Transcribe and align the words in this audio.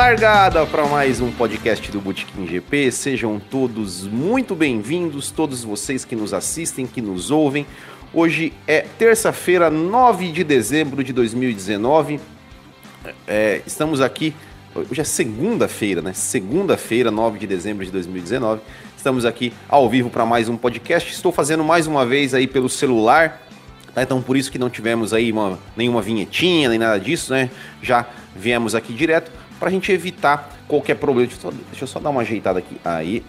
largada 0.00 0.64
para 0.64 0.86
mais 0.86 1.20
um 1.20 1.30
podcast 1.30 1.92
do 1.92 2.00
Botequim 2.00 2.46
GP. 2.46 2.90
Sejam 2.90 3.38
todos 3.38 4.06
muito 4.06 4.54
bem-vindos, 4.54 5.30
todos 5.30 5.62
vocês 5.62 6.06
que 6.06 6.16
nos 6.16 6.32
assistem, 6.32 6.86
que 6.86 7.02
nos 7.02 7.30
ouvem. 7.30 7.66
Hoje 8.14 8.54
é 8.66 8.80
terça-feira, 8.80 9.68
9 9.68 10.32
de 10.32 10.42
dezembro 10.42 11.04
de 11.04 11.12
2019. 11.12 12.18
É, 13.28 13.60
estamos 13.66 14.00
aqui. 14.00 14.34
Hoje 14.74 15.02
é 15.02 15.04
segunda-feira, 15.04 16.00
né? 16.00 16.14
Segunda-feira, 16.14 17.10
9 17.10 17.38
de 17.38 17.46
dezembro 17.46 17.84
de 17.84 17.92
2019. 17.92 18.62
Estamos 18.96 19.26
aqui 19.26 19.52
ao 19.68 19.86
vivo 19.86 20.08
para 20.08 20.24
mais 20.24 20.48
um 20.48 20.56
podcast. 20.56 21.12
Estou 21.12 21.30
fazendo 21.30 21.62
mais 21.62 21.86
uma 21.86 22.06
vez 22.06 22.32
aí 22.32 22.46
pelo 22.46 22.70
celular. 22.70 23.42
Tá? 23.94 24.02
Então 24.02 24.22
por 24.22 24.34
isso 24.34 24.50
que 24.50 24.58
não 24.58 24.70
tivemos 24.70 25.12
aí 25.12 25.30
uma, 25.30 25.58
nenhuma 25.76 26.00
vinhetinha, 26.00 26.70
nem 26.70 26.78
nada 26.78 26.98
disso, 26.98 27.34
né? 27.34 27.50
Já 27.82 28.06
viemos 28.34 28.74
aqui 28.74 28.94
direto 28.94 29.39
para 29.60 29.68
a 29.68 29.70
gente 29.70 29.92
evitar 29.92 30.48
qualquer 30.66 30.96
problema. 30.96 31.28
Deixa 31.28 31.46
eu, 31.46 31.52
só, 31.52 31.58
deixa 31.68 31.84
eu, 31.84 31.86
só, 31.86 32.00
dar 32.00 32.08
uma 32.08 32.22
ajeitada 32.22 32.58
aqui. 32.58 32.80
Aí. 32.82 33.22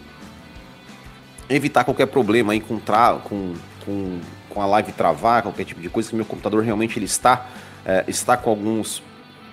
Evitar 1.50 1.84
qualquer 1.84 2.08
problema 2.08 2.54
aí 2.54 2.62
com, 2.62 2.80
tra 2.80 3.20
com, 3.22 3.54
com, 3.86 4.22
com 4.50 4.62
a 4.62 4.66
live 4.66 4.94
travar, 4.94 5.44
qualquer 5.44 5.66
tipo 5.66 5.82
de 5.82 5.90
coisa, 5.90 6.10
que 6.10 6.16
meu 6.16 6.24
computador 6.24 6.64
realmente 6.64 6.98
ele 6.98 7.06
está, 7.06 7.48
é, 7.86 8.06
está 8.08 8.38
com 8.38 8.50
alguns. 8.50 9.04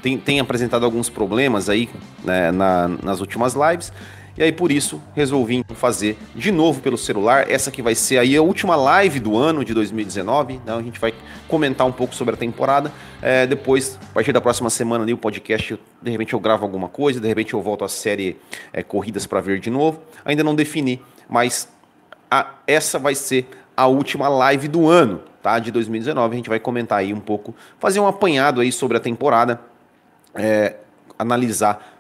Tem, 0.01 0.17
tem 0.17 0.39
apresentado 0.39 0.85
alguns 0.85 1.11
problemas 1.11 1.69
aí 1.69 1.91
né, 2.23 2.53
na, 2.53 2.87
nas 3.03 3.21
últimas 3.21 3.55
lives. 3.55 3.93
E 4.39 4.43
aí 4.45 4.53
por 4.53 4.71
isso 4.71 5.03
resolvi 5.17 5.65
fazer 5.75 6.17
de 6.33 6.53
novo 6.53 6.81
pelo 6.81 6.97
celular. 6.97 7.51
Essa 7.51 7.73
que 7.73 7.83
vai 7.83 7.97
ser 7.97 8.19
aí 8.19 8.37
a 8.37 8.41
última 8.41 8.77
live 8.77 9.19
do 9.19 9.37
ano 9.37 9.65
de 9.65 9.75
2019. 9.75 10.55
Então 10.55 10.79
a 10.79 10.83
gente 10.83 11.01
vai 11.01 11.13
comentar 11.49 11.85
um 11.85 11.91
pouco 11.91 12.15
sobre 12.15 12.35
a 12.35 12.37
temporada. 12.37 12.93
É, 13.21 13.49
depois, 13.49 13.99
a 14.01 14.15
partir 14.15 14.33
da 14.33 14.41
próxima 14.41 14.71
semana 14.71 15.03
ali 15.03 15.13
o 15.13 15.19
podcast, 15.19 15.77
de 16.01 16.11
repente 16.13 16.35
eu 16.35 16.39
gravo 16.39 16.63
alguma 16.63 16.89
coisa, 16.89 17.19
de 17.19 17.27
repente 17.27 17.53
eu 17.53 17.61
volto 17.61 17.85
à 17.85 17.89
série 17.89 18.37
é, 18.73 18.81
Corridas 18.81 19.27
para 19.27 19.41
Ver 19.41 19.59
de 19.59 19.71
novo. 19.71 20.01
Ainda 20.25 20.45
não 20.45 20.55
defini, 20.55 21.03
mas 21.29 21.69
a, 22.31 22.55
essa 22.65 22.97
vai 22.97 23.17
ser 23.17 23.45
a 23.77 23.89
última 23.89 24.29
live 24.29 24.69
do 24.69 24.89
ano, 24.89 25.21
tá? 25.43 25.59
De 25.59 25.73
2019. 25.73 26.33
A 26.33 26.37
gente 26.37 26.49
vai 26.49 26.61
comentar 26.61 27.01
aí 27.01 27.13
um 27.13 27.19
pouco, 27.19 27.57
fazer 27.81 27.99
um 27.99 28.07
apanhado 28.07 28.61
aí 28.61 28.71
sobre 28.71 28.97
a 28.99 29.01
temporada, 29.01 29.61
é, 30.33 30.77
analisar 31.19 31.98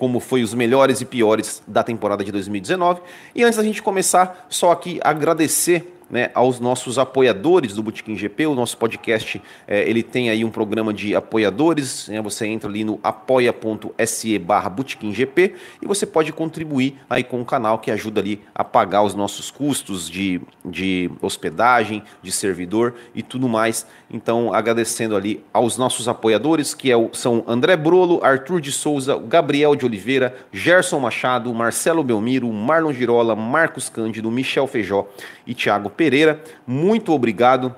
como 0.00 0.18
foi 0.18 0.42
os 0.42 0.54
melhores 0.54 1.02
e 1.02 1.04
piores 1.04 1.62
da 1.66 1.82
temporada 1.82 2.24
de 2.24 2.32
2019. 2.32 3.02
E 3.34 3.44
antes 3.44 3.58
da 3.58 3.62
gente 3.62 3.82
começar, 3.82 4.46
só 4.48 4.72
aqui 4.72 4.98
agradecer 5.04 5.94
né, 6.08 6.30
aos 6.34 6.58
nossos 6.58 6.98
apoiadores 6.98 7.74
do 7.74 7.82
Botequim 7.82 8.16
GP. 8.16 8.46
O 8.46 8.54
nosso 8.54 8.78
podcast 8.78 9.42
é, 9.68 9.88
ele 9.88 10.02
tem 10.02 10.30
aí 10.30 10.42
um 10.42 10.50
programa 10.50 10.94
de 10.94 11.14
apoiadores. 11.14 12.08
Né, 12.08 12.20
você 12.22 12.46
entra 12.46 12.68
ali 12.68 12.82
no 12.82 12.98
apoia.se 13.02 14.38
barra 14.38 14.74
GP 15.12 15.54
e 15.82 15.86
você 15.86 16.06
pode 16.06 16.32
contribuir 16.32 16.98
aí 17.08 17.22
com 17.22 17.38
o 17.42 17.44
canal 17.44 17.78
que 17.78 17.90
ajuda 17.90 18.22
ali 18.22 18.40
a 18.54 18.64
pagar 18.64 19.02
os 19.02 19.14
nossos 19.14 19.50
custos 19.50 20.08
de, 20.08 20.40
de 20.64 21.10
hospedagem, 21.20 22.02
de 22.22 22.32
servidor 22.32 22.94
e 23.14 23.22
tudo 23.22 23.46
mais. 23.50 23.86
Então, 24.12 24.52
agradecendo 24.52 25.14
ali 25.14 25.44
aos 25.52 25.78
nossos 25.78 26.08
apoiadores, 26.08 26.74
que 26.74 26.90
é 26.90 26.96
são 27.12 27.44
André 27.46 27.76
Brolo, 27.76 28.18
Arthur 28.24 28.60
de 28.60 28.72
Souza, 28.72 29.16
Gabriel 29.16 29.76
de 29.76 29.86
Oliveira, 29.86 30.34
Gerson 30.52 30.98
Machado, 30.98 31.54
Marcelo 31.54 32.02
Belmiro, 32.02 32.52
Marlon 32.52 32.92
Girola, 32.92 33.36
Marcos 33.36 33.88
Cândido, 33.88 34.28
Michel 34.28 34.66
Feijó 34.66 35.06
e 35.46 35.54
Thiago 35.54 35.88
Pereira. 35.88 36.42
Muito 36.66 37.12
obrigado 37.12 37.72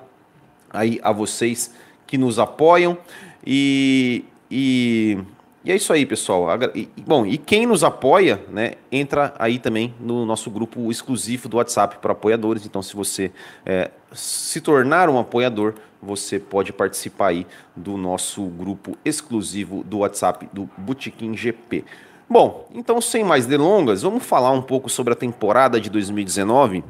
aí 0.71 0.99
a 1.03 1.11
vocês 1.11 1.71
que 2.07 2.17
nos 2.17 2.39
apoiam 2.39 2.97
e, 3.45 4.25
e, 4.49 5.19
e 5.63 5.71
é 5.71 5.75
isso 5.75 5.93
aí, 5.93 6.05
pessoal. 6.05 6.47
Bom, 7.05 7.25
e 7.25 7.37
quem 7.37 7.65
nos 7.65 7.83
apoia, 7.83 8.41
né, 8.49 8.73
entra 8.91 9.33
aí 9.39 9.59
também 9.59 9.93
no 9.99 10.25
nosso 10.25 10.49
grupo 10.49 10.91
exclusivo 10.91 11.47
do 11.47 11.57
WhatsApp 11.57 11.97
para 12.01 12.11
apoiadores. 12.11 12.65
Então, 12.65 12.81
se 12.81 12.95
você 12.95 13.31
é, 13.65 13.91
se 14.11 14.59
tornar 14.61 15.09
um 15.09 15.17
apoiador, 15.17 15.73
você 16.01 16.39
pode 16.39 16.73
participar 16.73 17.27
aí 17.27 17.47
do 17.75 17.97
nosso 17.97 18.43
grupo 18.45 18.97
exclusivo 19.05 19.83
do 19.83 19.99
WhatsApp 19.99 20.49
do 20.51 20.69
Botequim 20.77 21.35
GP. 21.35 21.85
Bom, 22.29 22.67
então 22.73 22.99
sem 22.99 23.23
mais 23.23 23.45
delongas, 23.45 24.01
vamos 24.01 24.23
falar 24.23 24.51
um 24.51 24.61
pouco 24.61 24.89
sobre 24.89 25.13
a 25.13 25.15
temporada 25.15 25.79
de 25.79 25.89
2019 25.89 26.83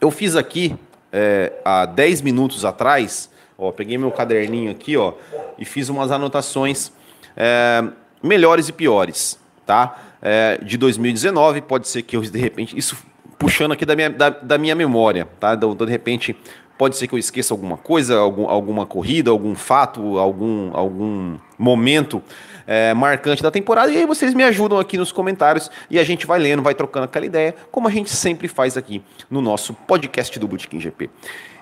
eu 0.00 0.10
fiz 0.10 0.36
aqui 0.36 0.76
é, 1.12 1.52
há 1.64 1.86
10 1.86 2.20
minutos 2.20 2.64
atrás, 2.64 3.30
ó, 3.56 3.72
peguei 3.72 3.96
meu 3.96 4.10
caderninho 4.10 4.70
aqui 4.70 4.96
ó, 4.96 5.14
e 5.58 5.64
fiz 5.64 5.88
umas 5.88 6.10
anotações 6.10 6.92
é, 7.36 7.84
melhores 8.22 8.68
e 8.68 8.72
piores, 8.72 9.38
tá? 9.64 9.96
É, 10.22 10.58
de 10.62 10.76
2019, 10.76 11.60
pode 11.60 11.88
ser 11.88 12.02
que 12.02 12.16
eu 12.16 12.22
de 12.22 12.38
repente, 12.38 12.76
isso 12.76 12.96
puxando 13.38 13.72
aqui 13.72 13.84
da 13.84 13.94
minha, 13.94 14.10
da, 14.10 14.30
da 14.30 14.58
minha 14.58 14.74
memória, 14.74 15.28
tá? 15.38 15.54
Então, 15.54 15.74
de 15.74 15.84
repente, 15.84 16.34
pode 16.78 16.96
ser 16.96 17.06
que 17.06 17.14
eu 17.14 17.18
esqueça 17.18 17.52
alguma 17.54 17.76
coisa, 17.76 18.16
algum, 18.16 18.48
alguma 18.48 18.86
corrida, 18.86 19.30
algum 19.30 19.54
fato, 19.54 20.18
algum, 20.18 20.70
algum 20.74 21.38
momento 21.58 22.22
é, 22.66 22.92
marcante 22.94 23.42
da 23.42 23.50
temporada. 23.50 23.90
E 23.90 23.96
aí 23.96 24.06
vocês 24.06 24.34
me 24.34 24.42
ajudam 24.44 24.78
aqui 24.78 24.96
nos 24.98 25.12
comentários 25.12 25.70
e 25.90 25.98
a 25.98 26.04
gente 26.04 26.26
vai 26.26 26.38
lendo, 26.38 26.62
vai 26.62 26.74
trocando 26.74 27.04
aquela 27.04 27.26
ideia, 27.26 27.54
como 27.70 27.88
a 27.88 27.90
gente 27.90 28.10
sempre 28.10 28.48
faz 28.48 28.76
aqui 28.76 29.02
no 29.30 29.40
nosso 29.40 29.72
podcast 29.72 30.38
do 30.38 30.48
Bootkin 30.48 30.80
GP. 30.80 31.10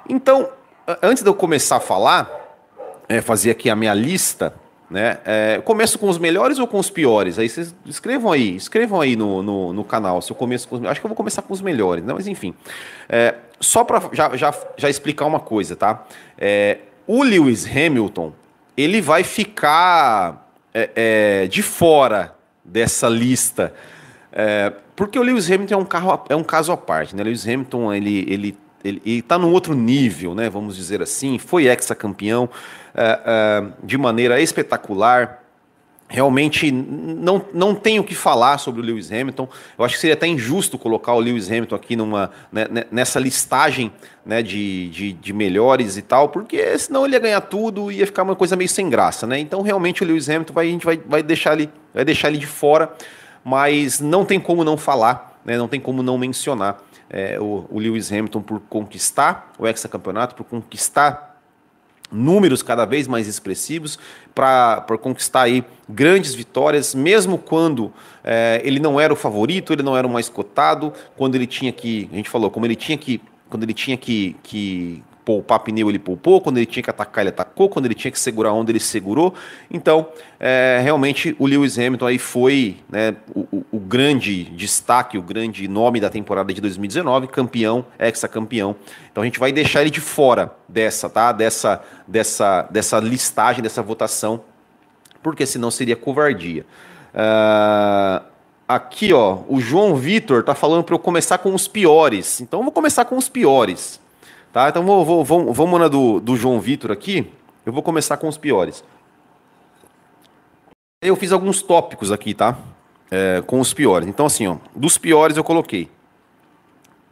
Então, 0.08 0.48
antes 1.02 1.22
de 1.22 1.28
eu 1.28 1.34
começar 1.34 1.76
a 1.76 1.80
falar, 1.80 2.30
é, 3.08 3.20
fazer 3.20 3.50
aqui 3.50 3.70
a 3.70 3.76
minha 3.76 3.94
lista, 3.94 4.54
né? 4.94 5.18
É, 5.24 5.60
começo 5.64 5.98
com 5.98 6.08
os 6.08 6.18
melhores 6.18 6.60
ou 6.60 6.68
com 6.68 6.78
os 6.78 6.88
piores? 6.88 7.36
Aí 7.36 7.48
vocês 7.48 7.74
escrevam 7.84 8.30
aí, 8.30 8.54
escrevam 8.54 9.00
aí 9.00 9.16
no, 9.16 9.42
no, 9.42 9.72
no, 9.72 9.84
canal 9.84 10.22
se 10.22 10.30
eu 10.30 10.36
começo 10.36 10.68
com 10.68 10.76
os 10.76 10.84
Acho 10.84 11.00
que 11.00 11.04
eu 11.04 11.08
vou 11.08 11.16
começar 11.16 11.42
com 11.42 11.52
os 11.52 11.60
melhores, 11.60 12.04
né? 12.04 12.14
mas 12.14 12.28
enfim. 12.28 12.54
É, 13.08 13.34
só 13.58 13.82
para 13.82 14.00
já, 14.12 14.36
já, 14.36 14.54
já 14.76 14.88
explicar 14.88 15.26
uma 15.26 15.40
coisa, 15.40 15.74
tá? 15.74 16.04
É, 16.38 16.78
o 17.08 17.24
Lewis 17.24 17.66
Hamilton, 17.66 18.32
ele 18.76 19.00
vai 19.00 19.24
ficar 19.24 20.48
é, 20.72 20.90
é, 20.94 21.46
de 21.48 21.60
fora 21.60 22.32
dessa 22.64 23.08
lista. 23.08 23.74
É, 24.30 24.72
porque 24.94 25.18
o 25.18 25.22
Lewis 25.22 25.50
Hamilton 25.50 25.74
é 25.74 25.76
um, 25.76 25.84
carro, 25.84 26.24
é 26.28 26.36
um 26.36 26.44
caso 26.44 26.70
à 26.70 26.76
parte. 26.76 27.16
Né? 27.16 27.24
Lewis 27.24 27.44
Hamilton 27.44 27.92
ele, 27.92 28.24
ele, 28.28 28.56
ele, 28.84 29.02
está 29.04 29.38
num 29.38 29.50
outro 29.50 29.74
nível, 29.74 30.34
né? 30.34 30.50
vamos 30.50 30.76
dizer 30.76 31.00
assim. 31.00 31.38
Foi 31.38 31.66
ex-campeão 31.66 32.48
é, 32.94 33.20
é, 33.24 33.64
de 33.82 33.96
maneira 33.96 34.40
espetacular 34.40 35.40
realmente 36.06 36.70
não, 36.70 37.44
não 37.52 37.74
tenho 37.74 38.02
o 38.02 38.04
que 38.04 38.14
falar 38.14 38.58
sobre 38.58 38.80
o 38.80 38.84
Lewis 38.84 39.10
Hamilton. 39.10 39.48
Eu 39.76 39.84
acho 39.84 39.94
que 39.94 40.00
seria 40.00 40.14
até 40.14 40.26
injusto 40.26 40.78
colocar 40.78 41.12
o 41.14 41.18
Lewis 41.18 41.50
Hamilton 41.50 41.74
aqui 41.74 41.96
numa, 41.96 42.30
né, 42.52 42.68
né, 42.70 42.84
nessa 42.90 43.18
listagem 43.18 43.90
né, 44.24 44.42
de, 44.42 44.90
de, 44.90 45.12
de, 45.12 45.32
melhores 45.32 45.96
e 45.96 46.02
tal, 46.02 46.28
porque 46.28 46.78
senão 46.78 47.04
ele 47.04 47.14
ia 47.14 47.20
ganhar 47.20 47.40
tudo 47.40 47.90
e 47.90 47.96
ia 47.96 48.06
ficar 48.06 48.22
uma 48.22 48.36
coisa 48.36 48.54
meio 48.54 48.68
sem 48.68 48.88
graça. 48.88 49.26
Né? 49.26 49.38
Então, 49.40 49.62
realmente, 49.62 50.04
o 50.04 50.06
Lewis 50.06 50.28
Hamilton 50.28 50.52
vai, 50.52 50.66
a 50.66 50.70
gente 50.70 50.84
vai, 50.84 50.96
vai, 50.98 51.22
deixar 51.22 51.54
ele, 51.54 51.70
vai 51.92 52.04
deixar 52.04 52.28
ele 52.28 52.38
de 52.38 52.46
fora, 52.46 52.92
mas 53.42 53.98
não 53.98 54.24
tem 54.24 54.38
como 54.38 54.62
não 54.62 54.76
falar, 54.76 55.40
né, 55.44 55.56
não 55.56 55.66
tem 55.66 55.80
como 55.80 56.02
não 56.02 56.16
mencionar 56.16 56.80
é, 57.10 57.38
o, 57.40 57.66
o 57.70 57.78
Lewis 57.78 58.10
Hamilton 58.10 58.42
por 58.42 58.60
conquistar 58.60 59.52
o 59.58 59.66
hexacampeonato, 59.66 60.34
por 60.34 60.44
conquistar 60.44 61.34
números 62.10 62.62
cada 62.62 62.84
vez 62.84 63.08
mais 63.08 63.26
expressivos 63.26 63.98
para 64.34 64.84
conquistar 65.00 65.42
aí 65.42 65.64
grandes 65.88 66.34
vitórias, 66.34 66.94
mesmo 66.94 67.38
quando 67.38 67.92
é, 68.22 68.60
ele 68.64 68.78
não 68.78 69.00
era 69.00 69.12
o 69.12 69.16
favorito, 69.16 69.72
ele 69.72 69.82
não 69.82 69.96
era 69.96 70.06
o 70.06 70.10
mais 70.10 70.28
cotado, 70.28 70.92
quando 71.16 71.34
ele 71.34 71.46
tinha 71.46 71.72
que, 71.72 72.08
a 72.12 72.16
gente 72.16 72.30
falou, 72.30 72.50
como 72.50 72.66
ele 72.66 72.76
tinha 72.76 72.96
que, 72.98 73.20
quando 73.48 73.62
ele 73.62 73.74
tinha 73.74 73.96
que, 73.96 74.36
que 74.42 75.02
poupar 75.24 75.60
pneu, 75.60 75.88
ele 75.88 75.98
poupou, 75.98 76.40
quando 76.40 76.58
ele 76.58 76.66
tinha 76.66 76.82
que 76.82 76.90
atacar, 76.90 77.22
ele 77.22 77.30
atacou, 77.30 77.68
quando 77.68 77.86
ele 77.86 77.94
tinha 77.94 78.10
que 78.10 78.20
segurar 78.20 78.52
onda, 78.52 78.70
ele 78.70 78.80
segurou. 78.80 79.34
Então, 79.70 80.08
é, 80.38 80.80
realmente, 80.82 81.34
o 81.38 81.46
Lewis 81.46 81.78
Hamilton 81.78 82.06
aí 82.06 82.18
foi 82.18 82.76
né, 82.90 83.16
o, 83.34 83.64
o, 83.72 83.80
grande 83.80 84.44
destaque, 84.44 85.16
o 85.16 85.22
grande 85.22 85.66
nome 85.66 85.98
da 85.98 86.10
temporada 86.10 86.52
de 86.52 86.60
2019, 86.60 87.28
campeão, 87.28 87.86
ex-campeão. 87.98 88.76
Então, 89.10 89.22
a 89.22 89.24
gente 89.24 89.38
vai 89.38 89.50
deixar 89.50 89.80
ele 89.80 89.90
de 89.90 90.00
fora 90.00 90.54
dessa, 90.68 91.08
tá? 91.08 91.32
Dessa, 91.32 91.82
dessa, 92.06 92.68
dessa 92.70 92.98
listagem, 93.00 93.62
dessa 93.62 93.82
votação, 93.82 94.42
porque 95.22 95.46
senão 95.46 95.70
seria 95.70 95.96
covardia. 95.96 96.66
Uh, 97.14 98.22
aqui, 98.68 99.14
ó, 99.14 99.38
o 99.48 99.58
João 99.58 99.94
Vitor 99.96 100.42
tá 100.42 100.54
falando 100.54 100.84
para 100.84 100.94
eu 100.94 100.98
começar 100.98 101.38
com 101.38 101.54
os 101.54 101.66
piores. 101.66 102.42
Então, 102.42 102.60
eu 102.60 102.64
vou 102.64 102.72
começar 102.72 103.06
com 103.06 103.16
os 103.16 103.28
piores. 103.30 104.03
Tá? 104.54 104.68
Então 104.68 104.84
vou, 104.84 105.04
vou, 105.04 105.24
vamos, 105.24 105.56
vamos 105.56 105.80
na 105.80 105.88
do, 105.88 106.20
do 106.20 106.36
João 106.36 106.60
Vitor 106.60 106.92
aqui. 106.92 107.28
Eu 107.66 107.72
vou 107.72 107.82
começar 107.82 108.16
com 108.18 108.28
os 108.28 108.38
piores. 108.38 108.84
Eu 111.02 111.16
fiz 111.16 111.32
alguns 111.32 111.60
tópicos 111.60 112.12
aqui, 112.12 112.34
tá? 112.34 112.56
É, 113.10 113.42
com 113.44 113.58
os 113.58 113.74
piores. 113.74 114.06
Então, 114.08 114.26
assim, 114.26 114.46
ó, 114.46 114.58
dos 114.72 114.96
piores 114.96 115.36
eu 115.36 115.42
coloquei 115.42 115.90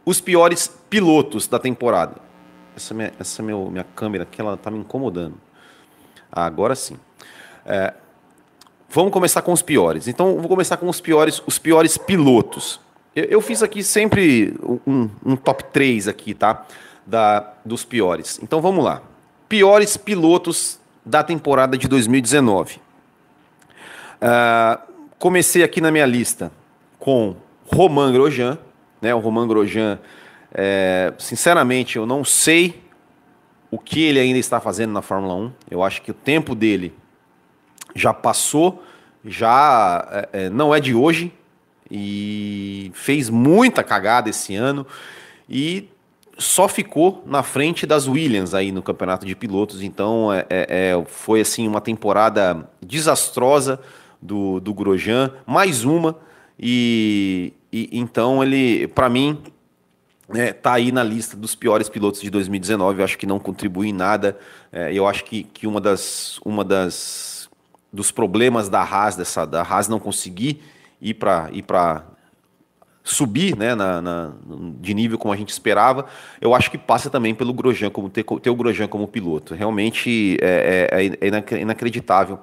os 0.05 0.21
piores 0.21 0.73
pilotos 0.89 1.45
da 1.45 1.59
temporada. 1.59 2.15
Essa 2.77 2.93
minha, 2.93 3.11
essa 3.19 3.43
meu, 3.43 3.69
minha 3.69 3.83
câmera 3.93 4.23
aqui, 4.23 4.39
ela 4.39 4.55
tá 4.55 4.71
me 4.71 4.79
incomodando. 4.79 5.35
Ah, 6.31 6.45
agora 6.45 6.75
sim. 6.75 6.97
É, 7.65 7.93
vamos 8.89 9.11
começar 9.11 9.41
com 9.41 9.51
os 9.51 9.61
piores. 9.61 10.07
Então, 10.07 10.37
vou 10.37 10.47
começar 10.47 10.77
com 10.77 10.87
os 10.87 11.01
piores, 11.01 11.43
os 11.45 11.59
piores 11.59 11.97
pilotos. 11.97 12.79
Eu, 13.13 13.25
eu 13.25 13.41
fiz 13.41 13.61
aqui 13.61 13.83
sempre 13.83 14.55
um, 14.87 15.09
um, 15.25 15.35
top 15.35 15.65
3 15.65 16.07
aqui, 16.07 16.33
tá? 16.33 16.65
Da, 17.05 17.53
dos 17.65 17.83
piores. 17.83 18.39
Então, 18.41 18.61
vamos 18.61 18.83
lá. 18.83 19.01
Piores 19.49 19.97
pilotos 19.97 20.79
da 21.05 21.21
temporada 21.23 21.77
de 21.77 21.87
2019. 21.87 22.77
Uh, 24.21 24.79
comecei 25.19 25.63
aqui 25.63 25.81
na 25.81 25.91
minha 25.91 26.05
lista 26.05 26.51
com 26.97 27.35
Romain 27.65 28.13
Grosjean, 28.13 28.57
né? 29.01 29.13
O 29.13 29.19
Romain 29.19 29.47
Grosjean, 29.47 29.99
é, 30.53 31.13
sinceramente, 31.17 31.97
eu 31.97 32.05
não 32.05 32.23
sei 32.23 32.81
o 33.69 33.77
que 33.77 34.01
ele 34.01 34.19
ainda 34.19 34.39
está 34.39 34.61
fazendo 34.61 34.93
na 34.93 35.01
Fórmula 35.01 35.35
1. 35.35 35.51
Eu 35.69 35.83
acho 35.83 36.01
que 36.01 36.11
o 36.11 36.13
tempo 36.13 36.55
dele 36.55 36.93
já 37.95 38.13
passou, 38.13 38.83
já 39.25 40.07
é, 40.11 40.45
é, 40.45 40.49
não 40.49 40.73
é 40.73 40.79
de 40.79 40.93
hoje 40.93 41.33
e 41.89 42.91
fez 42.93 43.29
muita 43.29 43.83
cagada 43.83 44.29
esse 44.29 44.55
ano 44.55 44.85
e 45.49 45.89
só 46.37 46.67
ficou 46.67 47.23
na 47.25 47.43
frente 47.43 47.85
das 47.85 48.07
Williams 48.07 48.53
aí 48.53 48.71
no 48.71 48.81
campeonato 48.81 49.25
de 49.25 49.35
pilotos. 49.35 49.81
Então 49.81 50.31
é, 50.33 50.45
é, 50.49 50.91
é 50.91 51.05
foi 51.05 51.41
assim 51.41 51.67
uma 51.67 51.81
temporada 51.81 52.67
desastrosa 52.81 53.79
do, 54.21 54.59
do 54.59 54.73
Grosjean, 54.73 55.31
mais 55.45 55.83
uma 55.83 56.17
e, 56.59 57.53
e 57.71 57.89
então 57.91 58.43
ele, 58.43 58.87
para 58.87 59.09
mim, 59.09 59.41
é, 60.29 60.53
tá 60.53 60.73
aí 60.73 60.91
na 60.91 61.03
lista 61.03 61.35
dos 61.35 61.55
piores 61.55 61.89
pilotos 61.89 62.21
de 62.21 62.29
2019. 62.29 62.99
Eu 62.99 63.05
acho 63.05 63.17
que 63.17 63.25
não 63.25 63.39
contribui 63.39 63.89
em 63.89 63.93
nada. 63.93 64.37
É, 64.71 64.93
eu 64.93 65.07
acho 65.07 65.25
que, 65.25 65.43
que 65.43 65.67
uma 65.67 65.81
das 65.81 66.39
uma 66.43 66.63
das 66.63 67.49
dos 67.91 68.11
problemas 68.11 68.69
da 68.69 68.81
Haas 68.81 69.15
dessa 69.15 69.45
da 69.45 69.61
Haas 69.61 69.87
não 69.87 69.99
conseguir 69.99 70.61
ir 71.01 71.13
para 71.15 71.49
ir 71.51 71.63
para 71.63 72.03
subir 73.03 73.57
né, 73.57 73.75
na, 73.75 74.01
na, 74.01 74.31
de 74.79 74.93
nível 74.93 75.17
como 75.17 75.33
a 75.33 75.37
gente 75.37 75.49
esperava, 75.49 76.05
eu 76.39 76.55
acho 76.55 76.71
que 76.71 76.77
passa 76.77 77.09
também 77.09 77.35
pelo 77.35 77.53
Grosjean, 77.53 77.89
como 77.89 78.09
ter, 78.09 78.23
ter 78.23 78.49
o 78.49 78.55
Grosjean 78.55 78.87
como 78.87 79.07
piloto. 79.07 79.53
Realmente 79.53 80.37
é, 80.41 80.87
é, 81.19 81.27
é 81.27 81.61
inacreditável 81.61 82.39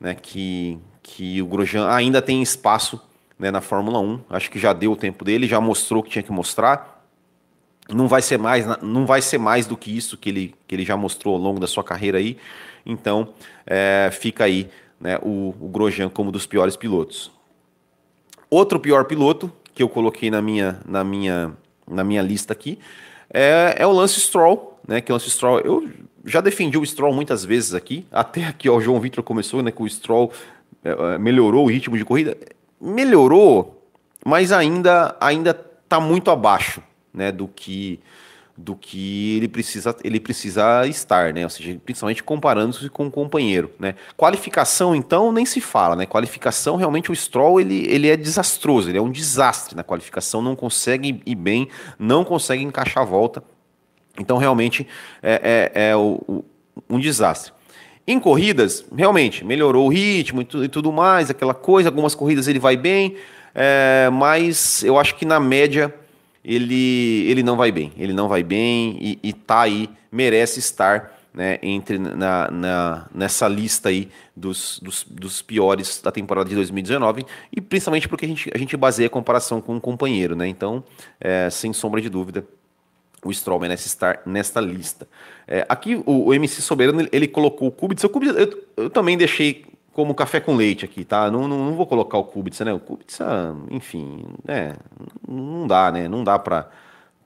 né, 0.00 0.16
que, 0.20 0.78
que 1.02 1.40
o 1.40 1.46
Grosjean 1.46 1.88
ainda 1.88 2.20
tem 2.20 2.42
espaço 2.42 3.00
né, 3.38 3.52
na 3.52 3.60
Fórmula 3.60 4.00
1. 4.00 4.20
Acho 4.30 4.50
que 4.50 4.58
já 4.58 4.72
deu 4.72 4.92
o 4.92 4.96
tempo 4.96 5.24
dele, 5.24 5.46
já 5.46 5.60
mostrou 5.60 6.00
o 6.00 6.02
que 6.02 6.10
tinha 6.10 6.22
que 6.22 6.32
mostrar. 6.32 7.00
Não 7.88 8.08
vai 8.08 8.22
ser 8.22 8.38
mais, 8.38 8.66
não 8.82 9.06
vai 9.06 9.22
ser 9.22 9.38
mais 9.38 9.66
do 9.66 9.76
que 9.76 9.96
isso 9.96 10.16
que 10.16 10.28
ele, 10.28 10.54
que 10.66 10.74
ele 10.74 10.84
já 10.84 10.96
mostrou 10.96 11.34
ao 11.34 11.40
longo 11.40 11.60
da 11.60 11.66
sua 11.68 11.84
carreira 11.84 12.18
aí. 12.18 12.36
Então, 12.84 13.28
é, 13.64 14.10
fica 14.12 14.44
aí 14.44 14.68
né, 15.00 15.18
o, 15.22 15.54
o 15.60 15.68
Grosjean 15.68 16.08
como 16.08 16.32
dos 16.32 16.46
piores 16.46 16.76
pilotos. 16.76 17.30
Outro 18.48 18.80
pior 18.80 19.04
piloto 19.04 19.52
que 19.80 19.82
eu 19.82 19.88
coloquei 19.88 20.30
na 20.30 20.42
minha, 20.42 20.78
na 20.84 21.02
minha, 21.02 21.52
na 21.88 22.04
minha 22.04 22.20
lista 22.20 22.52
aqui 22.52 22.78
é, 23.32 23.76
é 23.78 23.86
o 23.86 23.92
Lance 23.92 24.20
Stroll, 24.20 24.78
né? 24.86 25.00
Que 25.00 25.10
o 25.10 25.14
Lance 25.14 25.30
Stroll, 25.30 25.60
eu 25.60 25.88
já 26.26 26.42
defendi 26.42 26.76
o 26.76 26.84
Stroll 26.84 27.14
muitas 27.14 27.46
vezes 27.46 27.72
aqui, 27.72 28.06
até 28.12 28.44
aqui 28.44 28.68
ó, 28.68 28.76
o 28.76 28.80
João 28.82 29.00
Vitor 29.00 29.24
começou, 29.24 29.62
né? 29.62 29.70
Que 29.70 29.82
o 29.82 29.88
Stroll 29.88 30.30
é, 30.84 30.90
é 30.90 31.18
melhorou 31.18 31.64
o 31.64 31.68
ritmo 31.70 31.96
de 31.96 32.04
corrida 32.04 32.36
melhorou, 32.78 33.82
mas 34.24 34.52
ainda 34.52 35.16
ainda 35.18 35.50
está 35.84 35.98
muito 35.98 36.30
abaixo, 36.30 36.82
né, 37.12 37.32
do 37.32 37.48
que 37.48 38.00
do 38.56 38.76
que 38.76 39.36
ele 39.36 39.48
precisa 39.48 39.96
ele 40.04 40.20
precisa 40.20 40.86
estar, 40.86 41.32
né? 41.32 41.44
Ou 41.44 41.50
seja, 41.50 41.78
principalmente 41.84 42.22
comparando-se 42.22 42.88
com 42.88 43.06
o 43.06 43.10
companheiro, 43.10 43.70
né? 43.78 43.94
Qualificação 44.16 44.94
então 44.94 45.32
nem 45.32 45.46
se 45.46 45.60
fala, 45.60 45.96
né? 45.96 46.06
Qualificação 46.06 46.76
realmente 46.76 47.10
o 47.10 47.16
Stroll 47.16 47.60
ele, 47.60 47.86
ele 47.88 48.08
é 48.08 48.16
desastroso, 48.16 48.88
ele 48.88 48.98
é 48.98 49.02
um 49.02 49.10
desastre 49.10 49.74
na 49.74 49.82
qualificação, 49.82 50.42
não 50.42 50.54
consegue 50.54 51.22
ir 51.24 51.34
bem, 51.34 51.68
não 51.98 52.24
consegue 52.24 52.62
encaixar 52.62 53.02
a 53.02 53.06
volta. 53.06 53.42
Então 54.18 54.36
realmente 54.36 54.86
é, 55.22 55.70
é, 55.74 55.90
é 55.90 55.96
o, 55.96 56.20
o, 56.28 56.44
um 56.88 56.98
desastre. 56.98 57.52
Em 58.06 58.18
corridas, 58.18 58.84
realmente, 58.96 59.44
melhorou 59.44 59.86
o 59.86 59.88
ritmo 59.88 60.42
e, 60.42 60.44
tu, 60.44 60.64
e 60.64 60.68
tudo 60.68 60.90
mais, 60.90 61.30
aquela 61.30 61.54
coisa. 61.54 61.88
Algumas 61.88 62.14
corridas 62.14 62.48
ele 62.48 62.58
vai 62.58 62.76
bem, 62.76 63.16
é, 63.54 64.08
mas 64.12 64.82
eu 64.82 64.98
acho 64.98 65.14
que 65.14 65.24
na 65.24 65.38
média 65.38 65.94
ele, 66.44 67.26
ele 67.28 67.42
não 67.42 67.56
vai 67.56 67.70
bem. 67.70 67.92
Ele 67.96 68.12
não 68.12 68.28
vai 68.28 68.42
bem 68.42 68.96
e, 69.00 69.18
e 69.22 69.32
tá 69.32 69.60
aí, 69.62 69.88
merece 70.10 70.58
estar 70.58 71.18
né, 71.32 71.58
entre 71.62 71.98
na, 71.98 72.50
na, 72.50 73.06
nessa 73.14 73.46
lista 73.46 73.88
aí 73.88 74.08
dos, 74.36 74.80
dos, 74.80 75.04
dos, 75.08 75.42
piores 75.42 76.00
da 76.02 76.10
temporada 76.10 76.48
de 76.48 76.56
2019 76.56 77.24
e 77.54 77.60
principalmente 77.60 78.08
porque 78.08 78.24
a 78.24 78.28
gente, 78.28 78.50
a 78.52 78.58
gente 78.58 78.76
baseia 78.76 79.06
a 79.06 79.10
comparação 79.10 79.60
com 79.60 79.74
um 79.76 79.80
companheiro, 79.80 80.34
né? 80.34 80.48
Então, 80.48 80.82
é, 81.20 81.48
sem 81.48 81.72
sombra 81.72 82.00
de 82.00 82.08
dúvida, 82.08 82.44
o 83.24 83.32
Stroll 83.32 83.60
merece 83.60 83.86
estar 83.86 84.22
nesta 84.24 84.60
lista. 84.60 85.06
É, 85.46 85.64
aqui 85.68 86.02
o, 86.06 86.26
o, 86.26 86.34
MC 86.34 86.62
Soberano 86.62 87.00
ele, 87.00 87.08
ele 87.12 87.28
colocou 87.28 87.68
o 87.68 87.72
Kubica. 87.72 88.06
O 88.06 88.10
Kubica 88.10 88.32
eu, 88.32 88.64
eu, 88.76 88.90
também 88.90 89.16
deixei 89.16 89.66
como 89.92 90.14
café 90.14 90.40
com 90.40 90.54
leite 90.54 90.84
aqui, 90.84 91.04
tá? 91.04 91.30
Não, 91.30 91.48
não, 91.48 91.58
não 91.64 91.74
vou 91.74 91.86
colocar 91.86 92.18
o 92.18 92.24
Kubica, 92.24 92.64
né? 92.64 92.72
O 92.72 92.80
Kubica, 92.80 93.56
enfim, 93.70 94.24
é, 94.46 94.76
não 95.26 95.66
dá, 95.66 95.90
né? 95.90 96.08
Não 96.08 96.22
dá 96.22 96.38
pra, 96.38 96.68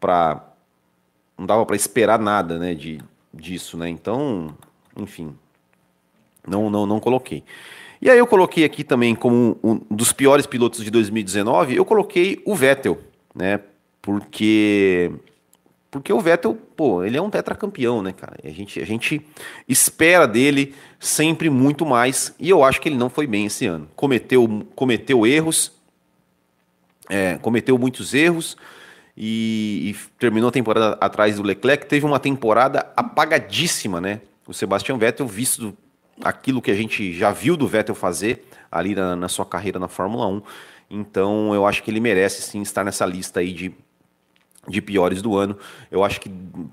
pra 0.00 0.42
não 1.36 1.46
dava 1.46 1.66
para 1.66 1.76
esperar 1.76 2.18
nada, 2.18 2.58
né? 2.58 2.74
De, 2.74 3.00
disso, 3.32 3.76
né? 3.76 3.88
Então, 3.88 4.56
enfim, 4.96 5.34
não, 6.46 6.70
não, 6.70 6.86
não 6.86 7.00
coloquei. 7.00 7.42
E 8.00 8.10
aí 8.10 8.18
eu 8.18 8.26
coloquei 8.26 8.64
aqui 8.64 8.84
também 8.84 9.14
como 9.14 9.58
um 9.62 9.80
dos 9.90 10.12
piores 10.12 10.46
pilotos 10.46 10.84
de 10.84 10.90
2019, 10.90 11.74
eu 11.74 11.84
coloquei 11.84 12.42
o 12.44 12.54
Vettel, 12.54 12.98
né? 13.34 13.60
Porque 14.02 15.10
porque 15.94 16.12
o 16.12 16.20
Vettel, 16.20 16.58
pô, 16.76 17.04
ele 17.04 17.16
é 17.16 17.22
um 17.22 17.30
tetracampeão, 17.30 18.02
né, 18.02 18.12
cara? 18.12 18.36
A 18.42 18.50
gente, 18.50 18.80
a 18.80 18.84
gente 18.84 19.24
espera 19.68 20.26
dele 20.26 20.74
sempre 20.98 21.48
muito 21.48 21.86
mais. 21.86 22.34
E 22.36 22.50
eu 22.50 22.64
acho 22.64 22.80
que 22.80 22.88
ele 22.88 22.96
não 22.96 23.08
foi 23.08 23.28
bem 23.28 23.46
esse 23.46 23.64
ano. 23.64 23.88
Cometeu, 23.94 24.66
cometeu 24.74 25.24
erros, 25.24 25.70
é, 27.08 27.38
cometeu 27.38 27.78
muitos 27.78 28.12
erros 28.12 28.56
e, 29.16 29.94
e, 29.94 29.96
terminou 30.18 30.48
a 30.48 30.52
temporada 30.52 30.98
atrás 31.00 31.36
do 31.36 31.44
Leclerc. 31.44 31.86
Teve 31.86 32.04
uma 32.04 32.18
temporada 32.18 32.90
apagadíssima, 32.96 34.00
né? 34.00 34.20
O 34.48 34.52
Sebastian 34.52 34.98
Vettel, 34.98 35.28
visto 35.28 35.76
aquilo 36.24 36.60
que 36.60 36.72
a 36.72 36.74
gente 36.74 37.12
já 37.12 37.30
viu 37.30 37.56
do 37.56 37.68
Vettel 37.68 37.94
fazer 37.94 38.44
ali 38.68 38.96
na, 38.96 39.14
na 39.14 39.28
sua 39.28 39.46
carreira 39.46 39.78
na 39.78 39.86
Fórmula 39.86 40.26
1. 40.26 40.42
Então 40.90 41.54
eu 41.54 41.64
acho 41.64 41.84
que 41.84 41.90
ele 41.92 42.00
merece 42.00 42.42
sim 42.42 42.62
estar 42.62 42.82
nessa 42.82 43.06
lista 43.06 43.38
aí 43.38 43.52
de 43.52 43.72
de 44.68 44.80
piores 44.80 45.22
do 45.22 45.36
ano. 45.36 45.56
Eu 45.90 46.04
acho 46.04 46.20
que 46.20 46.30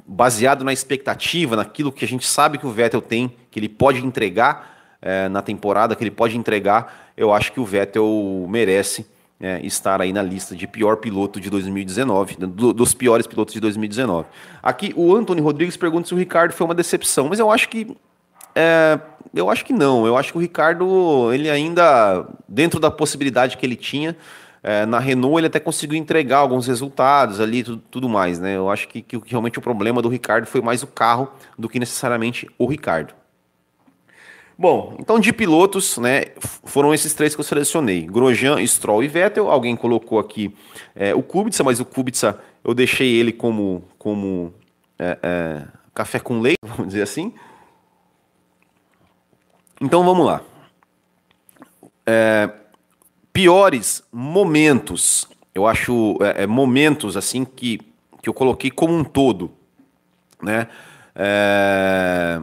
baseado 0.07 0.63
na 0.63 0.73
expectativa, 0.73 1.55
naquilo 1.55 1.91
que 1.91 2.05
a 2.05 2.07
gente 2.07 2.25
sabe 2.25 2.57
que 2.57 2.65
o 2.65 2.71
Vettel 2.71 3.01
tem, 3.01 3.33
que 3.49 3.59
ele 3.59 3.69
pode 3.69 4.05
entregar 4.05 4.97
é, 5.01 5.27
na 5.29 5.41
temporada, 5.41 5.95
que 5.95 6.03
ele 6.03 6.11
pode 6.11 6.37
entregar, 6.37 7.11
eu 7.17 7.33
acho 7.33 7.51
que 7.51 7.59
o 7.59 7.65
Vettel 7.65 8.45
merece 8.49 9.05
é, 9.39 9.59
estar 9.65 9.99
aí 10.01 10.13
na 10.13 10.21
lista 10.21 10.55
de 10.55 10.67
pior 10.67 10.97
piloto 10.97 11.39
de 11.39 11.49
2019, 11.49 12.35
do, 12.37 12.73
dos 12.73 12.93
piores 12.93 13.25
pilotos 13.25 13.53
de 13.53 13.59
2019. 13.59 14.27
Aqui 14.61 14.93
o 14.95 15.15
Antônio 15.15 15.43
Rodrigues 15.43 15.75
pergunta 15.75 16.07
se 16.07 16.13
o 16.13 16.17
Ricardo 16.17 16.53
foi 16.53 16.65
uma 16.65 16.75
decepção, 16.75 17.27
mas 17.27 17.39
eu 17.39 17.49
acho 17.49 17.67
que 17.67 17.97
é, 18.53 18.99
eu 19.33 19.49
acho 19.49 19.65
que 19.65 19.73
não. 19.73 20.05
Eu 20.05 20.17
acho 20.17 20.31
que 20.31 20.37
o 20.37 20.41
Ricardo 20.41 21.33
ele 21.33 21.49
ainda 21.49 22.27
dentro 22.47 22.79
da 22.79 22.91
possibilidade 22.91 23.57
que 23.57 23.65
ele 23.65 23.75
tinha 23.75 24.15
é, 24.63 24.85
na 24.85 24.99
Renault 24.99 25.39
ele 25.39 25.47
até 25.47 25.59
conseguiu 25.59 25.97
entregar 25.97 26.37
alguns 26.37 26.67
resultados 26.67 27.39
ali 27.39 27.63
tudo, 27.63 27.81
tudo 27.89 28.09
mais, 28.09 28.39
né? 28.39 28.55
Eu 28.55 28.69
acho 28.69 28.87
que, 28.87 29.01
que, 29.01 29.19
realmente 29.25 29.57
o 29.57 29.61
problema 29.61 30.01
do 30.01 30.09
Ricardo 30.09 30.45
foi 30.45 30.61
mais 30.61 30.83
o 30.83 30.87
carro 30.87 31.29
do 31.57 31.67
que 31.67 31.79
necessariamente 31.79 32.47
o 32.57 32.67
Ricardo. 32.67 33.13
Bom, 34.57 34.95
então 34.99 35.19
de 35.19 35.33
pilotos, 35.33 35.97
né, 35.97 36.25
foram 36.65 36.93
esses 36.93 37.15
três 37.15 37.33
que 37.33 37.41
eu 37.41 37.45
selecionei: 37.45 38.05
Grosjean, 38.05 38.63
Stroll 38.67 39.03
e 39.03 39.07
Vettel. 39.07 39.49
Alguém 39.49 39.75
colocou 39.75 40.19
aqui 40.19 40.55
é, 40.95 41.15
o 41.15 41.23
Kubica, 41.23 41.63
mas 41.63 41.79
o 41.79 41.85
Kubica 41.85 42.39
eu 42.63 42.75
deixei 42.75 43.15
ele 43.15 43.31
como, 43.31 43.83
como 43.97 44.53
é, 44.99 45.17
é, 45.23 45.67
café 45.95 46.19
com 46.19 46.39
leite, 46.39 46.59
vamos 46.63 46.87
dizer 46.87 47.01
assim. 47.01 47.33
Então 49.81 50.03
vamos 50.03 50.23
lá. 50.23 50.41
É, 52.05 52.47
piores 53.33 54.03
momentos, 54.11 55.27
eu 55.53 55.67
acho 55.67 56.17
é, 56.21 56.43
é, 56.43 56.47
momentos 56.47 57.15
assim 57.15 57.45
que, 57.45 57.79
que 58.21 58.29
eu 58.29 58.33
coloquei 58.33 58.69
como 58.71 58.93
um 58.93 59.03
todo, 59.03 59.51
né? 60.41 60.67
É... 61.15 62.41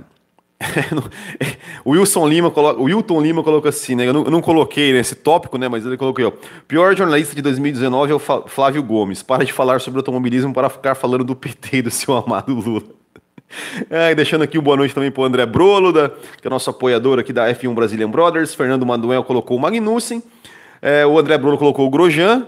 o 1.84 1.92
Wilson 1.92 2.26
Lima 2.26 2.50
coloca, 2.50 2.80
o 2.80 2.84
Wilton 2.84 3.20
Lima 3.20 3.42
coloca 3.44 3.68
assim, 3.68 3.94
né? 3.94 4.08
Eu 4.08 4.12
não, 4.12 4.24
eu 4.24 4.30
não, 4.30 4.40
coloquei 4.40 4.92
nesse 4.92 5.14
tópico, 5.14 5.56
né? 5.56 5.68
Mas 5.68 5.86
ele 5.86 5.96
colocou, 5.96 6.26
ó, 6.26 6.32
pior 6.66 6.96
jornalista 6.96 7.34
de 7.34 7.42
2019 7.42 8.12
é 8.12 8.14
o 8.14 8.18
Flávio 8.18 8.82
Gomes. 8.82 9.22
Para 9.22 9.44
de 9.44 9.52
falar 9.52 9.80
sobre 9.80 9.98
automobilismo 9.98 10.52
para 10.52 10.68
ficar 10.68 10.94
falando 10.96 11.22
do 11.22 11.36
PT 11.36 11.76
e 11.76 11.82
do 11.82 11.90
seu 11.90 12.16
amado 12.16 12.52
Lula. 12.54 12.82
É, 13.88 14.14
deixando 14.14 14.42
aqui 14.42 14.58
o 14.58 14.62
boa 14.62 14.76
noite 14.76 14.94
também 14.94 15.10
para 15.10 15.22
o 15.22 15.24
André 15.24 15.46
Brolo, 15.46 15.90
da, 15.90 16.10
que 16.10 16.46
é 16.46 16.50
nosso 16.50 16.68
apoiador 16.68 17.18
aqui 17.18 17.32
da 17.32 17.48
F1 17.48 17.72
Brazilian 17.72 18.10
Brothers. 18.10 18.54
Fernando 18.54 18.84
Manuel 18.84 19.24
colocou 19.24 19.56
o 19.56 19.60
Magnussen. 19.60 20.22
É, 20.80 21.06
o 21.06 21.18
André 21.18 21.36
Brolo 21.38 21.58
colocou 21.58 21.86
o 21.86 21.90
Grosjean. 21.90 22.46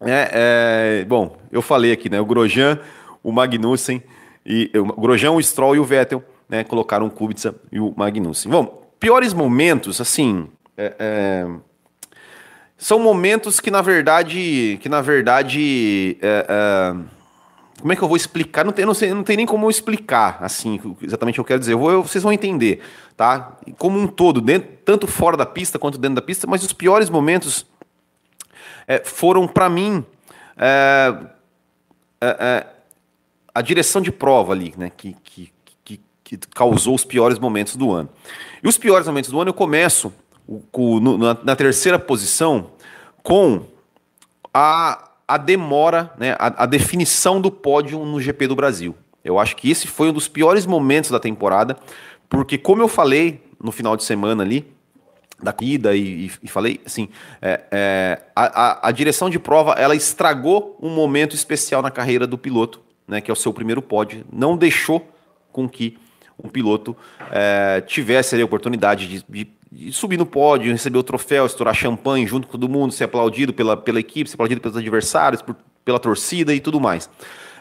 É, 0.00 1.00
é, 1.00 1.04
bom, 1.04 1.36
eu 1.50 1.62
falei 1.62 1.92
aqui, 1.92 2.10
né? 2.10 2.20
O 2.20 2.26
Grosjean, 2.26 2.78
o 3.22 3.32
Magnussen, 3.32 4.02
e, 4.44 4.70
o 4.74 5.00
Grosjean, 5.00 5.32
o 5.32 5.42
Stroll 5.42 5.76
e 5.76 5.78
o 5.78 5.84
Vettel, 5.84 6.22
né? 6.48 6.64
Colocaram 6.64 7.06
o 7.06 7.10
Kubica 7.10 7.54
e 7.72 7.80
o 7.80 7.94
Magnussen. 7.96 8.50
Bom, 8.50 8.82
piores 9.00 9.32
momentos, 9.32 10.00
assim. 10.00 10.48
É, 10.76 10.94
é, 10.98 11.46
são 12.76 12.98
momentos 12.98 13.60
que, 13.60 13.70
na 13.70 13.80
verdade. 13.80 14.78
Que 14.82 14.88
na 14.88 15.00
verdade. 15.00 16.18
Como 17.84 17.92
é 17.92 17.96
que 17.96 18.00
eu 18.00 18.08
vou 18.08 18.16
explicar? 18.16 18.64
Não 18.64 18.72
tem, 18.72 18.86
não, 18.86 18.94
sei, 18.94 19.12
não 19.12 19.22
tem 19.22 19.36
nem 19.36 19.44
como 19.44 19.66
eu 19.66 19.70
explicar, 19.70 20.38
assim, 20.40 20.80
exatamente 21.02 21.34
o 21.34 21.34
que 21.34 21.40
eu 21.40 21.44
quero 21.44 21.60
dizer. 21.60 21.74
Eu 21.74 21.78
vou, 21.78 21.90
eu, 21.90 22.02
vocês 22.02 22.24
vão 22.24 22.32
entender, 22.32 22.80
tá? 23.14 23.58
Como 23.76 23.98
um 23.98 24.06
todo, 24.06 24.40
dentro, 24.40 24.70
tanto 24.86 25.06
fora 25.06 25.36
da 25.36 25.44
pista 25.44 25.78
quanto 25.78 25.98
dentro 25.98 26.14
da 26.14 26.22
pista, 26.22 26.46
mas 26.46 26.64
os 26.64 26.72
piores 26.72 27.10
momentos 27.10 27.66
é, 28.88 29.04
foram, 29.04 29.46
para 29.46 29.68
mim, 29.68 30.02
é, 30.56 31.14
é, 32.22 32.26
é, 32.40 32.66
a 33.54 33.60
direção 33.60 34.00
de 34.00 34.10
prova 34.10 34.54
ali, 34.54 34.72
né? 34.78 34.90
Que, 34.96 35.14
que, 35.22 35.52
que, 35.84 36.00
que, 36.24 36.38
causou 36.54 36.94
os 36.94 37.04
piores 37.04 37.38
momentos 37.38 37.76
do 37.76 37.92
ano. 37.92 38.08
E 38.62 38.66
os 38.66 38.78
piores 38.78 39.06
momentos 39.06 39.28
do 39.28 39.38
ano 39.38 39.50
eu 39.50 39.54
começo 39.54 40.10
com, 40.72 41.00
no, 41.00 41.18
na, 41.18 41.36
na 41.44 41.54
terceira 41.54 41.98
posição 41.98 42.70
com 43.22 43.66
a 44.54 45.10
a 45.26 45.36
demora, 45.36 46.12
né, 46.18 46.36
a, 46.38 46.64
a, 46.64 46.66
definição 46.66 47.40
do 47.40 47.50
pódio 47.50 48.04
no 48.04 48.20
GP 48.20 48.46
do 48.46 48.56
Brasil. 48.56 48.94
Eu 49.24 49.38
acho 49.38 49.56
que 49.56 49.70
esse 49.70 49.86
foi 49.86 50.10
um 50.10 50.12
dos 50.12 50.28
piores 50.28 50.66
momentos 50.66 51.10
da 51.10 51.18
temporada, 51.18 51.76
porque 52.28 52.58
como 52.58 52.82
eu 52.82 52.88
falei 52.88 53.42
no 53.62 53.72
final 53.72 53.96
de 53.96 54.04
semana 54.04 54.42
ali, 54.42 54.66
da 55.42 55.52
corrida 55.52 55.94
e, 55.94 56.30
e, 56.42 56.48
falei 56.48 56.80
assim, 56.86 57.08
é, 57.42 57.60
é, 57.70 58.22
a, 58.34 58.88
a, 58.88 58.92
direção 58.92 59.28
de 59.28 59.38
prova 59.38 59.72
ela 59.72 59.94
estragou 59.94 60.78
um 60.80 60.88
momento 60.88 61.34
especial 61.34 61.82
na 61.82 61.90
carreira 61.90 62.26
do 62.26 62.38
piloto, 62.38 62.80
né, 63.06 63.20
que 63.20 63.30
é 63.30 63.34
o 63.34 63.36
seu 63.36 63.52
primeiro 63.52 63.82
pódio, 63.82 64.24
não 64.32 64.56
deixou 64.56 65.06
com 65.52 65.68
que 65.68 65.98
um 66.42 66.48
piloto 66.48 66.96
é, 67.30 67.80
tivesse 67.82 68.40
a 68.40 68.44
oportunidade 68.44 69.06
de, 69.06 69.24
de, 69.28 69.50
subir 69.90 70.16
no 70.16 70.26
pódio, 70.26 70.72
receber 70.72 70.98
o 70.98 71.02
troféu, 71.02 71.46
estourar 71.46 71.74
champanhe 71.74 72.26
junto 72.26 72.46
com 72.46 72.52
todo 72.52 72.68
mundo, 72.68 72.92
ser 72.92 73.04
aplaudido 73.04 73.52
pela, 73.52 73.76
pela 73.76 74.00
equipe, 74.00 74.28
ser 74.28 74.36
aplaudido 74.36 74.60
pelos 74.60 74.76
adversários, 74.76 75.42
por, 75.42 75.56
pela 75.84 75.98
torcida 75.98 76.54
e 76.54 76.60
tudo 76.60 76.80
mais. 76.80 77.08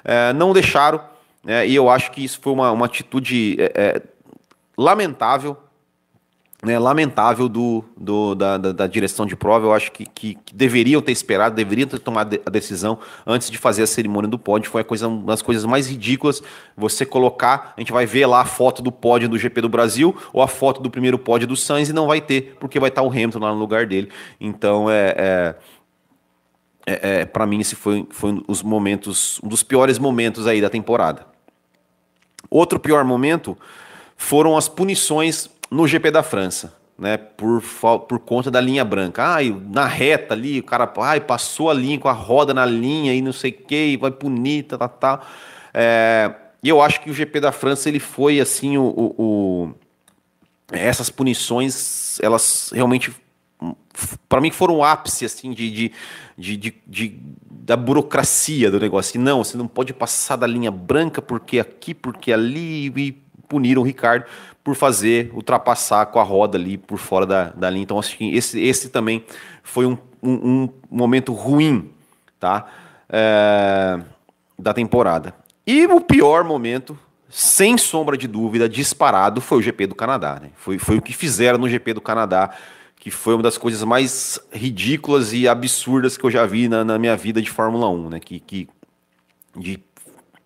É, 0.04 0.34
não 0.34 0.54
deixaram, 0.54 1.02
é, 1.46 1.68
e 1.68 1.76
eu 1.76 1.90
acho 1.90 2.12
que 2.12 2.24
isso 2.24 2.40
foi 2.42 2.54
uma, 2.54 2.72
uma 2.72 2.86
atitude 2.86 3.58
é, 3.60 3.72
é 3.76 4.02
lamentável 4.78 5.58
né, 6.64 6.80
lamentável 6.80 7.50
do, 7.50 7.84
do 7.98 8.34
da, 8.34 8.58
da, 8.58 8.72
da, 8.72 8.88
direção 8.88 9.26
de 9.26 9.36
prova. 9.36 9.68
Eu 9.68 9.74
acho 9.74 9.92
que, 9.92 10.06
que, 10.06 10.36
que, 10.36 10.56
deveriam 10.56 11.02
ter 11.02 11.12
esperado, 11.12 11.56
deveriam 11.56 11.88
ter 11.88 12.00
tomado 12.00 12.40
a 12.46 12.50
decisão 12.50 12.98
antes 13.28 13.50
de 13.50 13.58
fazer 13.58 13.84
a 13.84 13.88
cerimônia 13.88 14.30
do 14.30 14.40
pódio. 14.40 14.72
Foi 14.72 14.84
coisa, 14.84 15.08
uma 15.08 15.28
das 15.28 15.42
coisas 15.42 15.66
mais 15.66 15.90
ridículas 15.90 16.42
você 16.76 17.06
colocar. 17.06 17.74
A 17.76 17.82
gente 17.82 17.92
vai 17.92 18.06
ver 18.06 18.26
lá 18.26 18.42
a 18.42 18.46
foto 18.46 18.82
do 18.82 18.92
pódio 18.92 19.28
do 19.28 19.38
GP 19.38 19.62
do 19.62 19.70
Brasil 19.70 20.16
ou 20.32 20.42
a 20.42 20.48
foto 20.48 20.82
do 20.82 20.90
primeiro 20.90 21.20
pódio 21.20 21.46
do 21.46 21.56
Sainz 21.58 21.90
e 21.90 21.94
não 21.94 22.08
vai 22.08 22.22
ter, 22.22 22.56
porque 22.60 22.80
vai 22.80 22.90
estar 22.90 23.02
o 23.02 23.10
Hamilton 23.10 23.40
lá 23.40 23.52
no 23.52 23.60
lugar 23.60 23.86
dele. 23.86 24.10
Então, 24.40 24.90
é, 24.90 25.16
é 25.18 25.56
é, 26.86 27.22
é, 27.22 27.26
para 27.26 27.46
mim 27.46 27.62
esse 27.62 27.76
foi, 27.76 28.06
foi 28.10 28.34
um, 28.34 28.44
os 28.46 28.62
momentos, 28.62 29.40
um 29.42 29.48
dos 29.48 29.64
piores 29.64 29.98
momentos 29.98 30.48
aí 30.48 30.60
da 30.60 30.70
temporada. 30.70 31.26
Outro 32.50 32.78
pior 32.78 33.06
momento 33.06 33.58
foram 34.18 34.58
as 34.58 34.68
punições 34.68 35.50
no 35.74 35.88
GP 35.88 36.12
da 36.12 36.22
França, 36.22 36.76
né? 36.98 37.18
Por, 37.18 37.64
por 38.08 38.20
conta 38.20 38.52
da 38.52 38.62
linha 38.62 38.86
branca. 38.86 39.26
Ai, 39.26 39.56
na 39.70 39.88
reta 39.88 40.36
ali, 40.36 40.60
o 40.60 40.64
cara 40.64 40.92
ai, 40.98 41.20
passou 41.20 41.72
a 41.72 41.74
linha 41.74 42.00
com 42.00 42.08
a 42.08 42.14
roda 42.14 42.54
na 42.54 42.64
linha 42.64 43.14
e 43.14 43.22
não 43.22 43.34
sei 43.34 43.50
o 43.50 43.66
que, 43.66 43.98
vai 43.98 44.12
punir, 44.12 44.64
tá, 44.64 44.78
tá, 44.78 44.88
tá. 44.88 45.22
É, 45.74 46.32
e 46.62 46.70
eu 46.70 46.80
acho 46.80 47.02
que 47.02 47.10
o 47.10 47.14
GP 47.14 47.40
da 47.40 47.52
França 47.52 47.90
ele 47.90 48.00
foi 48.00 48.40
assim, 48.40 48.78
o, 48.78 48.84
o, 48.84 49.16
o 49.18 49.76
essas 50.72 51.10
punições, 51.10 52.20
elas 52.22 52.72
realmente 52.74 53.12
para 54.30 54.42
mim 54.42 54.52
foram 54.52 54.78
o 54.78 54.84
ápice 54.84 55.26
assim 55.26 55.54
de, 55.54 55.72
de, 55.72 55.92
de, 56.38 56.58
de, 56.58 56.74
de 56.86 57.20
da 57.50 57.76
burocracia 57.76 58.70
do 58.70 58.80
negócio. 58.80 59.18
E 59.18 59.20
não, 59.20 59.44
você 59.44 59.58
não 59.58 59.68
pode 59.68 59.92
passar 59.92 60.36
da 60.36 60.46
linha 60.46 60.70
branca 60.70 61.22
porque 61.22 61.60
aqui, 61.60 61.96
porque 61.96 62.32
ali 62.32 62.88
e 62.88 63.24
puniram 63.48 63.82
o 63.82 63.86
Ricardo 63.86 64.26
por 64.64 64.76
fazer 64.76 65.32
ultrapassar 65.34 66.06
com 66.08 66.20
a 66.20 66.24
roda 66.24 66.58
ali 66.58 66.78
por 66.78 66.98
fora 66.98 67.26
da, 67.26 67.50
da 67.50 67.70
linha. 67.70 67.84
Então, 67.84 68.00
acho 68.00 68.18
que 68.18 68.34
esse, 68.36 68.60
esse 68.62 68.90
também 68.90 69.24
foi 69.62 69.86
um, 69.86 69.98
um, 70.22 70.64
um 70.64 70.70
momento 70.90 71.34
ruim 71.34 71.92
tá? 72.44 72.66
É, 73.10 74.00
da 74.60 74.74
temporada. 74.74 75.34
E 75.66 75.86
o 75.86 76.02
pior 76.02 76.44
momento, 76.44 76.98
sem 77.30 77.78
sombra 77.78 78.18
de 78.18 78.28
dúvida, 78.28 78.68
disparado, 78.68 79.40
foi 79.40 79.60
o 79.60 79.62
GP 79.62 79.88
do 79.88 79.96
Canadá. 79.96 80.40
Né? 80.42 80.50
Foi, 80.56 80.78
foi 80.78 80.98
o 80.98 81.02
que 81.02 81.14
fizeram 81.14 81.58
no 81.58 81.70
GP 81.70 81.94
do 81.94 82.02
Canadá, 82.02 82.50
que 82.98 83.10
foi 83.10 83.34
uma 83.34 83.44
das 83.44 83.58
coisas 83.58 83.82
mais 83.84 84.40
ridículas 84.52 85.32
e 85.32 85.48
absurdas 85.48 86.18
que 86.18 86.26
eu 86.26 86.32
já 86.32 86.46
vi 86.46 86.68
na, 86.68 86.84
na 86.84 87.00
minha 87.00 87.16
vida 87.16 87.42
de 87.42 87.50
Fórmula 87.50 87.90
1. 87.90 88.10
Né? 88.10 88.20
Que, 88.20 88.40
que, 88.42 88.68
de 89.56 89.82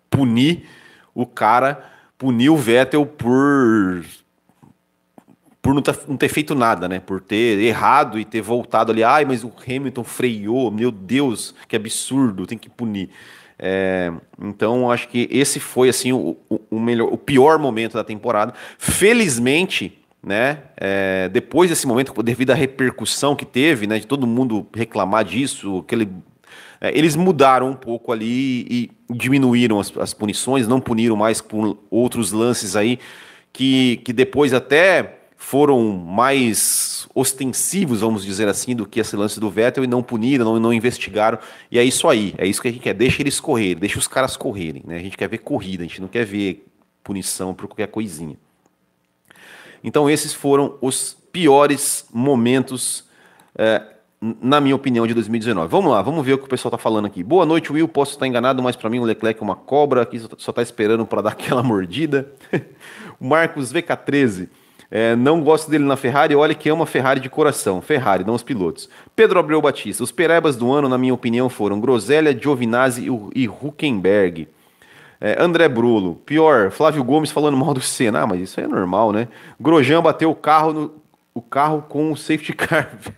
punir 0.08 0.68
o 1.14 1.26
cara 1.26 1.84
punir 2.18 2.50
o 2.50 2.56
Vettel 2.56 3.06
por 3.06 4.04
por 5.62 5.74
não, 5.74 5.82
não, 6.08 6.16
ter 6.16 6.28
feito 6.28 6.54
nada, 6.54 6.88
né? 6.88 6.98
Por 6.98 7.20
ter 7.20 7.58
errado 7.60 8.18
e 8.18 8.24
ter 8.24 8.40
voltado 8.40 8.90
ali. 8.90 9.04
Ai, 9.04 9.24
mas 9.24 9.44
o 9.44 9.52
Hamilton 9.66 10.04
freou, 10.04 10.70
meu 10.70 10.90
Deus, 10.90 11.54
que 11.66 11.76
absurdo, 11.76 12.46
tem 12.46 12.56
que 12.56 12.70
punir. 12.70 13.10
É, 13.58 14.12
então, 14.40 14.90
acho 14.90 15.08
que 15.08 15.28
esse 15.30 15.58
foi 15.58 15.88
assim 15.88 16.12
o, 16.12 16.36
o, 16.70 16.78
melhor, 16.78 17.12
o 17.12 17.18
pior 17.18 17.58
momento 17.58 17.94
da 17.94 18.04
temporada. 18.04 18.54
Felizmente, 18.78 19.98
né? 20.22 20.62
É, 20.76 21.28
depois 21.28 21.68
desse 21.68 21.86
momento, 21.86 22.22
devido 22.22 22.52
à 22.52 22.54
repercussão 22.54 23.36
que 23.36 23.44
teve, 23.44 23.86
né? 23.86 23.98
De 23.98 24.06
todo 24.06 24.26
mundo 24.26 24.66
reclamar 24.74 25.24
disso, 25.24 25.78
aquele 25.78 26.08
eles 26.80 27.16
mudaram 27.16 27.70
um 27.70 27.74
pouco 27.74 28.12
ali 28.12 28.66
e 28.70 28.90
diminuíram 29.10 29.80
as, 29.80 29.96
as, 29.96 30.14
punições, 30.14 30.68
não 30.68 30.80
puniram 30.80 31.16
mais 31.16 31.40
por 31.40 31.78
outros 31.90 32.32
lances 32.32 32.76
aí 32.76 32.98
que, 33.52 33.96
que 34.04 34.12
depois 34.12 34.54
até 34.54 35.18
foram 35.36 35.96
mais 35.96 37.08
ostensivos, 37.14 38.00
vamos 38.00 38.24
dizer 38.24 38.48
assim, 38.48 38.74
do 38.74 38.84
que 38.84 39.00
esse 39.00 39.16
lance 39.16 39.38
do 39.38 39.50
Vettel 39.50 39.84
e 39.84 39.86
não 39.86 40.02
puniram, 40.02 40.44
não, 40.44 40.60
não 40.60 40.72
investigaram. 40.72 41.38
E 41.70 41.78
é 41.78 41.84
isso 41.84 42.08
aí, 42.08 42.34
é 42.36 42.46
isso 42.46 42.60
que 42.60 42.68
a 42.68 42.72
gente 42.72 42.82
quer. 42.82 42.94
Deixa 42.94 43.22
eles 43.22 43.38
correrem, 43.38 43.76
deixa 43.76 43.98
os 43.98 44.08
caras 44.08 44.36
correrem. 44.36 44.82
Né? 44.84 44.96
A 44.96 45.00
gente 45.00 45.16
quer 45.16 45.28
ver 45.28 45.38
corrida, 45.38 45.84
a 45.84 45.86
gente 45.86 46.00
não 46.00 46.08
quer 46.08 46.24
ver 46.24 46.66
punição 47.04 47.54
por 47.54 47.68
qualquer 47.68 47.86
coisinha. 47.86 48.36
Então, 49.82 50.10
esses 50.10 50.34
foram 50.34 50.76
os 50.80 51.16
piores 51.32 52.06
momentos 52.12 53.04
é, 53.56 53.82
na 54.20 54.60
minha 54.60 54.74
opinião, 54.74 55.06
de 55.06 55.14
2019. 55.14 55.68
Vamos 55.70 55.92
lá, 55.92 56.02
vamos 56.02 56.24
ver 56.24 56.34
o 56.34 56.38
que 56.38 56.44
o 56.44 56.48
pessoal 56.48 56.70
está 56.70 56.78
falando 56.78 57.06
aqui. 57.06 57.22
Boa 57.22 57.46
noite, 57.46 57.72
Will. 57.72 57.86
Posso 57.86 58.12
estar 58.12 58.26
enganado, 58.26 58.62
mas 58.62 58.74
para 58.74 58.90
mim 58.90 58.98
o 58.98 59.04
Leclerc 59.04 59.40
é 59.40 59.44
uma 59.44 59.54
cobra, 59.54 60.02
aqui 60.02 60.18
só 60.18 60.50
está 60.50 60.62
esperando 60.62 61.06
para 61.06 61.22
dar 61.22 61.30
aquela 61.30 61.62
mordida. 61.62 62.30
Marcos 63.20 63.72
VK13. 63.72 64.48
É, 64.90 65.14
não 65.14 65.42
gosto 65.42 65.70
dele 65.70 65.84
na 65.84 65.96
Ferrari, 65.96 66.34
olha 66.34 66.54
que 66.54 66.68
ama 66.68 66.86
Ferrari 66.86 67.20
de 67.20 67.28
coração. 67.28 67.80
Ferrari, 67.80 68.24
não 68.24 68.34
os 68.34 68.42
pilotos. 68.42 68.88
Pedro 69.14 69.38
Abreu 69.38 69.60
Batista. 69.60 70.02
Os 70.02 70.10
perebas 70.10 70.56
do 70.56 70.72
ano, 70.72 70.88
na 70.88 70.96
minha 70.96 71.12
opinião, 71.12 71.48
foram 71.48 71.78
Groselha, 71.78 72.36
Giovinazzi 72.36 73.06
e 73.34 73.48
Huckenberg. 73.48 74.48
É, 75.20 75.40
André 75.42 75.68
Brulo. 75.68 76.16
Pior, 76.24 76.70
Flávio 76.70 77.04
Gomes 77.04 77.30
falando 77.30 77.56
mal 77.56 77.74
do 77.74 77.80
Senna. 77.80 78.22
Ah, 78.22 78.26
mas 78.26 78.40
isso 78.40 78.60
é 78.60 78.66
normal, 78.66 79.12
né? 79.12 79.28
Grosjean 79.60 80.00
bateu 80.00 80.30
o 80.30 80.34
carro, 80.34 80.72
no, 80.72 80.94
o 81.34 81.42
carro 81.42 81.84
com 81.88 82.10
o 82.10 82.16
safety 82.16 82.54
car. 82.54 82.90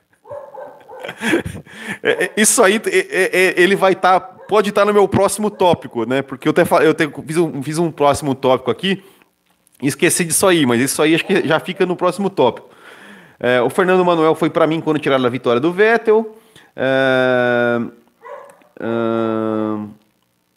É, 2.02 2.25
é, 2.25 2.30
isso 2.37 2.62
aí, 2.62 2.80
é, 2.87 3.54
ele 3.57 3.76
vai 3.76 3.92
estar, 3.92 4.21
tá, 4.21 4.26
pode 4.49 4.71
estar 4.71 4.83
tá 4.83 4.87
no 4.87 4.92
meu 4.92 5.07
próximo 5.07 5.50
tópico, 5.50 6.04
né? 6.04 6.23
Porque 6.23 6.49
eu, 6.49 6.50
até, 6.50 6.62
eu 6.85 6.90
até 6.90 7.09
fiz, 7.26 7.37
um, 7.37 7.62
fiz 7.62 7.78
um 7.78 7.90
próximo 7.90 8.35
tópico 8.35 8.71
aqui 8.71 9.02
e 9.83 9.87
esqueci 9.87 10.25
disso 10.25 10.47
aí, 10.47 10.64
mas 10.66 10.80
isso 10.80 11.00
aí 11.02 11.14
acho 11.14 11.25
que 11.25 11.47
já 11.47 11.59
fica 11.61 11.85
no 11.87 11.97
próximo 11.97 12.30
tópico. 12.30 12.69
É, 13.38 13.61
o 13.62 13.71
Fernando 13.71 14.04
Manuel 14.04 14.35
foi 14.35 14.50
para 14.50 14.66
mim 14.66 14.80
quando 14.80 14.99
tiraram 14.99 15.25
a 15.25 15.28
vitória 15.28 15.61
do 15.61 15.73
Vettel. 15.73 16.37
É, 16.76 17.80
é, 18.80 20.00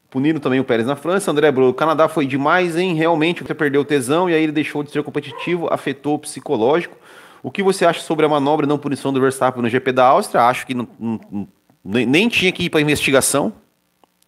punindo 0.10 0.40
também 0.40 0.60
o 0.60 0.64
Pérez 0.64 0.86
na 0.86 0.96
França. 0.96 1.32
André 1.32 1.52
Bro, 1.52 1.70
o 1.70 1.74
Canadá 1.74 2.08
foi 2.08 2.26
demais, 2.26 2.76
hein? 2.76 2.94
Realmente 2.94 3.44
você 3.44 3.54
perdeu 3.54 3.82
o 3.82 3.86
tesão 3.86 4.30
e 4.30 4.34
aí 4.34 4.44
ele 4.44 4.52
deixou 4.52 4.84
de 4.84 4.92
ser 4.92 5.02
competitivo, 5.02 5.68
afetou 5.72 6.16
o 6.16 6.20
psicológico. 6.20 6.96
O 7.44 7.52
que 7.52 7.62
você 7.62 7.86
acha 7.86 8.00
sobre 8.00 8.26
a 8.26 8.30
manobra 8.30 8.66
não 8.66 8.78
punição 8.78 9.12
do 9.12 9.20
Verstappen 9.20 9.62
no 9.62 9.70
GP 9.70 9.92
da 9.92 10.06
Áustria? 10.06 10.44
Acho 10.44 10.66
que 10.66 10.74
não, 10.74 10.88
não, 10.98 11.48
nem 11.84 12.30
tinha 12.30 12.50
que 12.54 12.64
ir 12.64 12.70
para 12.70 12.80
investigação, 12.80 13.52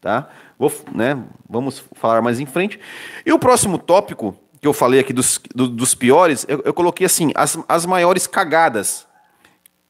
tá? 0.01 0.27
Vou, 0.60 0.72
né, 0.93 1.17
vamos 1.50 1.86
falar 1.93 2.22
mais 2.22 2.41
em 2.41 2.45
frente. 2.45 2.77
E 3.25 3.31
o 3.31 3.39
próximo 3.39 3.77
tópico 3.77 4.38
que 4.60 4.67
eu 4.67 4.74
falei 4.74 5.00
aqui 5.00 5.13
dos, 5.13 5.39
do, 5.53 5.69
dos 5.69 5.95
piores, 5.95 6.45
eu, 6.50 6.62
eu, 6.65 6.74
coloquei 6.74 7.05
assim, 7.05 7.31
as, 7.36 7.57
as 7.69 7.86
maiores 7.86 8.27
cagadas 8.27 9.07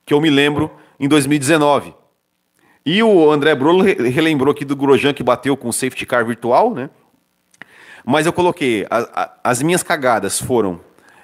que 0.06 0.14
eu 0.14 0.22
me 0.22 0.30
lembro 0.30 0.70
em 1.00 1.08
2019. 1.08 1.96
E 2.86 3.02
o 3.02 3.32
André 3.32 3.56
Brolo 3.56 3.84
relembrou 3.84 4.52
aqui 4.52 4.64
do 4.64 4.76
Grosjean 4.76 5.14
que 5.14 5.24
bateu 5.24 5.58
com 5.58 5.70
o 5.70 5.74
safety 5.74 6.06
car 6.06 6.24
virtual, 6.24 6.76
né? 6.76 6.92
Mas 8.06 8.28
eu 8.28 8.34
coloquei, 8.34 8.86
a, 8.88 9.00
a, 9.00 9.34
as 9.44 9.64
minhas 9.64 9.82
cagadas 9.82 10.40
foram 10.40 10.80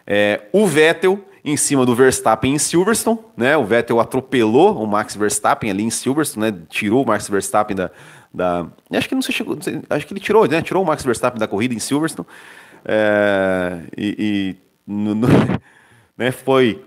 é, 0.07 0.41
o 0.51 0.65
Vettel 0.65 1.23
em 1.43 1.57
cima 1.57 1.85
do 1.85 1.95
Verstappen 1.95 2.53
em 2.53 2.59
Silverstone, 2.59 3.19
né? 3.35 3.57
O 3.57 3.65
Vettel 3.65 3.99
atropelou 3.99 4.81
o 4.81 4.87
Max 4.87 5.15
Verstappen 5.15 5.71
ali 5.71 5.83
em 5.83 5.89
Silverstone, 5.89 6.51
né? 6.51 6.57
Tirou 6.69 7.03
o 7.03 7.07
Max 7.07 7.27
Verstappen 7.27 7.75
da, 7.75 7.89
da... 8.33 8.67
acho 8.93 9.09
que 9.09 9.15
não 9.15 9.21
sei, 9.21 9.33
chegou, 9.33 9.57
acho 9.89 10.07
que 10.07 10.13
ele 10.13 10.19
tirou, 10.19 10.47
né? 10.47 10.61
Tirou 10.61 10.83
o 10.83 10.85
Max 10.85 11.03
Verstappen 11.03 11.39
da 11.39 11.47
corrida 11.47 11.73
em 11.73 11.79
Silverstone. 11.79 12.27
É, 12.85 13.81
e, 13.97 14.15
e 14.19 14.55
no, 14.85 15.15
no, 15.15 15.27
né? 16.17 16.31
foi 16.31 16.83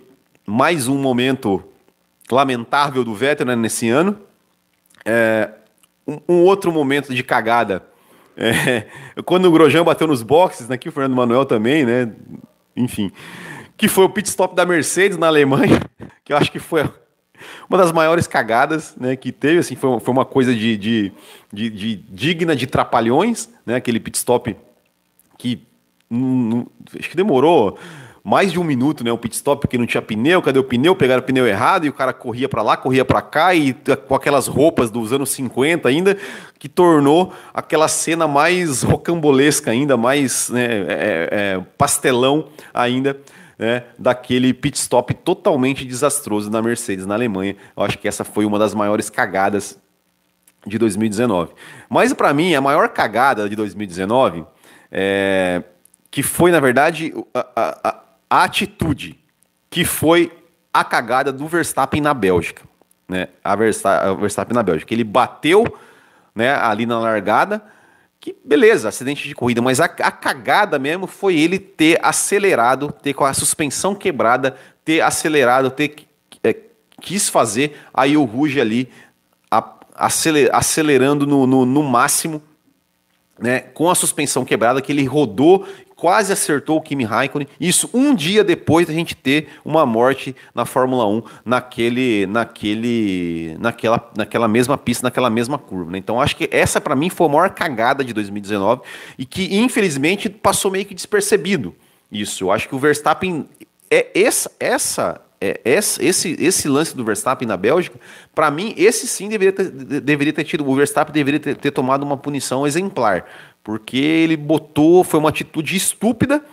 mais 0.47 0.89
um 0.89 0.99
momento 0.99 1.63
lamentável 2.31 3.05
do 3.05 3.15
Vettel 3.15 3.47
né, 3.47 3.57
nesse 3.57 3.89
ano. 3.89 4.19
É, 5.05 5.51
um, 6.07 6.21
um, 6.29 6.43
outro 6.43 6.73
momento 6.73 7.13
de 7.13 7.23
cagada. 7.23 7.85
É, 8.37 8.87
quando 9.25 9.47
o 9.47 9.51
Grosjean 9.51 9.85
bateu 9.85 10.07
nos 10.07 10.23
boxes, 10.23 10.69
né, 10.69 10.77
aqui 10.77 10.89
o 10.89 10.93
Fernando 10.93 11.17
Manuel 11.17 11.45
também, 11.45 11.85
né? 11.85 12.13
Enfim. 12.77 13.11
Que 13.77 13.89
foi 13.89 14.05
o 14.05 14.09
pit 14.09 14.29
stop 14.29 14.55
da 14.55 14.65
Mercedes 14.65 15.19
na 15.19 15.27
Alemanha, 15.27 15.81
que 16.25 16.33
eu 16.33 16.37
acho 16.37 16.51
que 16.51 16.59
foi 16.59 16.89
uma 17.69 17.79
das 17.79 17.93
maiores 17.93 18.27
cagadas 18.27 18.95
né, 18.97 19.17
que 19.17 19.33
teve. 19.33 19.59
Assim, 19.59 19.77
foi, 19.77 20.01
foi 20.01 20.13
uma 20.13 20.25
coisa 20.25 20.55
de, 20.55 20.77
de, 20.77 21.13
de, 21.53 21.71
de 21.71 21.97
digna 21.97 22.55
de 22.55 22.67
trapalhões, 22.67 23.49
né? 23.67 23.77
Aquele 23.77 24.01
pit 24.01 24.17
stop 24.17 24.57
que 25.39 25.61
acho 26.99 27.11
que 27.11 27.17
demorou 27.17 27.79
mais 28.23 28.51
de 28.51 28.59
um 28.59 28.65
minuto, 28.65 29.05
né? 29.05 29.13
O 29.13 29.19
pit 29.19 29.35
stop 29.35 29.61
porque 29.61 29.77
não 29.77 29.87
tinha 29.87 30.01
pneu, 30.01 30.41
cadê 30.41 30.59
o 30.59 30.65
pneu? 30.65 30.97
Pegaram 30.97 31.21
o 31.23 31.25
pneu 31.25 31.47
errado 31.47 31.85
e 31.85 31.91
o 31.91 31.93
cara 31.93 32.13
corria 32.13 32.49
para 32.49 32.63
lá, 32.63 32.75
corria 32.75 33.05
para 33.05 33.21
cá 33.21 33.55
e 33.55 33.77
com 34.09 34.15
aquelas 34.15 34.47
roupas 34.47 34.91
dos 34.91 35.13
anos 35.13 35.29
50 35.31 35.87
ainda, 35.87 36.17
que 36.59 36.67
tornou 36.67 37.35
aquela 37.53 37.87
cena 37.87 38.27
mais 38.27 38.83
rocambolesca 38.83 39.71
ainda, 39.71 39.99
mais 39.99 40.49
né, 40.49 40.65
é, 40.65 40.69
é, 40.69 41.29
é, 41.31 41.61
pastelão 41.77 42.49
ainda. 42.73 43.21
Né, 43.57 43.85
daquele 43.97 44.53
pit 44.53 44.77
stop 44.77 45.15
totalmente 45.15 45.85
desastroso 45.85 46.51
na 46.51 46.61
Mercedes 46.61 47.07
na 47.07 47.15
Alemanha. 47.15 47.55
Eu 47.77 47.85
acho 47.85 47.97
que 47.99 48.09
essa 48.09 48.25
foi 48.25 48.45
uma 48.45 48.59
das 48.59 48.75
maiores 48.75 49.09
cagadas 49.09 49.79
de 50.67 50.77
2019. 50.77 51.53
Mas 51.89 52.13
para 52.13 52.35
mim, 52.35 52.55
a 52.55 52.61
maior 52.61 52.89
cagada 52.89 53.49
de 53.49 53.55
2019 53.55 54.45
é, 54.91 55.63
que 56.11 56.23
foi, 56.23 56.51
na 56.51 56.61
verdade, 56.61 57.13
a, 57.35 57.47
a, 57.57 58.01
a 58.31 58.45
atitude 58.45 59.19
que 59.69 59.85
foi 59.85 60.33
a 60.73 60.85
cagada 60.85 61.33
do 61.33 61.47
Verstappen 61.49 62.01
na 62.01 62.15
Bélgica. 62.15 62.63
Né? 63.09 63.29
A, 63.43 63.55
Verstappen 63.57 64.55
na 64.55 64.63
Bélgica. 64.63 64.95
Ele 64.95 65.05
bateu 65.05 65.65
né, 66.35 66.55
ali 66.55 66.87
na 66.87 66.99
largada, 66.99 67.61
que 68.25 68.35
beleza, 68.43 68.89
acidente 68.89 69.29
de 69.29 69.35
corrida, 69.35 69.61
mas 69.61 69.81
a, 69.81 69.85
a 69.85 70.11
cagada 70.11 70.79
mesmo 70.79 71.07
foi 71.07 71.39
ele 71.39 71.59
ter 71.59 71.99
acelerado, 72.03 72.91
ter 72.91 73.13
com 73.13 73.23
a 73.23 73.35
suspensão 73.35 73.95
quebrada, 73.95 74.57
ter 74.83 75.03
acelerado, 75.03 75.71
ter 75.71 75.95
é, 76.43 76.57
quis 77.03 77.29
fazer 77.29 77.79
aí 77.93 78.17
o 78.17 78.25
Ruge 78.25 78.59
ali 78.59 78.89
a, 79.51 79.63
aceler, 79.95 80.49
acelerando 80.55 81.27
no, 81.27 81.47
no, 81.47 81.67
no 81.67 81.83
máximo 81.83 82.43
né, 83.39 83.61
com 83.61 83.91
a 83.91 83.95
suspensão 83.95 84.43
quebrada, 84.43 84.81
que 84.81 84.91
ele 84.91 85.05
rodou 85.05 85.69
quase 86.05 86.35
acertou 86.35 86.77
o 86.77 86.83
Kimi 86.83 87.03
Raikkonen. 87.03 87.49
Isso 87.59 87.89
um 87.95 88.15
dia 88.15 88.45
depois 88.45 88.87
da 88.87 88.93
gente 88.93 89.17
ter 89.17 89.49
uma 89.65 89.87
morte 89.87 90.37
na 90.55 90.67
Fórmula 90.67 91.07
1 91.09 91.23
naquele, 91.47 92.27
naquele, 92.27 93.57
naquela, 93.59 94.13
naquela 94.15 94.47
mesma 94.47 94.77
pista, 94.77 95.07
naquela 95.07 95.31
mesma 95.31 95.57
curva. 95.57 95.93
Né? 95.93 95.97
Então 95.97 96.21
acho 96.21 96.37
que 96.37 96.47
essa 96.53 96.79
para 96.79 96.95
mim 96.95 97.09
foi 97.09 97.27
a 97.27 97.31
maior 97.31 97.51
cagada 97.55 98.05
de 98.05 98.13
2019 98.13 98.83
e 99.17 99.25
que 99.25 99.57
infelizmente 99.57 100.29
passou 100.29 100.71
meio 100.71 100.85
que 100.85 100.95
despercebido. 100.95 101.75
Isso, 102.13 102.45
eu 102.45 102.53
acho 102.53 102.69
que 102.69 102.75
o 102.75 102.79
Verstappen 102.79 103.49
é 103.91 104.11
essa, 104.15 104.53
essa 104.61 105.24
é, 105.41 105.61
esse, 105.65 106.37
esse 106.39 106.69
lance 106.69 106.97
do 106.97 107.05
Verstappen 107.05 107.47
na 107.47 107.57
Bélgica, 107.57 107.99
para 108.35 108.51
mim, 108.51 108.75
esse 108.77 109.07
sim 109.07 109.29
deveria 109.29 109.53
ter, 109.53 109.71
deveria 110.01 110.33
ter 110.33 110.45
tido. 110.45 110.69
O 110.69 110.75
Verstappen 110.75 111.13
deveria 111.13 111.41
ter, 111.41 111.57
ter 111.57 111.71
tomado 111.71 112.03
uma 112.03 112.17
punição 112.17 112.67
exemplar 112.67 113.27
porque 113.65 113.97
ele 113.97 114.37
botou, 114.37 115.03
foi 115.03 115.19
uma 115.19 115.31
atitude 115.31 115.75
estúpida 115.75 116.45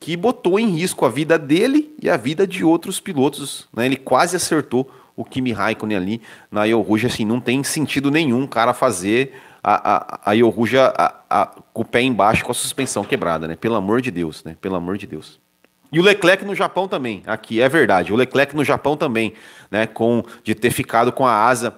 que 0.00 0.16
botou 0.16 0.58
em 0.58 0.68
risco 0.68 1.06
a 1.06 1.08
vida 1.08 1.38
dele 1.38 1.94
e 2.02 2.10
a 2.10 2.16
vida 2.16 2.44
de 2.44 2.64
outros 2.64 2.98
pilotos. 2.98 3.68
Né? 3.74 3.86
Ele 3.86 3.96
quase 3.96 4.36
acertou 4.36 4.90
o 5.14 5.24
Kimi 5.24 5.52
Raikkonen 5.52 5.96
ali 5.96 6.22
na 6.50 6.64
Yoruja, 6.64 7.06
assim, 7.06 7.24
não 7.24 7.40
tem 7.40 7.62
sentido 7.64 8.10
nenhum 8.10 8.46
cara 8.46 8.74
fazer 8.74 9.32
a, 9.62 9.94
a, 9.94 10.32
a 10.32 10.32
a, 10.32 11.14
a, 11.30 11.46
com 11.72 11.82
o 11.82 11.84
pé 11.84 12.02
embaixo 12.02 12.44
com 12.44 12.52
a 12.52 12.54
suspensão 12.54 13.02
quebrada, 13.02 13.48
né? 13.48 13.56
Pelo 13.56 13.76
amor 13.76 14.02
de 14.02 14.10
Deus, 14.10 14.44
né? 14.44 14.56
Pelo 14.60 14.76
amor 14.76 14.98
de 14.98 15.06
Deus. 15.06 15.40
E 15.92 16.00
o 16.00 16.02
Leclerc 16.02 16.44
no 16.44 16.54
Japão 16.54 16.88
também, 16.88 17.22
aqui 17.26 17.60
é 17.60 17.68
verdade. 17.68 18.12
O 18.12 18.16
Leclerc 18.16 18.54
no 18.54 18.64
Japão 18.64 18.96
também, 18.96 19.32
né? 19.70 19.86
Com 19.86 20.24
de 20.42 20.54
ter 20.54 20.70
ficado 20.70 21.12
com 21.12 21.26
a 21.26 21.32
asa, 21.32 21.74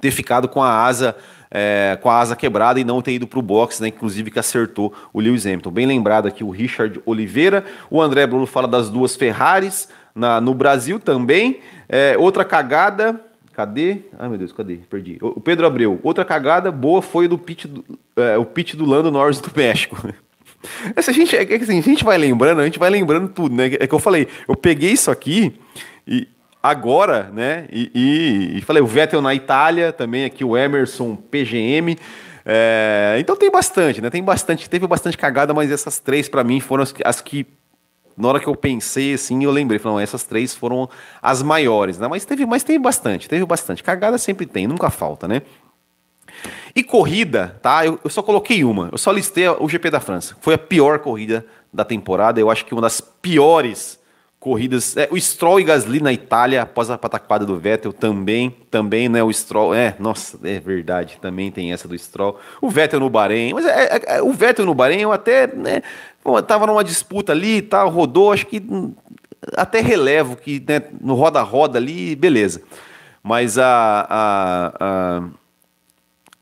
ter 0.00 0.10
ficado 0.10 0.48
com 0.48 0.62
a 0.62 0.84
asa 0.84 1.16
é, 1.52 1.98
com 2.00 2.08
a 2.08 2.18
asa 2.18 2.34
quebrada 2.34 2.80
e 2.80 2.84
não 2.84 3.02
ter 3.02 3.12
ido 3.12 3.26
para 3.26 3.38
o 3.38 3.42
box, 3.42 3.80
né? 3.80 3.88
Inclusive 3.88 4.30
que 4.30 4.38
acertou 4.38 4.92
o 5.12 5.20
Lewis 5.20 5.44
Hamilton. 5.44 5.70
Bem 5.70 5.86
lembrado 5.86 6.26
aqui 6.26 6.42
o 6.42 6.50
Richard 6.50 7.00
Oliveira. 7.04 7.64
O 7.90 8.00
André 8.00 8.26
Bruno 8.26 8.46
fala 8.46 8.66
das 8.66 8.88
duas 8.88 9.14
Ferraris 9.14 9.88
na, 10.14 10.40
no 10.40 10.54
Brasil 10.54 10.98
também. 10.98 11.60
É, 11.88 12.16
outra 12.18 12.44
cagada. 12.44 13.20
Cadê? 13.52 13.98
Ai 14.18 14.30
meu 14.30 14.38
Deus, 14.38 14.50
cadê? 14.50 14.76
Perdi. 14.88 15.18
O 15.20 15.38
Pedro 15.38 15.66
Abreu. 15.66 16.00
Outra 16.02 16.24
cagada 16.24 16.72
boa 16.72 17.02
foi 17.02 17.28
do 17.28 17.36
pit 17.36 17.68
do, 17.68 17.84
é, 18.16 18.38
o 18.38 18.46
pit 18.46 18.74
do 18.74 18.86
Lando 18.86 19.10
Norris 19.10 19.40
do 19.40 19.50
México. 19.54 19.96
Essa 20.94 21.12
gente, 21.12 21.36
é 21.36 21.42
assim, 21.42 21.78
a 21.78 21.82
gente 21.82 22.04
vai 22.04 22.16
lembrando, 22.16 22.60
a 22.60 22.64
gente 22.64 22.78
vai 22.78 22.90
lembrando 22.90 23.28
tudo, 23.28 23.54
né? 23.54 23.66
É 23.78 23.86
que 23.86 23.94
eu 23.94 23.98
falei, 23.98 24.28
eu 24.48 24.56
peguei 24.56 24.92
isso 24.92 25.10
aqui 25.10 25.54
e 26.06 26.28
agora, 26.62 27.30
né? 27.32 27.66
E, 27.72 27.90
e, 27.94 28.58
e, 28.58 28.60
falei, 28.62 28.82
o 28.82 28.86
Vettel 28.86 29.20
na 29.20 29.34
Itália, 29.34 29.92
também 29.92 30.24
aqui 30.24 30.44
o 30.44 30.56
Emerson 30.56 31.16
PGM. 31.16 31.98
É, 32.44 33.16
então 33.18 33.36
tem 33.36 33.50
bastante, 33.50 34.00
né? 34.00 34.10
Tem 34.10 34.22
bastante, 34.22 34.68
teve 34.70 34.86
bastante 34.86 35.18
cagada, 35.18 35.52
mas 35.52 35.70
essas 35.70 35.98
três 35.98 36.28
para 36.28 36.44
mim 36.44 36.60
foram 36.60 36.82
as, 36.82 36.94
as, 37.04 37.20
que, 37.20 37.46
na 38.16 38.28
hora 38.28 38.40
que 38.40 38.46
eu 38.46 38.54
pensei 38.54 39.14
assim, 39.14 39.42
eu 39.44 39.50
lembrei, 39.50 39.78
falei, 39.78 39.96
não, 39.96 40.00
essas 40.00 40.24
três 40.24 40.54
foram 40.54 40.88
as 41.20 41.42
maiores, 41.42 41.98
né? 41.98 42.06
Mas 42.08 42.24
teve, 42.24 42.46
mas 42.46 42.62
teve 42.62 42.78
bastante, 42.78 43.28
teve 43.28 43.44
bastante. 43.44 43.82
Cagada 43.82 44.18
sempre 44.18 44.46
tem, 44.46 44.66
nunca 44.66 44.90
falta, 44.90 45.26
né? 45.26 45.42
E 46.74 46.82
corrida, 46.82 47.56
tá? 47.62 47.84
Eu, 47.84 47.98
eu 48.02 48.10
só 48.10 48.22
coloquei 48.22 48.64
uma, 48.64 48.88
eu 48.90 48.98
só 48.98 49.10
listei 49.10 49.48
o 49.48 49.68
GP 49.68 49.90
da 49.90 50.00
França. 50.00 50.36
Foi 50.40 50.54
a 50.54 50.58
pior 50.58 50.98
corrida 50.98 51.44
da 51.72 51.84
temporada, 51.84 52.40
eu 52.40 52.50
acho 52.50 52.64
que 52.64 52.74
uma 52.74 52.82
das 52.82 53.00
piores 53.00 54.00
corridas. 54.42 54.96
É, 54.96 55.08
o 55.10 55.18
Stroll 55.18 55.60
e 55.60 55.64
Gasly 55.64 56.00
na 56.00 56.12
Itália, 56.12 56.62
após 56.62 56.90
a 56.90 56.98
pataquada 56.98 57.46
do 57.46 57.56
Vettel, 57.56 57.92
também, 57.92 58.50
também, 58.70 59.08
né? 59.08 59.22
O 59.22 59.32
Stroll, 59.32 59.72
é, 59.72 59.94
nossa, 60.00 60.36
é 60.42 60.58
verdade, 60.58 61.18
também 61.22 61.50
tem 61.50 61.72
essa 61.72 61.86
do 61.86 61.96
Stroll. 61.96 62.38
O 62.60 62.68
Vettel 62.68 62.98
no 62.98 63.08
Bahrein, 63.08 63.54
mas 63.54 63.64
é, 63.64 63.84
é, 63.84 64.16
é 64.16 64.22
o 64.22 64.32
Vettel 64.32 64.66
no 64.66 64.74
Bahrein, 64.74 65.02
eu 65.02 65.12
até, 65.12 65.46
né? 65.46 65.82
tava 66.46 66.66
numa 66.66 66.82
disputa 66.82 67.32
ali 67.32 67.58
e 67.58 67.62
tal, 67.62 67.88
rodou, 67.88 68.32
acho 68.32 68.46
que 68.46 68.58
hum, 68.58 68.92
até 69.56 69.80
relevo 69.80 70.36
que 70.36 70.62
né, 70.66 70.82
no 71.00 71.14
roda-roda 71.14 71.78
ali, 71.78 72.16
beleza. 72.16 72.62
Mas 73.22 73.56
a, 73.58 74.06
a 74.10 75.22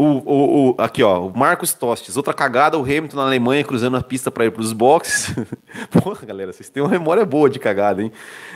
o, 0.00 0.22
o, 0.24 0.70
o, 0.70 0.74
aqui, 0.78 1.02
ó, 1.02 1.26
o 1.26 1.38
Marcos 1.38 1.74
Tostes. 1.74 2.16
Outra 2.16 2.32
cagada, 2.32 2.78
o 2.78 2.82
Hamilton 2.82 3.18
na 3.18 3.24
Alemanha 3.24 3.62
cruzando 3.62 3.98
a 3.98 4.02
pista 4.02 4.30
para 4.30 4.46
ir 4.46 4.50
para 4.50 4.62
os 4.62 4.72
boxes. 4.72 5.34
Porra, 5.92 6.24
galera, 6.24 6.54
vocês 6.54 6.70
têm 6.70 6.82
uma 6.82 6.88
memória 6.88 7.22
boa 7.26 7.50
de 7.50 7.58
cagada, 7.58 8.02
hein? 8.02 8.10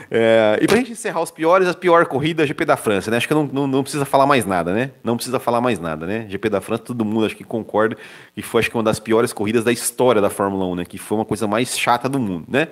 É, 0.09 0.57
e 0.59 0.65
para 0.65 0.77
a 0.77 0.79
gente 0.79 0.93
encerrar 0.93 1.21
os 1.21 1.29
piores, 1.29 1.67
a 1.67 1.73
pior 1.75 2.07
corrida 2.07 2.41
é 2.41 2.47
GP 2.47 2.65
da 2.65 2.75
França, 2.75 3.11
né? 3.11 3.17
Acho 3.17 3.27
que 3.27 3.33
não, 3.35 3.43
não, 3.43 3.67
não, 3.67 3.83
precisa 3.83 4.05
falar 4.05 4.25
mais 4.25 4.43
nada, 4.43 4.73
né? 4.73 4.89
Não 5.03 5.15
precisa 5.15 5.39
falar 5.39 5.61
mais 5.61 5.79
nada, 5.79 6.07
né? 6.07 6.25
GP 6.27 6.49
da 6.49 6.61
França, 6.61 6.81
todo 6.81 7.05
mundo 7.05 7.27
acho 7.27 7.35
que 7.35 7.43
concorda 7.43 7.95
que 8.33 8.41
foi 8.41 8.61
acho 8.61 8.71
que 8.71 8.75
uma 8.75 8.83
das 8.83 8.99
piores 8.99 9.31
corridas 9.31 9.63
da 9.63 9.71
história 9.71 10.19
da 10.19 10.31
Fórmula 10.31 10.65
1, 10.65 10.75
né? 10.77 10.85
Que 10.85 10.97
foi 10.97 11.15
uma 11.15 11.25
coisa 11.25 11.45
mais 11.45 11.77
chata 11.77 12.09
do 12.09 12.17
mundo, 12.17 12.45
né? 12.47 12.69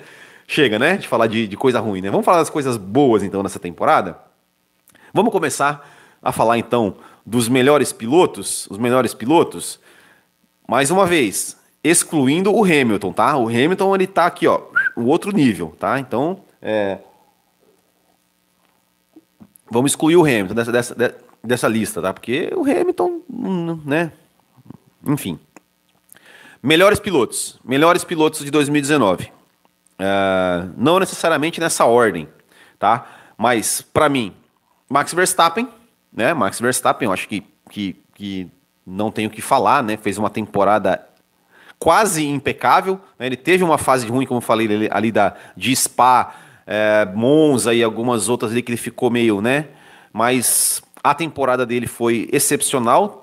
Chega, 0.48 0.80
né? 0.80 0.98
De 0.98 1.08
falar 1.08 1.28
de, 1.28 1.48
de 1.48 1.56
coisa 1.56 1.80
ruim, 1.80 2.02
né? 2.02 2.10
Vamos 2.10 2.26
falar 2.26 2.40
das 2.40 2.50
coisas 2.50 2.76
boas 2.76 3.22
então 3.22 3.44
nessa 3.44 3.60
temporada? 3.60 4.18
Vamos 5.14 5.32
começar 5.32 5.88
a 6.24 6.32
falar 6.32 6.58
então 6.58 6.96
dos 7.26 7.48
melhores 7.48 7.94
pilotos, 7.94 8.68
os 8.70 8.78
melhores 8.78 9.14
pilotos, 9.14 9.80
mais 10.68 10.92
uma 10.92 11.06
vez, 11.06 11.58
excluindo 11.84 12.54
o 12.54 12.64
Hamilton, 12.64 13.14
tá? 13.14 13.38
O 13.38 13.48
Hamilton 13.48 13.96
ele 13.96 14.08
tá 14.08 14.26
aqui, 14.26 14.48
ó, 14.48 14.62
o 14.96 15.06
outro 15.06 15.32
nível, 15.32 15.76
tá? 15.80 16.00
Então, 16.00 16.42
é... 16.62 16.98
vamos 19.70 19.92
excluir 19.92 20.16
o 20.16 20.22
Hamilton 20.24 20.54
dessa, 20.54 20.72
dessa, 20.72 21.16
dessa 21.44 21.68
lista, 21.68 22.02
tá? 22.02 22.14
Porque 22.14 22.52
o 22.56 22.62
Hamilton, 22.62 23.22
né? 23.86 24.12
enfim. 25.06 25.40
Melhores 26.62 27.00
pilotos. 27.00 27.60
Melhores 27.64 28.04
pilotos 28.04 28.40
de 28.44 28.50
2019. 28.50 29.26
Uh, 29.26 30.74
não 30.78 31.00
necessariamente 31.00 31.60
nessa 31.60 31.86
ordem, 31.86 32.28
tá? 32.80 33.06
Mas, 33.38 33.82
para 33.82 34.08
mim, 34.08 34.34
Max 34.90 35.14
Verstappen, 35.14 35.68
né? 36.16 36.34
Max 36.34 36.60
Verstappen, 36.60 37.08
eu 37.08 37.14
acho 37.14 37.28
que, 37.28 37.44
que, 37.70 37.96
que 38.14 38.48
não 38.86 39.12
tenho 39.12 39.30
o 39.30 39.32
que 39.32 39.42
falar, 39.42 39.84
né? 39.84 39.98
Fez 39.98 40.18
uma 40.18 40.30
temporada 40.30 41.04
quase 41.80 42.26
impecável. 42.26 43.00
Né? 43.18 43.26
Ele 43.26 43.38
teve 43.38 43.64
uma 43.64 43.78
fase 43.78 44.08
ruim, 44.08 44.26
como 44.26 44.38
eu 44.38 44.42
falei, 44.42 44.90
ali 44.92 45.12
da, 45.12 45.36
de 45.56 45.76
Spa, 45.76 46.36
é, 46.66 47.06
Monza 47.14 47.74
e 47.74 47.84
algumas 47.84 48.30
outras 48.30 48.52
ali 48.52 48.62
que 48.62 48.72
ele 48.72 48.78
ficou 48.78 49.10
meio, 49.10 49.42
né? 49.42 49.68
Mas 50.12 50.82
a 51.04 51.14
temporada 51.14 51.66
dele 51.66 51.88
foi 51.88 52.30
excepcional, 52.32 53.22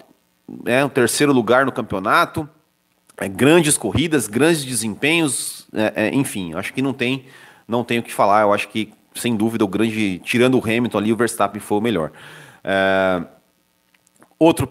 né? 0.64 0.84
O 0.84 0.90
terceiro 0.90 1.32
lugar 1.32 1.64
no 1.64 1.72
campeonato, 1.72 2.48
é, 3.16 3.28
grandes 3.28 3.78
corridas, 3.78 4.26
grandes 4.26 4.64
desempenhos, 4.64 5.66
é, 5.72 6.08
é, 6.08 6.14
enfim, 6.14 6.54
acho 6.54 6.72
que 6.72 6.82
não 6.82 6.92
tem, 6.92 7.24
não 7.66 7.84
tenho 7.84 8.00
o 8.00 8.04
que 8.04 8.12
falar. 8.12 8.42
Eu 8.42 8.52
acho 8.52 8.68
que, 8.68 8.92
sem 9.14 9.36
dúvida, 9.36 9.64
o 9.64 9.68
grande, 9.68 10.18
tirando 10.24 10.58
o 10.58 10.62
Hamilton 10.62 10.98
ali, 10.98 11.12
o 11.12 11.16
Verstappen 11.16 11.60
foi 11.60 11.78
o 11.78 11.80
melhor. 11.80 12.12
É, 12.64 13.22
outro 14.38 14.70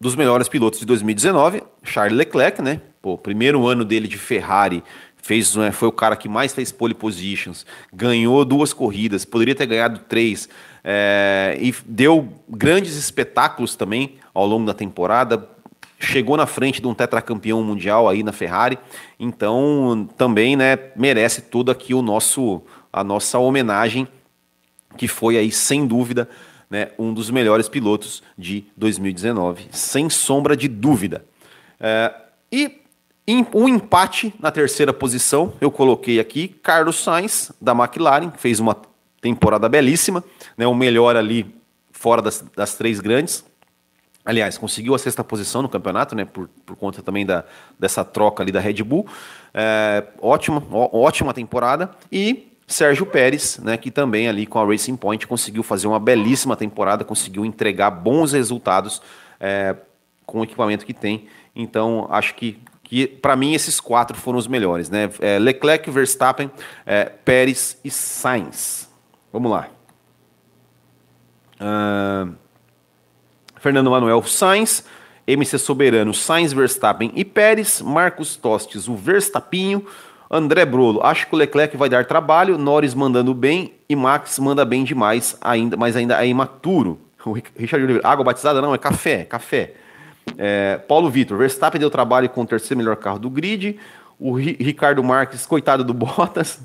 dos 0.00 0.16
melhores 0.16 0.48
pilotos 0.48 0.80
de 0.80 0.86
2019, 0.86 1.62
Charles 1.82 2.16
Leclerc, 2.16 2.62
né? 2.62 2.80
Pô, 3.02 3.18
primeiro 3.18 3.66
ano 3.66 3.84
dele 3.84 4.08
de 4.08 4.16
Ferrari, 4.16 4.82
fez, 5.22 5.54
né, 5.54 5.70
foi 5.70 5.88
o 5.88 5.92
cara 5.92 6.16
que 6.16 6.28
mais 6.28 6.54
fez 6.54 6.72
pole 6.72 6.94
positions, 6.94 7.66
ganhou 7.92 8.44
duas 8.44 8.72
corridas, 8.72 9.24
poderia 9.24 9.54
ter 9.54 9.66
ganhado 9.66 10.00
três, 10.08 10.48
é, 10.82 11.58
e 11.60 11.74
deu 11.84 12.32
grandes 12.48 12.96
espetáculos 12.96 13.76
também 13.76 14.16
ao 14.32 14.46
longo 14.46 14.66
da 14.66 14.74
temporada. 14.74 15.46
Chegou 15.98 16.34
na 16.34 16.46
frente 16.46 16.80
de 16.80 16.86
um 16.86 16.94
tetracampeão 16.94 17.62
mundial 17.62 18.08
aí 18.08 18.22
na 18.22 18.32
Ferrari, 18.32 18.78
então 19.18 20.08
também 20.16 20.56
né, 20.56 20.78
merece 20.96 21.42
todo 21.42 21.70
aqui 21.70 21.92
o 21.92 22.00
nosso 22.00 22.62
a 22.92 23.04
nossa 23.04 23.38
homenagem, 23.38 24.08
que 24.96 25.06
foi 25.06 25.36
aí 25.36 25.52
sem 25.52 25.86
dúvida 25.86 26.28
né, 26.70 26.92
um 26.96 27.12
dos 27.12 27.30
melhores 27.30 27.68
pilotos 27.68 28.22
de 28.38 28.64
2019, 28.76 29.68
sem 29.72 30.08
sombra 30.08 30.56
de 30.56 30.68
dúvida. 30.68 31.24
É, 31.80 32.14
e 32.52 32.80
um 33.52 33.68
empate 33.68 34.32
na 34.38 34.50
terceira 34.50 34.92
posição, 34.92 35.52
eu 35.60 35.70
coloquei 35.70 36.20
aqui 36.20 36.48
Carlos 36.48 37.02
Sainz, 37.02 37.52
da 37.60 37.72
McLaren, 37.72 38.30
fez 38.38 38.60
uma 38.60 38.76
temporada 39.20 39.68
belíssima, 39.68 40.24
né, 40.56 40.66
o 40.66 40.74
melhor 40.74 41.16
ali 41.16 41.54
fora 41.90 42.22
das, 42.22 42.44
das 42.56 42.74
três 42.74 43.00
grandes. 43.00 43.44
Aliás, 44.24 44.58
conseguiu 44.58 44.94
a 44.94 44.98
sexta 44.98 45.24
posição 45.24 45.62
no 45.62 45.68
campeonato, 45.68 46.14
né, 46.14 46.24
por, 46.24 46.48
por 46.64 46.76
conta 46.76 47.02
também 47.02 47.24
da, 47.24 47.44
dessa 47.78 48.04
troca 48.04 48.42
ali 48.42 48.52
da 48.52 48.60
Red 48.60 48.82
Bull. 48.82 49.06
É, 49.52 50.04
ótima, 50.20 50.62
ó, 50.70 50.98
ótima 50.98 51.32
temporada. 51.34 51.90
E 52.12 52.49
Sérgio 52.72 53.04
Pérez, 53.04 53.58
né, 53.58 53.76
que 53.76 53.90
também 53.90 54.28
ali 54.28 54.46
com 54.46 54.58
a 54.58 54.66
Racing 54.66 54.96
Point 54.96 55.26
conseguiu 55.26 55.62
fazer 55.62 55.86
uma 55.86 55.98
belíssima 55.98 56.56
temporada, 56.56 57.04
conseguiu 57.04 57.44
entregar 57.44 57.90
bons 57.90 58.32
resultados 58.32 59.02
é, 59.38 59.76
com 60.24 60.40
o 60.40 60.44
equipamento 60.44 60.86
que 60.86 60.94
tem. 60.94 61.26
Então, 61.54 62.06
acho 62.10 62.34
que 62.34 62.60
que 62.90 63.06
para 63.06 63.36
mim 63.36 63.54
esses 63.54 63.78
quatro 63.78 64.16
foram 64.16 64.36
os 64.36 64.48
melhores, 64.48 64.90
né? 64.90 65.08
É, 65.20 65.38
Leclerc, 65.38 65.88
Verstappen, 65.88 66.50
é, 66.84 67.04
Pérez 67.04 67.78
e 67.84 67.90
Sainz. 67.90 68.90
Vamos 69.32 69.48
lá. 69.48 69.68
Uh, 71.60 72.34
Fernando 73.60 73.92
Manuel 73.92 74.20
Sainz, 74.24 74.84
MC 75.24 75.56
Soberano, 75.56 76.12
Sainz, 76.12 76.52
Verstappen 76.52 77.12
e 77.14 77.24
Pérez, 77.24 77.80
Marcos 77.80 78.34
Tostes, 78.34 78.88
o 78.88 78.96
Verstappinho, 78.96 79.86
André 80.30 80.64
Brolo, 80.64 81.02
acho 81.02 81.26
que 81.26 81.34
o 81.34 81.38
Leclerc 81.38 81.76
vai 81.76 81.88
dar 81.88 82.04
trabalho, 82.04 82.56
Norris 82.56 82.94
mandando 82.94 83.34
bem 83.34 83.72
e 83.88 83.96
Max 83.96 84.38
manda 84.38 84.64
bem 84.64 84.84
demais, 84.84 85.36
ainda, 85.40 85.76
mas 85.76 85.96
ainda 85.96 86.22
é 86.22 86.28
imaturo. 86.28 86.98
O 87.22 87.32
Richard 87.34 87.84
Oliveira, 87.84 88.08
água 88.08 88.24
batizada 88.24 88.62
não, 88.62 88.74
é 88.74 88.78
café, 88.78 89.24
café. 89.24 89.74
É, 90.38 90.78
Paulo 90.88 91.10
Vitor, 91.10 91.36
Verstappen 91.36 91.78
deu 91.78 91.90
trabalho 91.90 92.30
com 92.30 92.40
o 92.40 92.46
terceiro 92.46 92.78
melhor 92.78 92.96
carro 92.96 93.18
do 93.18 93.28
grid. 93.28 93.78
O 94.18 94.32
Ricardo 94.32 95.04
Marques, 95.04 95.44
coitado 95.44 95.84
do 95.84 95.92
Bottas. 95.94 96.60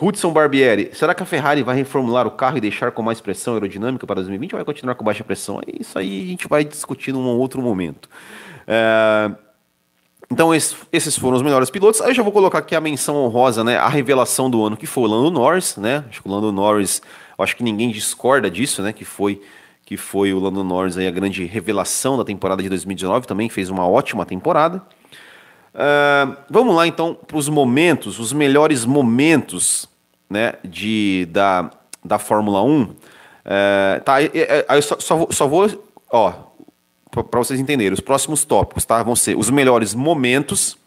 Hudson 0.00 0.32
Barbieri, 0.32 0.90
será 0.94 1.14
que 1.14 1.22
a 1.24 1.26
Ferrari 1.26 1.64
vai 1.64 1.76
reformular 1.76 2.28
o 2.28 2.30
carro 2.30 2.58
e 2.58 2.60
deixar 2.60 2.92
com 2.92 3.02
mais 3.02 3.20
pressão 3.20 3.54
aerodinâmica 3.54 4.06
para 4.06 4.16
2020 4.16 4.52
ou 4.52 4.58
vai 4.58 4.64
continuar 4.64 4.94
com 4.94 5.04
baixa 5.04 5.24
pressão? 5.24 5.60
É 5.66 5.80
isso 5.80 5.98
aí 5.98 6.22
a 6.22 6.26
gente 6.26 6.46
vai 6.46 6.64
discutir 6.64 7.12
num 7.12 7.26
outro 7.26 7.60
momento. 7.60 8.08
É, 8.66 9.30
então 10.32 10.54
esses 10.54 11.18
foram 11.18 11.36
os 11.36 11.42
melhores 11.42 11.68
pilotos. 11.68 12.00
Aí 12.00 12.08
eu 12.08 12.14
já 12.14 12.22
vou 12.22 12.32
colocar 12.32 12.60
aqui 12.60 12.74
a 12.74 12.80
menção 12.80 13.16
honrosa, 13.16 13.62
né? 13.62 13.76
A 13.76 13.88
revelação 13.88 14.48
do 14.48 14.64
ano 14.64 14.78
que 14.78 14.86
foi 14.86 15.04
o 15.04 15.06
Lando 15.06 15.30
Norris, 15.30 15.76
né? 15.76 16.06
Acho 16.08 16.22
que 16.22 16.28
o 16.28 16.32
Lando 16.32 16.50
Norris, 16.50 17.02
acho 17.38 17.54
que 17.54 17.62
ninguém 17.62 17.90
discorda 17.90 18.50
disso, 18.50 18.80
né? 18.80 18.94
Que 18.94 19.04
foi 19.04 19.42
que 19.84 19.96
foi 19.98 20.32
o 20.32 20.38
Lando 20.38 20.64
Norris 20.64 20.96
aí, 20.96 21.06
a 21.06 21.10
grande 21.10 21.44
revelação 21.44 22.16
da 22.16 22.24
temporada 22.24 22.62
de 22.62 22.68
2019, 22.70 23.26
também 23.26 23.50
fez 23.50 23.68
uma 23.68 23.86
ótima 23.86 24.24
temporada. 24.24 24.82
Uh, 25.74 26.34
vamos 26.48 26.74
lá 26.74 26.86
então 26.86 27.14
para 27.14 27.36
os 27.36 27.48
momentos, 27.48 28.18
os 28.18 28.32
melhores 28.32 28.86
momentos 28.86 29.86
né, 30.30 30.54
de, 30.64 31.28
da, 31.30 31.70
da 32.02 32.18
Fórmula 32.18 32.62
1. 32.62 32.82
Uh, 32.82 32.94
tá, 34.02 34.14
aí 34.14 34.30
eu 34.70 34.82
só, 34.82 34.98
só, 34.98 35.16
vou, 35.16 35.28
só 35.30 35.46
vou, 35.46 35.84
ó, 36.10 36.32
para 37.12 37.38
vocês 37.38 37.60
entenderem, 37.60 37.92
os 37.92 38.00
próximos 38.00 38.44
tópicos 38.44 38.86
tá, 38.86 39.02
vão 39.02 39.14
ser 39.14 39.36
os 39.36 39.50
melhores 39.50 39.94
momentos, 39.94 40.78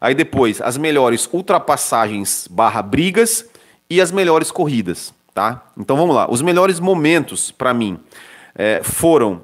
aí 0.00 0.12
depois 0.12 0.60
as 0.60 0.76
melhores 0.76 1.28
ultrapassagens 1.32 2.48
barra 2.50 2.82
brigas 2.82 3.48
e 3.88 4.00
as 4.00 4.10
melhores 4.10 4.50
corridas. 4.50 5.14
Tá? 5.32 5.62
Então 5.78 5.96
vamos 5.96 6.16
lá, 6.16 6.28
os 6.28 6.42
melhores 6.42 6.80
momentos 6.80 7.52
para 7.52 7.72
mim 7.72 8.00
é, 8.56 8.80
foram. 8.82 9.42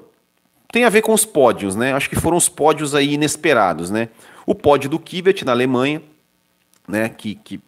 Tem 0.69 0.83
a 0.83 0.89
ver 0.89 1.01
com 1.01 1.13
os 1.13 1.23
pódios, 1.23 1.73
né? 1.73 1.93
Acho 1.93 2.09
que 2.09 2.17
foram 2.17 2.35
os 2.35 2.49
pódios 2.49 2.93
aí 2.93 3.13
inesperados, 3.13 3.89
né? 3.89 4.09
O 4.45 4.53
pódio 4.53 4.89
do 4.89 4.99
Kivet 4.99 5.45
na 5.45 5.53
Alemanha, 5.53 6.01
né? 6.85 7.07
Que, 7.07 7.35
que 7.35 7.61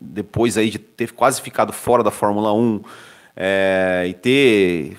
depois 0.00 0.58
aí 0.58 0.68
de 0.68 0.80
ter 0.80 1.12
quase 1.12 1.40
ficado 1.40 1.72
fora 1.72 2.02
da 2.02 2.10
Fórmula 2.10 2.52
1 2.52 2.82
é, 3.36 4.06
e 4.08 4.14
ter 4.14 4.96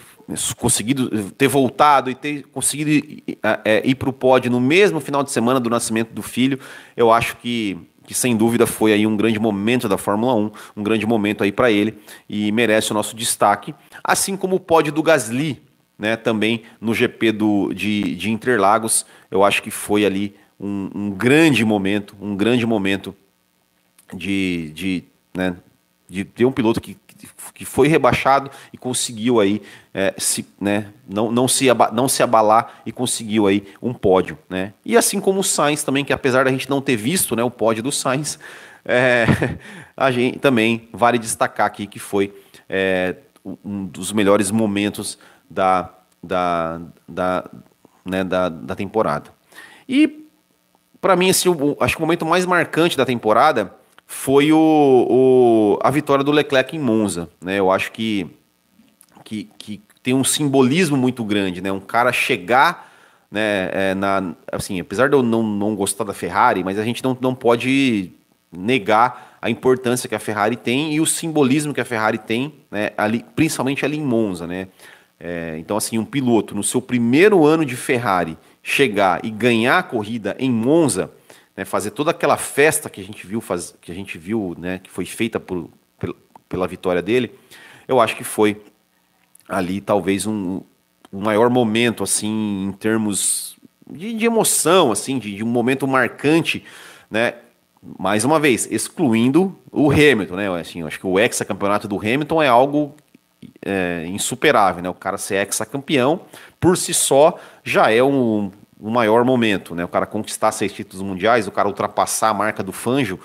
conseguido 0.57 1.31
ter 1.31 1.47
voltado 1.47 2.09
e 2.09 2.15
ter 2.15 2.43
conseguido 2.47 2.89
ir, 2.89 3.23
é, 3.65 3.81
ir 3.85 3.95
para 3.95 4.09
o 4.09 4.13
pódio 4.13 4.49
no 4.49 4.59
mesmo 4.59 4.99
final 4.99 5.23
de 5.23 5.31
semana 5.31 5.59
do 5.59 5.69
nascimento 5.69 6.11
do 6.13 6.21
filho, 6.21 6.59
eu 6.95 7.11
acho 7.11 7.37
que 7.37 7.77
que 8.05 8.13
sem 8.13 8.35
dúvida 8.35 8.67
foi 8.67 8.93
aí 8.93 9.07
um 9.07 9.15
grande 9.15 9.39
momento 9.39 9.87
da 9.87 9.97
Fórmula 9.97 10.35
1, 10.35 10.51
um 10.77 10.83
grande 10.83 11.05
momento 11.05 11.43
aí 11.43 11.51
para 11.51 11.71
ele 11.71 11.97
e 12.27 12.51
merece 12.51 12.91
o 12.91 12.93
nosso 12.93 13.15
destaque, 13.15 13.73
assim 14.03 14.35
como 14.35 14.57
o 14.57 14.59
pódio 14.59 14.91
do 14.91 15.01
Gasly, 15.01 15.61
né, 15.97 16.15
também 16.15 16.63
no 16.81 16.93
GP 16.93 17.31
do, 17.31 17.73
de, 17.73 18.15
de 18.15 18.29
Interlagos, 18.29 19.05
eu 19.31 19.43
acho 19.43 19.63
que 19.63 19.71
foi 19.71 20.05
ali 20.05 20.35
um, 20.59 20.89
um 20.93 21.09
grande 21.11 21.63
momento, 21.63 22.15
um 22.19 22.35
grande 22.35 22.65
momento 22.65 23.15
de, 24.13 24.71
de, 24.73 25.03
né, 25.33 25.55
de 26.09 26.25
ter 26.25 26.45
um 26.45 26.51
piloto 26.51 26.81
que 26.81 26.95
que 27.53 27.65
foi 27.65 27.87
rebaixado 27.87 28.49
e 28.71 28.77
conseguiu 28.77 29.39
aí 29.39 29.61
é, 29.93 30.13
se, 30.17 30.45
né, 30.59 30.87
não, 31.07 31.31
não, 31.31 31.47
se 31.47 31.67
não 31.91 32.07
se 32.07 32.23
abalar 32.23 32.81
e 32.85 32.91
conseguiu 32.91 33.47
aí 33.47 33.63
um 33.81 33.93
pódio. 33.93 34.37
Né? 34.49 34.73
E 34.85 34.97
assim 34.97 35.19
como 35.19 35.39
o 35.39 35.43
Sainz 35.43 35.83
também, 35.83 36.03
que 36.03 36.13
apesar 36.13 36.45
da 36.45 36.51
gente 36.51 36.69
não 36.69 36.81
ter 36.81 36.95
visto 36.95 37.35
né, 37.35 37.43
o 37.43 37.51
pódio 37.51 37.83
do 37.83 37.91
Sainz, 37.91 38.39
é, 38.85 39.25
a 39.95 40.11
gente 40.11 40.39
também 40.39 40.89
vale 40.91 41.17
destacar 41.17 41.67
aqui 41.67 41.87
que 41.87 41.99
foi 41.99 42.33
é, 42.67 43.15
um 43.63 43.85
dos 43.85 44.11
melhores 44.11 44.51
momentos 44.51 45.17
da, 45.49 45.89
da, 46.21 46.81
da, 47.07 47.49
né, 48.05 48.23
da, 48.23 48.49
da 48.49 48.75
temporada. 48.75 49.29
E 49.87 50.27
para 50.99 51.15
mim, 51.15 51.29
assim, 51.29 51.49
o, 51.49 51.75
acho 51.79 51.95
que 51.95 52.01
o 52.01 52.05
momento 52.05 52.25
mais 52.25 52.45
marcante 52.45 52.95
da 52.95 53.05
temporada 53.05 53.75
foi 54.05 54.51
o, 54.51 54.57
o, 54.57 55.79
a 55.81 55.89
vitória 55.89 56.23
do 56.23 56.31
Leclerc 56.31 56.75
em 56.75 56.79
Monza. 56.79 57.29
Né? 57.41 57.59
Eu 57.59 57.71
acho 57.71 57.91
que, 57.91 58.27
que, 59.23 59.49
que 59.57 59.81
tem 60.01 60.13
um 60.13 60.23
simbolismo 60.23 60.97
muito 60.97 61.23
grande, 61.23 61.61
né? 61.61 61.71
Um 61.71 61.79
cara 61.79 62.11
chegar 62.11 62.91
né, 63.31 63.69
é, 63.71 63.95
na, 63.95 64.35
assim, 64.51 64.79
apesar 64.79 65.09
de 65.09 65.15
eu 65.15 65.23
não, 65.23 65.41
não 65.41 65.75
gostar 65.75 66.03
da 66.03 66.13
Ferrari, 66.13 66.63
mas 66.63 66.77
a 66.77 66.83
gente 66.83 67.03
não, 67.03 67.17
não 67.19 67.33
pode 67.33 68.11
negar 68.51 69.39
a 69.41 69.49
importância 69.49 70.07
que 70.07 70.13
a 70.13 70.19
Ferrari 70.19 70.55
tem 70.55 70.93
e 70.93 71.01
o 71.01 71.05
simbolismo 71.05 71.73
que 71.73 71.81
a 71.81 71.85
Ferrari 71.85 72.19
tem, 72.19 72.53
né, 72.69 72.91
ali, 72.95 73.25
principalmente 73.35 73.83
ali 73.83 73.97
em 73.97 74.03
Monza, 74.03 74.45
né? 74.45 74.67
É, 75.19 75.57
então, 75.57 75.77
assim, 75.77 75.97
um 75.97 76.05
piloto 76.05 76.53
no 76.53 76.63
seu 76.63 76.81
primeiro 76.81 77.45
ano 77.45 77.65
de 77.65 77.75
Ferrari 77.75 78.37
chegar 78.61 79.23
e 79.23 79.31
ganhar 79.31 79.79
a 79.79 79.83
corrida 79.83 80.35
em 80.37 80.51
Monza, 80.51 81.09
né, 81.55 81.65
fazer 81.65 81.91
toda 81.91 82.11
aquela 82.11 82.37
festa 82.37 82.89
que 82.89 83.01
a 83.01 83.03
gente 83.03 83.25
viu, 83.25 83.41
faz, 83.41 83.75
que 83.81 83.91
a 83.91 83.95
gente 83.95 84.17
viu, 84.17 84.55
né, 84.57 84.79
que 84.79 84.89
foi 84.89 85.05
feita 85.05 85.39
por, 85.39 85.69
pela 86.49 86.67
vitória 86.67 87.01
dele, 87.01 87.31
eu 87.87 87.99
acho 87.99 88.15
que 88.15 88.23
foi 88.23 88.61
ali 89.47 89.81
talvez 89.81 90.25
um, 90.25 90.61
um 91.11 91.21
maior 91.21 91.49
momento 91.49 92.03
assim 92.03 92.67
em 92.67 92.71
termos 92.71 93.53
de, 93.89 94.13
de 94.13 94.25
emoção, 94.25 94.91
assim, 94.91 95.19
de, 95.19 95.35
de, 95.35 95.43
um 95.43 95.47
momento 95.47 95.87
marcante, 95.87 96.63
né? 97.09 97.35
Mais 97.99 98.23
uma 98.23 98.39
vez, 98.39 98.67
excluindo 98.71 99.57
o 99.71 99.91
Hamilton, 99.91 100.35
né? 100.35 100.59
Assim, 100.59 100.81
eu 100.81 100.87
acho 100.87 100.99
que 100.99 101.05
o 101.05 101.19
hexacampeonato 101.19 101.87
do 101.87 101.97
Hamilton 101.97 102.41
é 102.41 102.47
algo 102.47 102.95
é, 103.63 104.05
insuperável, 104.07 104.81
né? 104.81 104.89
O 104.89 104.93
cara 104.93 105.17
ser 105.17 105.35
hexacampeão, 105.35 106.21
por 106.59 106.77
si 106.77 106.93
só, 106.93 107.37
já 107.63 107.91
é 107.91 108.01
um, 108.01 108.51
um 108.83 108.89
maior 108.89 109.23
momento, 109.23 109.73
né? 109.73 109.85
O 109.85 109.87
cara 109.87 110.05
conquistar 110.05 110.51
seis 110.51 110.73
títulos 110.73 111.01
mundiais, 111.01 111.47
o 111.47 111.51
cara 111.51 111.69
ultrapassar 111.69 112.29
a 112.29 112.33
marca 112.33 112.61
do 112.61 112.73
Fanjo, 112.73 113.17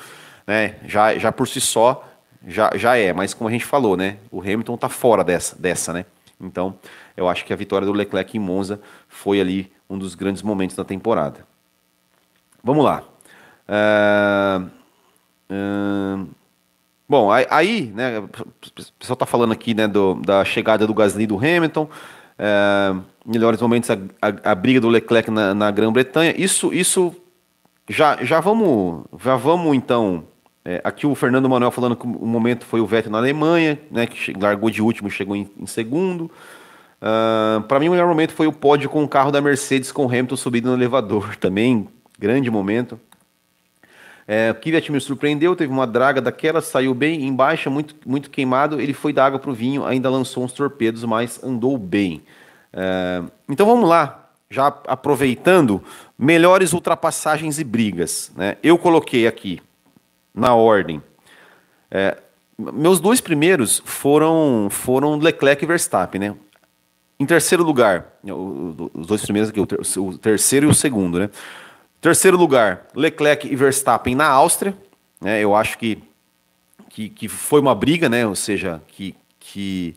né? 0.46 0.76
Já, 0.86 1.18
já 1.18 1.32
por 1.32 1.48
si 1.48 1.60
só, 1.60 2.08
já, 2.46 2.70
já 2.76 2.96
é. 2.96 3.12
Mas 3.12 3.34
como 3.34 3.48
a 3.48 3.50
gente 3.50 3.64
falou, 3.64 3.96
né? 3.96 4.18
O 4.30 4.40
Hamilton 4.40 4.76
tá 4.76 4.88
fora 4.88 5.24
dessa, 5.24 5.56
dessa, 5.56 5.92
né? 5.92 6.04
Então, 6.40 6.78
eu 7.16 7.28
acho 7.28 7.44
que 7.44 7.52
a 7.52 7.56
vitória 7.56 7.84
do 7.84 7.92
Leclerc 7.92 8.36
em 8.36 8.40
Monza 8.40 8.80
foi 9.08 9.40
ali 9.40 9.72
um 9.90 9.98
dos 9.98 10.14
grandes 10.14 10.42
momentos 10.42 10.76
da 10.76 10.84
temporada. 10.84 11.44
Vamos 12.62 12.84
lá. 12.84 13.02
Uh, 13.68 14.70
uh, 15.50 16.28
bom, 17.08 17.30
aí, 17.32 17.92
né, 17.94 18.20
o 18.20 18.28
pessoal 18.98 19.14
está 19.14 19.26
falando 19.26 19.52
aqui 19.52 19.74
né, 19.74 19.88
do, 19.88 20.14
da 20.14 20.44
chegada 20.44 20.86
do 20.86 20.94
Gasly 20.94 21.26
do 21.26 21.36
Hamilton, 21.36 21.88
uh, 22.38 23.02
melhores 23.28 23.60
momentos 23.60 23.90
a, 23.90 23.98
a, 24.22 24.52
a, 24.52 24.54
briga 24.54 24.80
do 24.80 24.88
Leclerc 24.88 25.30
na, 25.30 25.54
na 25.54 25.70
Grã-Bretanha. 25.70 26.34
Isso, 26.36 26.72
isso 26.72 27.14
já, 27.88 28.24
já 28.24 28.40
vamos, 28.40 29.04
já 29.22 29.36
vamos 29.36 29.76
então. 29.76 30.24
É, 30.64 30.80
aqui 30.82 31.06
o 31.06 31.14
Fernando 31.14 31.48
Manuel 31.48 31.70
falando 31.70 31.96
que 31.96 32.06
o 32.06 32.26
momento 32.26 32.64
foi 32.66 32.80
o 32.80 32.86
Vettel 32.86 33.12
na 33.12 33.18
Alemanha, 33.18 33.78
né, 33.90 34.06
que 34.06 34.32
largou 34.32 34.68
de 34.70 34.82
último, 34.82 35.10
chegou 35.10 35.36
em, 35.36 35.48
em 35.58 35.66
segundo. 35.66 36.30
Uh, 37.00 37.62
para 37.62 37.78
mim, 37.78 37.88
o 37.88 37.92
melhor 37.92 38.08
momento 38.08 38.32
foi 38.32 38.46
o 38.46 38.52
pódio 38.52 38.90
com 38.90 39.04
o 39.04 39.08
carro 39.08 39.30
da 39.30 39.40
Mercedes 39.40 39.92
com 39.92 40.04
o 40.04 40.08
Hamilton 40.08 40.36
subindo 40.36 40.66
no 40.66 40.74
elevador. 40.74 41.36
Também, 41.40 41.88
grande 42.18 42.50
momento. 42.50 42.98
É, 44.26 44.50
o 44.50 44.54
Kvyat 44.56 44.92
me 44.92 45.00
surpreendeu, 45.00 45.56
teve 45.56 45.72
uma 45.72 45.86
draga 45.86 46.20
daquela, 46.20 46.60
saiu 46.60 46.92
bem, 46.92 47.26
embaixo, 47.26 47.70
muito, 47.70 47.94
muito 48.04 48.28
queimado. 48.28 48.78
Ele 48.78 48.92
foi 48.92 49.10
da 49.10 49.24
água 49.24 49.38
para 49.38 49.50
o 49.50 49.54
vinho, 49.54 49.86
ainda 49.86 50.10
lançou 50.10 50.44
uns 50.44 50.52
torpedos, 50.52 51.02
mas 51.04 51.42
andou 51.42 51.78
bem. 51.78 52.20
É, 52.72 53.22
então 53.48 53.66
vamos 53.66 53.88
lá, 53.88 54.30
já 54.50 54.66
aproveitando, 54.86 55.82
melhores 56.18 56.72
ultrapassagens 56.72 57.58
e 57.58 57.64
brigas. 57.64 58.32
Né? 58.36 58.56
Eu 58.62 58.78
coloquei 58.78 59.26
aqui, 59.26 59.60
na 60.34 60.54
ordem. 60.54 61.02
É, 61.90 62.16
meus 62.58 63.00
dois 63.00 63.20
primeiros 63.20 63.82
foram, 63.84 64.68
foram 64.70 65.16
Leclerc 65.16 65.64
e 65.64 65.66
Verstappen, 65.66 66.20
né? 66.20 66.34
Em 67.20 67.26
terceiro 67.26 67.64
lugar, 67.64 68.06
os 68.94 69.06
dois 69.06 69.22
primeiros 69.22 69.50
aqui, 69.50 69.60
o 69.60 70.18
terceiro 70.18 70.66
e 70.66 70.70
o 70.70 70.74
segundo, 70.74 71.18
né? 71.18 71.30
Terceiro 72.00 72.36
lugar, 72.36 72.86
Leclerc 72.94 73.46
e 73.46 73.56
Verstappen 73.56 74.14
na 74.14 74.28
Áustria. 74.28 74.76
Né? 75.20 75.40
Eu 75.42 75.56
acho 75.56 75.76
que, 75.78 75.98
que, 76.88 77.08
que 77.08 77.26
foi 77.26 77.60
uma 77.60 77.74
briga, 77.74 78.08
né? 78.08 78.24
Ou 78.24 78.36
seja, 78.36 78.80
que, 78.86 79.16
que 79.40 79.96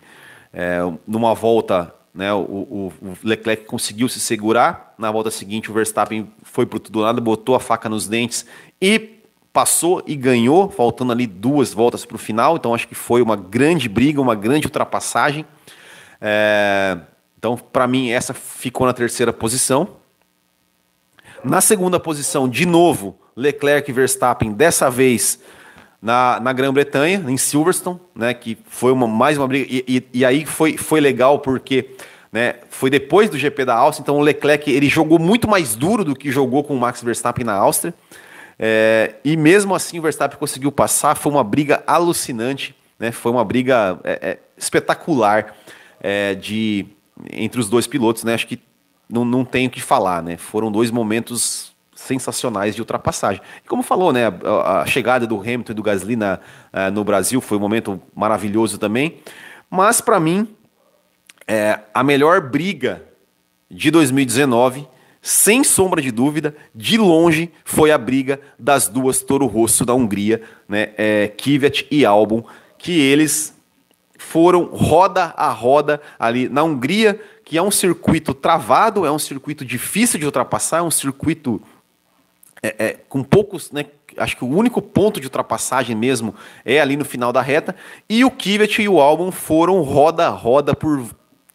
é, 0.52 0.80
numa 1.06 1.36
volta 1.36 1.94
né, 2.14 2.34
o, 2.34 2.40
o, 2.40 2.94
o, 3.02 3.18
Leclerc 3.24 3.66
conseguiu 3.66 4.10
se 4.10 4.20
segurar. 4.20 4.94
Na 4.98 5.12
volta 5.12 5.32
seguinte, 5.32 5.72
o 5.72 5.74
Verstappen 5.74 6.32
foi 6.44 6.66
para 6.66 6.80
tudo 6.80 7.00
lado, 7.00 7.22
botou 7.22 7.56
a 7.56 7.60
faca 7.60 7.88
nos 7.88 8.08
dentes 8.08 8.46
e 8.82 9.22
passou 9.54 10.04
e 10.06 10.16
ganhou, 10.16 10.70
faltando 10.70 11.12
ali 11.12 11.28
duas 11.28 11.74
voltas 11.74 12.06
para 12.06 12.16
o 12.16 12.20
final. 12.20 12.56
Então, 12.56 12.74
acho 12.74 12.88
que 12.88 12.96
foi 12.96 13.22
uma 13.22 13.36
grande 13.36 13.88
briga, 13.90 14.22
uma 14.22 14.36
grande 14.36 14.68
ultrapassagem. 14.68 15.46
É, 16.20 16.98
então, 17.38 17.58
para 17.58 17.88
mim, 17.88 18.12
essa 18.12 18.34
ficou 18.34 18.86
na 18.86 18.94
terceira 18.94 19.34
posição. 19.34 19.98
Na 21.44 21.60
segunda 21.60 22.00
posição, 22.00 22.48
de 22.48 22.66
novo, 22.66 23.18
Leclerc 23.36 23.90
e 23.90 23.94
Verstappen, 23.94 24.54
dessa 24.54 24.90
vez 24.90 25.40
na, 26.02 26.40
na 26.40 26.52
Grã-Bretanha, 26.52 27.24
em 27.28 27.38
Silverstone, 27.38 28.00
né, 28.16 28.34
que 28.34 28.58
foi 28.66 28.92
uma, 28.92 29.08
mais 29.08 29.38
uma 29.38 29.48
briga. 29.48 29.68
E, 29.70 29.84
e, 29.88 30.20
e, 30.20 30.26
aí 30.26 30.46
foi, 30.46 30.76
foi 30.78 31.00
legal 31.00 31.40
porque 31.40 31.92
né, 32.32 32.56
foi 32.70 32.90
depois 32.90 33.30
do 33.30 33.38
GP 33.38 33.66
da 33.66 33.76
Áustria, 33.76 34.04
então 34.04 34.18
o 34.18 34.22
Leclerc 34.22 34.70
ele 34.72 34.90
jogou 34.90 35.20
muito 35.20 35.48
mais 35.48 35.76
duro 35.76 36.04
do 36.04 36.16
que 36.16 36.32
jogou 36.32 36.64
com 36.64 36.76
o 36.76 36.80
Max 36.80 37.04
Verstappen 37.04 37.46
na 37.46 37.54
Áustria. 37.54 37.94
É, 38.58 39.16
e 39.24 39.38
mesmo 39.38 39.76
assim 39.76 40.00
o 40.00 40.02
Verstappen 40.02 40.40
conseguiu 40.40 40.72
passar, 40.72 41.16
foi 41.16 41.32
uma 41.32 41.44
briga 41.44 41.84
alucinante, 41.86 42.76
né, 43.00 43.12
foi 43.12 43.32
uma 43.32 43.46
briga 43.46 44.00
é, 44.04 44.20
é, 44.22 44.38
espetacular 44.58 45.56
de 46.40 46.88
entre 47.32 47.60
os 47.60 47.70
dois 47.70 47.86
pilotos, 47.86 48.24
né? 48.24 48.34
Acho 48.34 48.48
que 48.48 48.60
não, 49.08 49.24
não 49.24 49.46
tenho 49.46 49.68
o 49.68 49.72
que 49.72 49.80
falar, 49.80 50.24
né? 50.24 50.36
Foram 50.36 50.72
dois 50.72 50.90
momentos 50.90 51.71
sensacionais 52.02 52.76
de 52.76 52.82
ultrapassagem. 52.82 53.42
E 53.64 53.68
como 53.68 53.84
falou, 53.84 54.12
né? 54.12 54.24
A, 54.66 54.86
chegada 54.86 55.26
do 55.28 55.40
Hamilton 55.40 55.72
e 55.72 55.76
do 55.76 55.84
Gasly 55.84 56.16
na, 56.16 56.40
uh, 56.74 56.92
no 56.92 57.04
Brasil 57.04 57.40
foi 57.42 57.58
um 57.58 57.62
momento 57.62 58.02
maravilhoso 58.16 58.78
também. 58.78 59.20
Mas 59.70 60.02
para 60.02 60.20
mim, 60.20 60.48
é, 61.48 61.80
a 61.94 62.04
melhor 62.04 62.42
briga 62.42 63.04
de 63.70 63.90
2019, 63.92 64.88
sem 65.22 65.64
sombra 65.64 66.02
de 66.02 66.12
dúvida, 66.12 66.56
de 66.74 66.98
longe, 66.98 67.52
foi 67.64 67.92
a 67.92 67.98
briga 67.98 68.40
das 68.58 68.88
duas 68.88 69.22
Toro 69.22 69.46
Rosso 69.46 69.86
da 69.86 69.94
Hungria, 69.94 70.42
né? 70.68 70.90
É, 70.98 71.28
Kvyat 71.28 71.88
e 71.92 72.06
Albon, 72.06 72.44
que 72.78 73.00
eles 73.00 73.56
foram 74.18 74.66
roda 74.66 75.34
a 75.36 75.50
roda 75.50 76.00
ali 76.20 76.48
na 76.48 76.64
Hungria, 76.64 77.20
que 77.44 77.58
é 77.58 77.62
um 77.62 77.72
circuito 77.72 78.34
travado, 78.34 79.06
é 79.06 79.12
um 79.12 79.20
circuito 79.20 79.66
difícil 79.66 80.20
de 80.20 80.26
ultrapassar, 80.26 80.78
é 80.78 80.82
um 80.82 80.92
circuito 80.92 81.62
é, 82.64 82.76
é, 82.78 82.98
com 83.10 83.24
poucos, 83.24 83.72
né, 83.72 83.86
acho 84.18 84.38
que 84.38 84.44
o 84.44 84.48
único 84.48 84.82
ponto 84.82 85.20
de 85.20 85.26
ultrapassagem 85.26 85.96
mesmo 85.96 86.36
é 86.64 86.80
ali 86.80 86.96
no 86.96 87.06
final 87.06 87.34
da 87.34 87.42
reta, 87.42 87.76
e 88.10 88.24
o 88.24 88.32
Kvyat 88.32 88.82
e 88.82 88.88
o 88.88 89.02
Albon 89.02 89.32
foram 89.32 89.82
roda 89.82 90.28
a 90.28 90.30
roda 90.30 90.76
por 90.76 91.04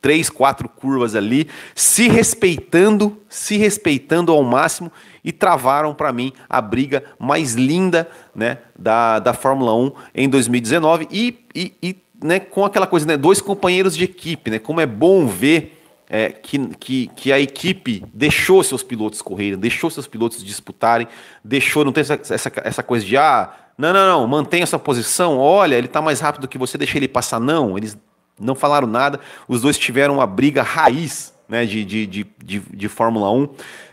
três, 0.00 0.30
quatro 0.30 0.68
curvas 0.68 1.14
ali, 1.14 1.48
se 1.74 2.08
respeitando, 2.08 3.20
se 3.28 3.56
respeitando 3.56 4.32
ao 4.32 4.42
máximo 4.42 4.90
e 5.24 5.32
travaram 5.32 5.94
para 5.94 6.12
mim 6.12 6.32
a 6.48 6.60
briga 6.60 7.02
mais 7.18 7.54
linda 7.54 8.08
né, 8.34 8.58
da, 8.78 9.18
da 9.18 9.34
Fórmula 9.34 9.74
1 9.74 9.92
em 10.14 10.28
2019 10.28 11.08
e, 11.10 11.38
e, 11.54 11.72
e 11.82 11.96
né, 12.22 12.38
com 12.38 12.64
aquela 12.64 12.86
coisa, 12.86 13.06
né, 13.06 13.16
dois 13.16 13.40
companheiros 13.40 13.96
de 13.96 14.04
equipe, 14.04 14.50
né, 14.50 14.58
como 14.58 14.80
é 14.80 14.86
bom 14.86 15.26
ver 15.26 15.75
é, 16.08 16.30
que, 16.30 16.68
que, 16.76 17.06
que, 17.08 17.32
a 17.32 17.40
equipe 17.40 18.04
deixou 18.12 18.62
seus 18.62 18.82
pilotos 18.82 19.20
correrem, 19.20 19.58
deixou 19.58 19.90
seus 19.90 20.06
pilotos 20.06 20.42
disputarem, 20.44 21.08
deixou, 21.44 21.84
não 21.84 21.92
tem 21.92 22.02
essa, 22.02 22.14
essa, 22.14 22.52
essa 22.62 22.82
coisa 22.82 23.04
de, 23.04 23.16
ah, 23.16 23.52
não, 23.76 23.92
não, 23.92 24.20
não, 24.20 24.26
mantenha 24.26 24.62
essa 24.62 24.78
posição, 24.78 25.38
olha, 25.38 25.76
ele 25.76 25.86
está 25.86 26.00
mais 26.00 26.20
rápido 26.20 26.48
que 26.48 26.56
você, 26.56 26.78
deixa 26.78 26.96
ele 26.96 27.08
passar. 27.08 27.38
Não, 27.40 27.76
eles 27.76 27.96
não 28.38 28.54
falaram 28.54 28.86
nada, 28.86 29.20
os 29.48 29.62
dois 29.62 29.78
tiveram 29.78 30.14
uma 30.14 30.26
briga 30.26 30.62
raiz 30.62 31.34
né, 31.48 31.64
de, 31.64 31.84
de, 31.84 32.06
de, 32.06 32.26
de, 32.42 32.60
de 32.60 32.88
Fórmula 32.88 33.30
1, 33.30 33.48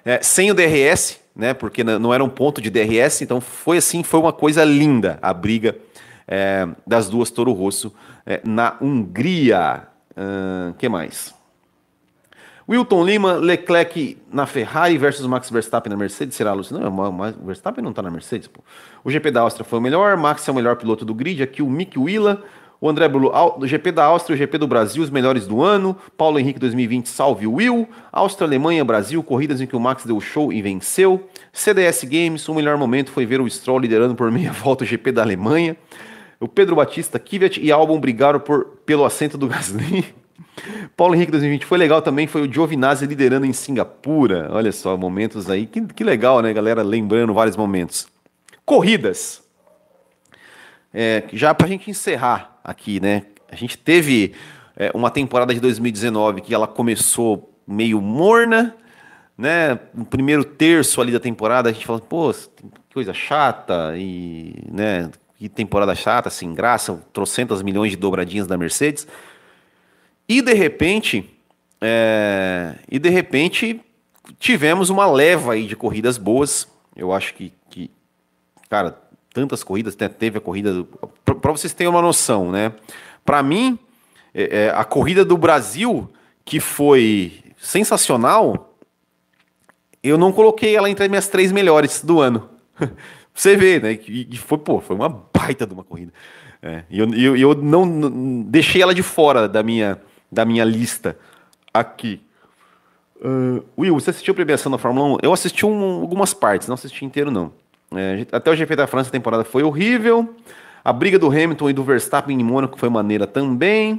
é, 0.05 0.21
sem 0.21 0.51
o 0.51 0.53
DRS, 0.53 1.19
né, 1.35 1.53
porque 1.53 1.83
não 1.83 2.13
era 2.13 2.23
um 2.23 2.29
ponto 2.29 2.61
de 2.61 2.69
DRS, 2.69 3.21
então 3.21 3.41
foi 3.41 3.77
assim, 3.77 4.03
foi 4.03 4.19
uma 4.19 4.33
coisa 4.33 4.63
linda 4.63 5.17
a 5.21 5.33
briga 5.33 5.75
é, 6.27 6.67
das 6.85 7.09
duas 7.09 7.29
Toro 7.29 7.51
Rosso 7.53 7.93
é, 8.25 8.41
na 8.43 8.77
Hungria. 8.81 9.87
O 10.15 10.69
uh, 10.69 10.73
que 10.75 10.87
mais? 10.87 11.33
Wilton 12.67 13.03
Lima, 13.03 13.33
Leclerc 13.33 14.17
na 14.31 14.45
Ferrari 14.45 14.97
versus 14.97 15.25
Max 15.27 15.49
Verstappen 15.49 15.89
na 15.89 15.97
Mercedes. 15.97 16.35
Será, 16.35 16.53
Lúcio? 16.53 16.77
Não, 16.77 16.89
o 16.89 17.45
Verstappen 17.45 17.83
não 17.83 17.91
está 17.91 18.01
na 18.01 18.09
Mercedes. 18.09 18.47
Pô. 18.47 18.61
O 19.03 19.11
GP 19.11 19.31
da 19.31 19.41
Áustria 19.41 19.65
foi 19.65 19.79
o 19.79 19.81
melhor. 19.81 20.15
Max 20.15 20.47
é 20.47 20.51
o 20.51 20.55
melhor 20.55 20.77
piloto 20.77 21.03
do 21.03 21.13
grid. 21.13 21.43
Aqui 21.43 21.61
o 21.61 21.69
Mick 21.69 21.99
Willa. 21.99 22.41
O 22.79 22.89
André 22.89 23.07
Bulu, 23.07 23.31
o 23.31 23.65
GP 23.65 23.93
da 23.93 24.03
Áustria, 24.03 24.35
o 24.35 24.37
GP 24.37 24.57
do 24.57 24.67
Brasil, 24.67 25.01
os 25.01 25.09
melhores 25.09 25.47
do 25.47 25.61
ano. 25.61 25.95
Paulo 26.17 26.37
Henrique 26.37 26.59
2020, 26.59 27.07
salve 27.07 27.47
Will. 27.47 27.87
Áustria, 28.11 28.45
Alemanha, 28.45 28.83
Brasil, 28.83 29.23
corridas 29.23 29.61
em 29.61 29.65
que 29.65 29.73
o 29.73 29.79
Max 29.79 30.03
deu 30.03 30.19
show 30.19 30.51
e 30.51 30.61
venceu. 30.61 31.29
CDS 31.53 32.03
Games, 32.03 32.45
o 32.49 32.53
melhor 32.53 32.77
momento 32.77 33.09
foi 33.09 33.25
ver 33.25 33.39
o 33.39 33.49
Stroll 33.49 33.79
liderando 33.79 34.15
por 34.15 34.29
meia 34.29 34.51
volta 34.53 34.83
o 34.83 34.87
GP 34.87 35.13
da 35.13 35.21
Alemanha. 35.21 35.77
O 36.41 36.47
Pedro 36.47 36.75
Batista, 36.75 37.17
Kvyat 37.17 37.57
e 37.61 37.71
Albon 37.71 37.97
brigaram 38.01 38.41
por, 38.41 38.65
pelo 38.85 39.05
assento 39.05 39.37
do 39.37 39.47
Gasly. 39.47 40.13
Paulo 40.95 41.15
Henrique 41.15 41.31
2020 41.31 41.65
foi 41.65 41.77
legal 41.77 42.01
também, 42.01 42.27
foi 42.27 42.47
o 42.47 42.51
Giovinazzi 42.51 43.05
liderando 43.05 43.45
em 43.45 43.53
Singapura. 43.53 44.49
Olha 44.51 44.71
só, 44.71 44.95
momentos 44.97 45.49
aí. 45.49 45.65
Que, 45.65 45.81
que 45.81 46.03
legal, 46.03 46.41
né, 46.41 46.53
galera? 46.53 46.81
Lembrando 46.81 47.33
vários 47.33 47.55
momentos. 47.55 48.07
Corridas. 48.65 49.43
É, 50.93 51.23
já 51.33 51.53
pra 51.53 51.67
gente 51.67 51.89
encerrar 51.89 52.59
aqui, 52.63 52.99
né? 52.99 53.23
A 53.51 53.55
gente 53.55 53.77
teve 53.77 54.33
é, 54.75 54.91
uma 54.93 55.09
temporada 55.09 55.53
de 55.53 55.59
2019 55.59 56.41
que 56.41 56.53
ela 56.53 56.67
começou 56.67 57.51
meio 57.67 58.01
morna, 58.01 58.75
né? 59.37 59.79
No 59.93 60.05
primeiro 60.05 60.43
terço 60.43 61.01
ali 61.01 61.11
da 61.11 61.19
temporada, 61.19 61.69
a 61.69 61.73
gente 61.73 61.85
falou, 61.85 62.01
pô, 62.01 62.31
que 62.33 62.93
coisa 62.93 63.13
chata, 63.13 63.93
e, 63.97 64.55
né? 64.71 65.09
que 65.43 65.49
temporada 65.49 65.93
chata, 65.93 66.29
sem 66.29 66.53
graça, 66.53 66.97
trocentas 67.11 67.61
milhões 67.61 67.91
de 67.91 67.97
dobradinhas 67.97 68.47
da 68.47 68.57
Mercedes. 68.57 69.05
E 70.33 70.41
de 70.41 70.53
repente, 70.55 71.29
é, 71.79 72.73
e 72.89 72.97
de 72.97 73.07
repente 73.07 73.79
tivemos 74.39 74.89
uma 74.89 75.05
leva 75.05 75.53
aí 75.53 75.67
de 75.67 75.75
corridas 75.75 76.17
boas. 76.17 76.67
Eu 76.95 77.13
acho 77.13 77.35
que, 77.35 77.53
que 77.69 77.91
cara, 78.67 78.99
tantas 79.31 79.63
corridas, 79.63 79.95
teve 79.95 80.39
a 80.39 80.41
corrida. 80.41 80.87
Para 81.23 81.51
vocês 81.51 81.71
terem 81.71 81.91
uma 81.91 82.01
noção, 82.01 82.51
né? 82.51 82.73
Para 83.23 83.43
mim, 83.43 83.77
é, 84.33 84.63
é, 84.63 84.69
a 84.71 84.83
corrida 84.83 85.23
do 85.23 85.37
Brasil, 85.37 86.11
que 86.43 86.59
foi 86.59 87.43
sensacional, 87.55 88.75
eu 90.01 90.17
não 90.17 90.31
coloquei 90.31 90.75
ela 90.75 90.89
entre 90.89 91.03
as 91.03 91.09
minhas 91.11 91.27
três 91.27 91.51
melhores 91.51 92.03
do 92.03 92.19
ano. 92.19 92.49
Você 93.35 93.55
vê, 93.55 93.79
né? 93.79 93.99
E 94.07 94.35
foi, 94.37 94.57
pô, 94.57 94.81
foi 94.81 94.95
uma 94.95 95.09
baita 95.09 95.67
de 95.67 95.75
uma 95.75 95.83
corrida. 95.83 96.11
É, 96.59 96.85
e 96.89 96.97
eu, 96.97 97.13
eu, 97.13 97.37
eu 97.37 97.55
não, 97.55 97.85
não, 97.85 98.41
deixei 98.41 98.81
ela 98.81 98.95
de 98.95 99.03
fora 99.03 99.47
da 99.47 99.61
minha, 99.61 100.01
da 100.33 100.43
minha 100.45 100.65
lista 100.65 101.17
aqui. 101.73 102.21
Uh, 103.23 103.63
Will, 103.77 103.93
você 103.93 104.09
assistiu 104.09 104.33
a 104.33 104.35
premiação 104.35 104.71
da 104.71 104.77
Fórmula 104.77 105.15
1? 105.15 105.17
Eu 105.23 105.31
assisti 105.31 105.65
um, 105.65 106.01
algumas 106.01 106.33
partes, 106.33 106.67
não 106.67 106.73
assisti 106.73 107.05
inteiro, 107.05 107.31
não. 107.31 107.53
É, 107.95 108.25
até 108.31 108.51
o 108.51 108.55
GP 108.55 108.75
da 108.75 108.87
França, 108.87 109.09
a 109.09 109.11
temporada 109.11 109.43
foi 109.43 109.63
horrível. 109.63 110.35
A 110.83 110.91
briga 110.91 111.17
do 111.17 111.27
Hamilton 111.27 111.69
e 111.69 111.73
do 111.73 111.83
Verstappen 111.83 112.37
em 112.37 112.43
Mônaco 112.43 112.77
foi 112.77 112.89
maneira 112.89 113.25
também. 113.25 113.93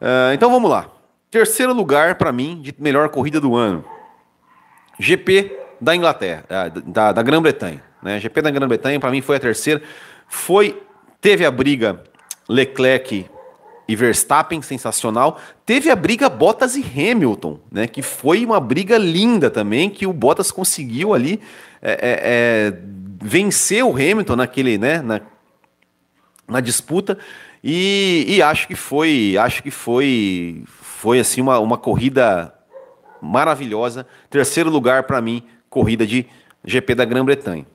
Uh, 0.00 0.32
então 0.34 0.50
vamos 0.50 0.68
lá. 0.68 0.88
Terceiro 1.30 1.72
lugar 1.72 2.16
para 2.16 2.32
mim 2.32 2.60
de 2.60 2.74
melhor 2.78 3.08
corrida 3.10 3.40
do 3.40 3.54
ano. 3.54 3.84
GP 4.98 5.56
da 5.80 5.94
Inglaterra, 5.94 6.44
da, 6.84 7.12
da 7.12 7.22
Grã-Bretanha. 7.22 7.82
Né? 8.02 8.18
GP 8.18 8.42
da 8.42 8.50
Grã-Bretanha 8.50 8.98
para 8.98 9.10
mim 9.10 9.20
foi 9.20 9.36
a 9.36 9.40
terceira. 9.40 9.80
Foi 10.26 10.82
teve 11.20 11.44
a 11.44 11.50
briga 11.50 12.02
Leclerc 12.48 13.26
e 13.88 13.96
Verstappen, 13.96 14.60
sensacional. 14.60 15.40
Teve 15.64 15.90
a 15.90 15.96
briga 15.96 16.28
Bottas 16.28 16.76
e 16.76 16.82
Hamilton, 16.82 17.58
né? 17.72 17.86
Que 17.86 18.02
foi 18.02 18.44
uma 18.44 18.60
briga 18.60 18.98
linda 18.98 19.50
também, 19.50 19.88
que 19.88 20.06
o 20.06 20.12
Bottas 20.12 20.50
conseguiu 20.50 21.14
ali 21.14 21.40
é, 21.80 21.92
é, 21.92 21.98
é, 22.02 22.78
vencer 23.22 23.82
o 23.82 23.92
Hamilton 23.92 24.36
naquele, 24.36 24.76
né? 24.76 25.00
Na, 25.00 25.22
na 26.46 26.60
disputa. 26.60 27.18
E, 27.64 28.26
e, 28.28 28.42
acho 28.42 28.68
que 28.68 28.76
foi, 28.76 29.36
acho 29.38 29.62
que 29.62 29.70
foi, 29.70 30.62
foi 30.66 31.18
assim 31.18 31.40
uma, 31.40 31.58
uma 31.58 31.78
corrida 31.78 32.54
maravilhosa. 33.22 34.06
Terceiro 34.28 34.70
lugar 34.70 35.04
para 35.04 35.20
mim, 35.20 35.42
corrida 35.70 36.06
de 36.06 36.26
GP 36.64 36.94
da 36.94 37.04
Grã-Bretanha. 37.04 37.66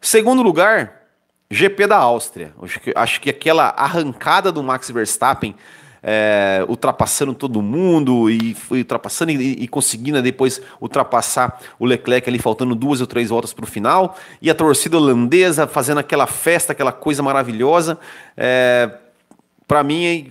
Segundo 0.00 0.42
lugar, 0.42 1.05
GP 1.50 1.86
da 1.86 1.96
Áustria. 1.96 2.52
Acho 2.60 2.80
que, 2.80 2.92
acho 2.94 3.20
que 3.20 3.30
aquela 3.30 3.68
arrancada 3.76 4.50
do 4.50 4.62
Max 4.62 4.90
Verstappen, 4.90 5.54
é, 6.02 6.64
ultrapassando 6.68 7.34
todo 7.34 7.60
mundo 7.60 8.30
e 8.30 8.54
foi 8.54 8.78
ultrapassando 8.78 9.32
e, 9.32 9.64
e, 9.64 9.66
conseguindo 9.66 10.22
depois 10.22 10.60
ultrapassar 10.80 11.60
o 11.80 11.84
Leclerc 11.84 12.28
ali, 12.28 12.38
faltando 12.38 12.76
duas 12.76 13.00
ou 13.00 13.06
três 13.06 13.30
voltas 13.30 13.52
para 13.52 13.64
o 13.64 13.66
final. 13.66 14.16
E 14.40 14.48
a 14.48 14.54
torcida 14.54 14.96
holandesa 14.96 15.66
fazendo 15.66 15.98
aquela 15.98 16.26
festa, 16.26 16.72
aquela 16.72 16.92
coisa 16.92 17.22
maravilhosa. 17.22 17.98
É, 18.36 18.90
para 19.66 19.82
mim, 19.82 20.30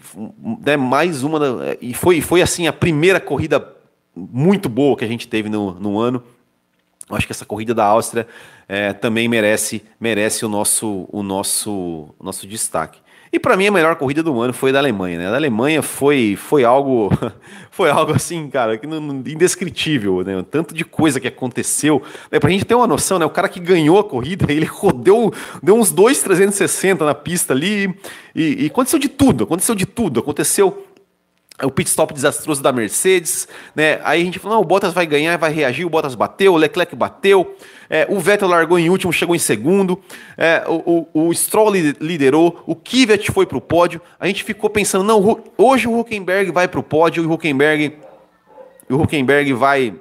é 0.65 0.77
mais 0.77 1.23
uma. 1.23 1.39
E 1.81 1.93
foi, 1.93 2.21
foi 2.21 2.41
assim 2.41 2.67
a 2.67 2.73
primeira 2.73 3.19
corrida 3.19 3.75
muito 4.15 4.69
boa 4.69 4.95
que 4.95 5.03
a 5.03 5.07
gente 5.07 5.27
teve 5.27 5.49
no, 5.49 5.73
no 5.73 5.99
ano. 5.99 6.23
Acho 7.11 7.27
que 7.27 7.31
essa 7.31 7.45
corrida 7.45 7.73
da 7.73 7.85
Áustria 7.85 8.27
é, 8.67 8.91
também 8.93 9.27
merece, 9.27 9.83
merece 9.99 10.45
o 10.45 10.49
nosso, 10.49 11.07
o 11.11 11.21
nosso, 11.21 11.71
o 12.17 12.23
nosso 12.23 12.47
destaque. 12.47 12.99
E 13.31 13.39
para 13.39 13.57
mim 13.57 13.67
a 13.67 13.71
melhor 13.71 13.97
corrida 13.97 14.23
do 14.23 14.39
ano 14.39 14.53
foi 14.53 14.71
da 14.71 14.79
Alemanha, 14.79 15.19
né? 15.19 15.27
A 15.27 15.31
da 15.31 15.35
Alemanha 15.35 15.81
foi, 15.81 16.37
foi 16.37 16.63
algo 16.63 17.09
foi 17.69 17.89
algo 17.89 18.13
assim, 18.13 18.49
cara, 18.49 18.77
que 18.77 18.87
indescritível, 18.87 20.23
né? 20.23 20.43
Tanto 20.49 20.73
de 20.73 20.85
coisa 20.85 21.19
que 21.19 21.27
aconteceu. 21.27 22.01
Né? 22.31 22.39
Pra 22.39 22.49
gente 22.49 22.63
ter 22.63 22.75
uma 22.75 22.87
noção, 22.87 23.19
né? 23.19 23.25
O 23.25 23.29
cara 23.29 23.49
que 23.49 23.59
ganhou 23.59 23.99
a 23.99 24.03
corrida, 24.05 24.49
ele 24.51 24.65
rodou, 24.65 25.33
deu 25.61 25.75
uns 25.75 25.91
2,360 25.91 27.03
na 27.03 27.13
pista 27.13 27.53
ali 27.53 27.93
e, 28.33 28.63
e 28.63 28.67
aconteceu 28.67 28.97
de 28.97 29.09
tudo, 29.09 29.43
aconteceu 29.43 29.75
de 29.75 29.85
tudo. 29.85 30.21
Aconteceu 30.21 30.85
o 31.63 31.71
pit 31.71 31.89
stop 31.89 32.13
desastroso 32.13 32.61
da 32.61 32.71
Mercedes, 32.71 33.47
né? 33.73 33.99
Aí 34.03 34.21
a 34.21 34.25
gente 34.25 34.39
falou, 34.39 34.57
não, 34.57 34.63
o 34.63 34.67
Bottas 34.67 34.93
vai 34.93 35.05
ganhar, 35.05 35.37
vai 35.37 35.51
reagir, 35.51 35.85
o 35.85 35.89
Bottas 35.89 36.13
bateu, 36.13 36.53
o 36.53 36.57
Leclerc 36.57 36.93
bateu, 36.95 37.55
é, 37.89 38.05
o 38.09 38.19
Vettel 38.19 38.47
largou 38.47 38.77
em 38.77 38.89
último, 38.89 39.13
chegou 39.13 39.35
em 39.35 39.39
segundo, 39.39 40.01
é, 40.37 40.63
o, 40.67 41.07
o, 41.13 41.27
o, 41.27 41.33
Stroll 41.33 41.71
liderou, 41.71 42.61
o 42.65 42.75
Kvyat 42.75 43.31
foi 43.31 43.45
para 43.45 43.57
o 43.57 43.61
pódio, 43.61 44.01
a 44.19 44.27
gente 44.27 44.43
ficou 44.43 44.69
pensando, 44.69 45.03
não, 45.03 45.43
hoje 45.57 45.87
o 45.87 45.97
Huckenberg 45.97 46.51
vai 46.51 46.67
para 46.67 46.79
o 46.79 46.83
pódio, 46.83 47.23
e 47.23 47.27
o 47.27 47.31
Huckenberg, 47.31 47.97
o 48.89 48.95
Huckenberg 48.95 49.53
vai, 49.53 49.93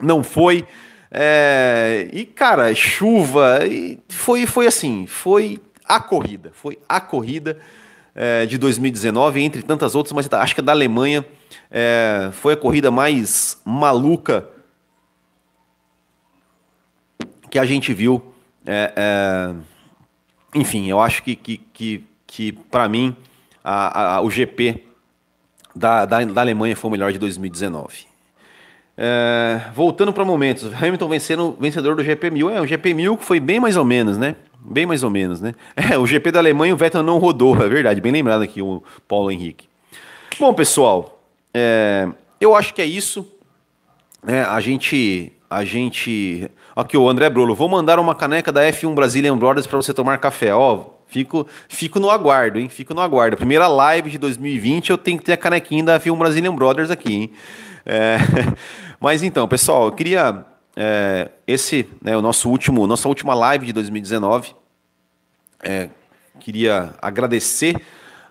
não 0.00 0.22
foi, 0.22 0.64
é, 1.10 2.08
e 2.12 2.24
cara, 2.24 2.74
chuva, 2.74 3.66
e 3.66 3.98
foi, 4.08 4.46
foi 4.46 4.66
assim, 4.66 5.06
foi 5.06 5.60
a 5.84 6.00
corrida, 6.00 6.52
foi 6.54 6.78
a 6.88 7.00
corrida, 7.00 7.58
é, 8.14 8.46
de 8.46 8.58
2019, 8.58 9.42
entre 9.42 9.62
tantas 9.62 9.94
outras, 9.94 10.12
mas 10.12 10.28
acho 10.32 10.54
que 10.54 10.60
a 10.60 10.64
da 10.64 10.72
Alemanha 10.72 11.24
é, 11.70 12.30
foi 12.32 12.54
a 12.54 12.56
corrida 12.56 12.90
mais 12.90 13.60
maluca 13.64 14.46
que 17.50 17.58
a 17.58 17.64
gente 17.64 17.92
viu. 17.92 18.22
É, 18.66 18.92
é 18.96 19.54
enfim, 20.54 20.88
eu 20.88 21.00
acho 21.00 21.22
que, 21.22 21.36
que, 21.36 21.58
que, 21.72 22.04
que 22.26 22.52
para 22.52 22.88
mim, 22.88 23.14
a, 23.62 24.16
a, 24.16 24.20
o 24.20 24.30
GP 24.30 24.84
da, 25.74 26.04
da, 26.04 26.24
da, 26.24 26.40
Alemanha 26.40 26.74
foi 26.74 26.88
o 26.88 26.92
melhor 26.92 27.12
de 27.12 27.18
2019. 27.18 28.06
É, 28.96 29.60
voltando 29.74 30.12
para 30.12 30.24
momentos, 30.24 30.72
Hamilton 30.74 31.08
vencendo, 31.08 31.56
vencedor 31.58 31.94
do 31.94 32.02
GP 32.02 32.30
1000, 32.30 32.50
é, 32.50 32.60
o 32.60 32.66
GP 32.66 32.94
1000 32.94 33.16
foi 33.18 33.38
bem 33.38 33.60
mais 33.60 33.76
ou 33.76 33.84
menos, 33.84 34.18
né? 34.18 34.34
Bem 34.62 34.86
mais 34.86 35.02
ou 35.02 35.10
menos, 35.10 35.40
né? 35.40 35.54
É, 35.90 35.98
o 35.98 36.06
GP 36.06 36.30
da 36.30 36.38
Alemanha 36.38 36.74
o 36.74 36.76
Vettel 36.76 37.02
não 37.02 37.18
rodou, 37.18 37.56
é 37.62 37.68
verdade, 37.68 38.00
bem 38.00 38.12
lembrado 38.12 38.42
aqui 38.42 38.60
o 38.60 38.82
Paulo 39.08 39.30
Henrique. 39.30 39.68
Bom, 40.38 40.54
pessoal, 40.54 41.22
é, 41.52 42.08
eu 42.40 42.54
acho 42.54 42.72
que 42.72 42.80
é 42.80 42.86
isso. 42.86 43.26
É, 44.26 44.42
a 44.42 44.60
gente. 44.60 45.32
A 45.48 45.64
gente. 45.64 46.50
Aqui, 46.76 46.96
o 46.96 47.08
André 47.08 47.28
Brolo, 47.28 47.54
vou 47.54 47.68
mandar 47.68 47.98
uma 47.98 48.14
caneca 48.14 48.52
da 48.52 48.62
F1 48.62 48.94
Brazilian 48.94 49.36
Brothers 49.36 49.66
para 49.66 49.76
você 49.76 49.92
tomar 49.92 50.18
café. 50.18 50.54
Ó, 50.54 50.84
fico, 51.08 51.46
fico 51.68 51.98
no 51.98 52.08
aguardo, 52.08 52.58
hein? 52.58 52.68
Fico 52.68 52.94
no 52.94 53.00
aguardo. 53.00 53.36
Primeira 53.36 53.66
live 53.66 54.10
de 54.10 54.18
2020, 54.18 54.90
eu 54.90 54.98
tenho 54.98 55.18
que 55.18 55.24
ter 55.24 55.32
a 55.32 55.36
canequinha 55.36 55.84
da 55.84 56.00
F1 56.00 56.16
Brazilian 56.16 56.54
Brothers 56.54 56.90
aqui, 56.90 57.12
hein? 57.12 57.30
É, 57.84 58.18
mas 59.00 59.22
então, 59.22 59.48
pessoal, 59.48 59.86
eu 59.86 59.92
queria 59.92 60.44
é, 60.82 61.30
esse 61.46 61.86
é 62.02 62.10
né, 62.10 62.16
o 62.16 62.22
nosso 62.22 62.48
último, 62.48 62.86
nossa 62.86 63.06
última 63.06 63.34
live 63.34 63.66
de 63.66 63.72
2019. 63.74 64.54
É, 65.62 65.90
queria 66.38 66.94
agradecer 67.02 67.78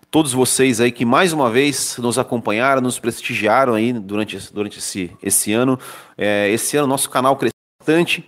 todos 0.09 0.33
vocês 0.33 0.81
aí 0.81 0.91
que 0.91 1.05
mais 1.05 1.31
uma 1.31 1.47
vez 1.51 1.95
nos 1.99 2.17
acompanharam, 2.17 2.81
nos 2.81 2.97
prestigiaram 2.97 3.75
aí 3.75 3.93
durante, 3.93 4.51
durante 4.51 4.79
esse, 4.79 5.11
esse 5.21 5.53
ano. 5.53 5.79
É, 6.17 6.49
esse 6.49 6.75
ano 6.75 6.87
nosso 6.87 7.07
canal 7.11 7.35
cresceu 7.35 7.53
bastante. 7.79 8.27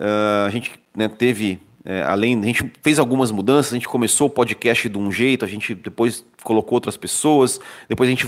Uh, 0.00 0.46
a 0.46 0.50
gente 0.50 0.72
né, 0.94 1.06
teve, 1.06 1.60
é, 1.84 2.04
além, 2.04 2.40
a 2.40 2.46
gente 2.46 2.72
fez 2.82 2.98
algumas 2.98 3.30
mudanças, 3.30 3.70
a 3.70 3.76
gente 3.76 3.88
começou 3.88 4.28
o 4.28 4.30
podcast 4.30 4.88
de 4.88 4.96
um 4.96 5.12
jeito, 5.12 5.44
a 5.44 5.48
gente 5.48 5.74
depois 5.74 6.24
colocou 6.42 6.76
outras 6.76 6.96
pessoas, 6.96 7.60
depois 7.86 8.08
a 8.08 8.12
gente 8.12 8.26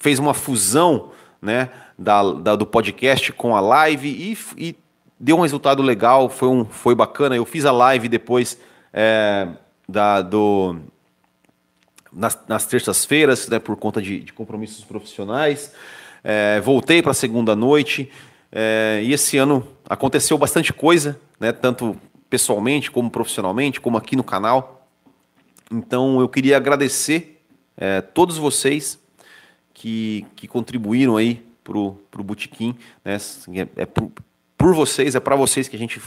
fez 0.00 0.20
uma 0.20 0.34
fusão 0.34 1.10
né, 1.42 1.68
da, 1.98 2.22
da, 2.32 2.56
do 2.56 2.66
podcast 2.66 3.32
com 3.32 3.56
a 3.56 3.60
live 3.60 4.08
e, 4.08 4.38
e, 4.56 4.76
deu 5.18 5.38
um 5.38 5.40
resultado 5.40 5.82
legal, 5.82 6.28
foi, 6.28 6.48
um, 6.48 6.64
foi 6.64 6.94
bacana. 6.94 7.36
Eu 7.36 7.44
fiz 7.44 7.64
a 7.64 7.72
live 7.72 8.08
depois 8.08 8.58
é, 8.92 9.48
da, 9.88 10.20
do, 10.20 10.76
nas, 12.12 12.38
nas 12.46 12.66
terças-feiras, 12.66 13.48
né, 13.48 13.58
por 13.58 13.76
conta 13.76 14.00
de, 14.02 14.20
de 14.20 14.32
compromissos 14.32 14.84
profissionais. 14.84 15.72
É, 16.22 16.60
voltei 16.60 17.00
para 17.00 17.12
a 17.12 17.14
segunda 17.14 17.54
noite 17.54 18.10
é, 18.50 19.00
e 19.02 19.12
esse 19.12 19.38
ano 19.38 19.66
aconteceu 19.88 20.36
bastante 20.36 20.72
coisa, 20.72 21.18
né, 21.38 21.52
tanto 21.52 21.96
pessoalmente 22.28 22.90
como 22.90 23.10
profissionalmente, 23.10 23.80
como 23.80 23.96
aqui 23.96 24.16
no 24.16 24.24
canal. 24.24 24.88
Então 25.70 26.20
eu 26.20 26.28
queria 26.28 26.56
agradecer 26.56 27.42
é, 27.76 28.00
todos 28.00 28.38
vocês 28.38 28.98
que, 29.72 30.26
que 30.34 30.48
contribuíram 30.48 31.16
aí 31.16 31.45
pro, 31.66 31.98
pro 32.12 32.22
Botequim, 32.22 32.76
né? 33.04 33.16
É, 33.76 33.82
é 33.82 33.86
por, 33.86 34.12
por 34.56 34.72
vocês, 34.72 35.16
é 35.16 35.20
para 35.20 35.34
vocês 35.34 35.66
que 35.66 35.74
a 35.74 35.78
gente 35.78 36.00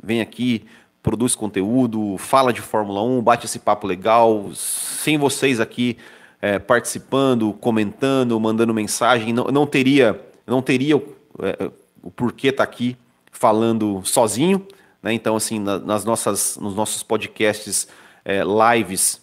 vem 0.00 0.20
aqui, 0.20 0.64
produz 1.02 1.34
conteúdo, 1.34 2.16
fala 2.16 2.52
de 2.52 2.60
Fórmula 2.60 3.02
1, 3.02 3.20
bate 3.20 3.46
esse 3.46 3.58
papo 3.58 3.88
legal. 3.88 4.50
Sem 4.54 5.18
vocês 5.18 5.58
aqui 5.58 5.98
é, 6.40 6.60
participando, 6.60 7.52
comentando, 7.54 8.38
mandando 8.38 8.72
mensagem, 8.72 9.32
não, 9.32 9.46
não 9.46 9.66
teria, 9.66 10.20
não 10.46 10.62
teria 10.62 10.96
o, 10.96 11.16
é, 11.40 11.70
o 12.00 12.10
porquê 12.10 12.48
estar 12.48 12.64
tá 12.64 12.70
aqui 12.70 12.96
falando 13.32 14.00
sozinho. 14.04 14.64
Né? 15.02 15.12
Então, 15.12 15.34
assim, 15.34 15.58
na, 15.58 15.78
nas 15.78 16.04
nossas, 16.04 16.56
nos 16.56 16.76
nossos 16.76 17.02
podcasts, 17.02 17.88
é, 18.24 18.42
lives, 18.44 19.20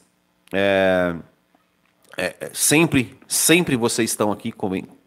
é, 0.53 1.15
é, 2.17 2.35
é, 2.41 2.49
sempre, 2.51 3.17
sempre 3.27 3.77
vocês 3.77 4.09
estão 4.09 4.31
aqui 4.31 4.51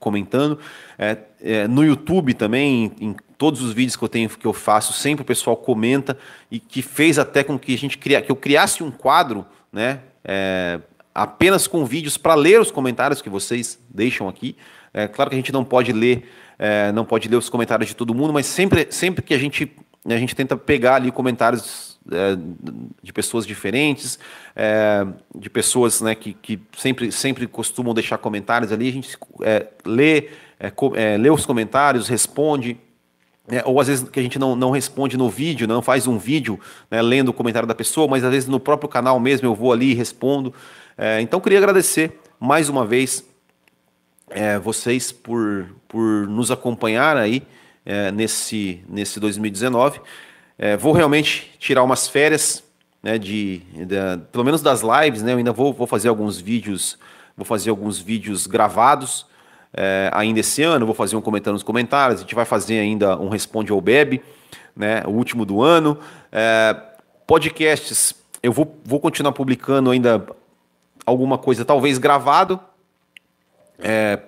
comentando. 0.01 0.59
É, 0.99 1.19
é, 1.41 1.69
no 1.69 1.85
YouTube 1.85 2.35
também, 2.35 2.93
em, 3.01 3.11
em, 3.11 3.17
todos 3.39 3.63
os 3.63 3.73
vídeos 3.73 3.95
que 3.95 4.03
eu 4.03 4.09
tenho 4.09 4.29
que 4.29 4.47
eu 4.47 4.53
faço, 4.53 4.93
sempre 4.93 5.23
o 5.23 5.25
pessoal 5.25 5.57
comenta 5.57 6.19
e 6.51 6.59
que 6.59 6.83
fez 6.83 7.19
até 7.19 7.45
com 7.45 7.59
que 7.59 7.73
a 7.73 7.79
gente 7.79 7.97
cria, 7.97 8.21
que 8.21 8.33
eu 8.33 8.37
criasse 8.37 8.83
um 8.83 8.91
quadro, 8.91 9.47
né? 9.73 10.01
É, 10.25 10.81
apenas 11.15 11.67
com 11.67 11.85
vídeos 11.85 12.17
para 12.17 12.35
ler 12.35 12.61
os 12.61 12.71
comentários 12.71 13.23
que 13.23 13.29
vocês 13.29 13.79
deixam 13.89 14.29
aqui. 14.29 14.57
É 14.93 15.07
claro 15.07 15.31
que 15.31 15.37
a 15.37 15.39
gente 15.39 15.53
não 15.53 15.65
pode 15.65 15.93
ler, 15.93 16.29
é, 16.59 16.91
não 16.93 17.05
pode 17.05 17.29
ler 17.29 17.37
os 17.37 17.49
comentários 17.49 17.89
de 17.89 17.95
todo 17.95 18.15
mundo, 18.15 18.33
mas 18.33 18.47
sempre, 18.47 18.89
sempre 18.91 19.23
que 19.23 19.35
a 19.35 19.39
gente 19.39 19.71
a 20.05 20.17
gente 20.17 20.35
tenta 20.35 20.57
pegar 20.57 20.95
ali 20.97 21.11
comentários 21.11 21.90
é, 22.11 22.37
de 23.03 23.13
pessoas 23.13 23.47
diferentes, 23.47 24.19
é, 24.57 25.07
de 25.35 25.51
pessoas 25.51 26.01
né, 26.01 26.15
que, 26.15 26.33
que 26.33 26.59
sempre, 26.77 27.13
sempre 27.13 27.47
costumam 27.47 27.93
deixar 27.93 28.19
comentários 28.19 28.73
ali, 28.73 28.89
a 28.89 28.93
gente 28.93 29.19
é, 29.43 29.67
lê, 29.85 30.29
é, 30.59 30.73
é, 30.95 31.17
lê 31.19 31.31
os 31.31 31.45
comentários, 31.45 32.09
responde, 32.09 32.79
é, 33.49 33.63
ou 33.67 33.81
às 33.81 33.89
vezes 33.89 34.09
que 34.09 34.19
a 34.19 34.23
gente 34.23 34.39
não, 34.39 34.57
não 34.57 34.71
responde 34.71 35.17
no 35.17 35.29
vídeo, 35.29 35.67
não 35.67 35.83
faz 35.83 36.07
um 36.07 36.17
vídeo 36.17 36.59
né, 36.91 37.03
lendo 37.03 37.29
o 37.29 37.35
comentário 37.35 37.69
da 37.69 37.75
pessoa, 37.75 38.09
mas 38.09 38.25
às 38.25 38.31
vezes 38.31 38.49
no 38.49 38.61
próprio 38.61 38.89
canal 38.89 39.19
mesmo 39.21 39.47
eu 39.47 39.55
vou 39.55 39.73
ali 39.73 39.91
e 39.91 39.95
respondo. 39.95 40.55
então 41.21 41.41
queria 41.41 41.59
agradecer 41.59 42.19
mais 42.39 42.69
uma 42.69 42.87
vez 42.87 43.25
vocês 44.63 45.11
por, 45.11 45.67
por 45.89 46.29
nos 46.29 46.51
acompanhar 46.51 47.17
aí 47.17 47.43
nesse, 48.15 48.81
nesse 48.89 49.19
2019. 49.19 50.01
É, 50.63 50.77
vou 50.77 50.93
realmente 50.93 51.51
tirar 51.59 51.83
umas 51.83 52.07
férias, 52.07 52.63
né, 53.03 53.17
de, 53.17 53.61
de, 53.73 53.97
pelo 54.31 54.45
menos 54.45 54.61
das 54.61 54.83
lives, 54.83 55.23
né, 55.23 55.33
eu 55.33 55.39
ainda 55.39 55.55
vou, 55.55 55.73
vou 55.73 55.87
fazer 55.87 56.11
alguns 56.11 56.39
vídeos, 56.39 56.99
vou 57.35 57.47
fazer 57.47 57.71
alguns 57.71 57.99
vídeos 57.99 58.47
gravados 58.47 59.25
é, 59.73 60.11
ainda 60.13 60.41
esse 60.41 60.63
ano, 60.63 60.85
vou 60.85 60.95
fazer 60.95 61.17
um 61.17 61.23
comentando 61.23 61.55
nos 61.55 61.63
comentários, 61.63 62.21
a 62.21 62.23
gente 62.25 62.35
vai 62.35 62.45
fazer 62.45 62.79
ainda 62.79 63.19
um 63.19 63.31
Responde 63.31 63.73
ao 63.73 63.81
Bebe, 63.81 64.23
né, 64.77 65.03
o 65.07 65.13
último 65.13 65.47
do 65.47 65.63
ano. 65.63 65.99
É, 66.31 66.77
podcasts, 67.27 68.15
eu 68.43 68.53
vou, 68.53 68.79
vou 68.85 69.01
continuar 69.01 69.33
publicando 69.33 69.91
ainda 69.91 70.27
alguma 71.07 71.39
coisa, 71.39 71.65
talvez 71.65 71.97
gravado, 71.97 72.61
é, 73.79 74.19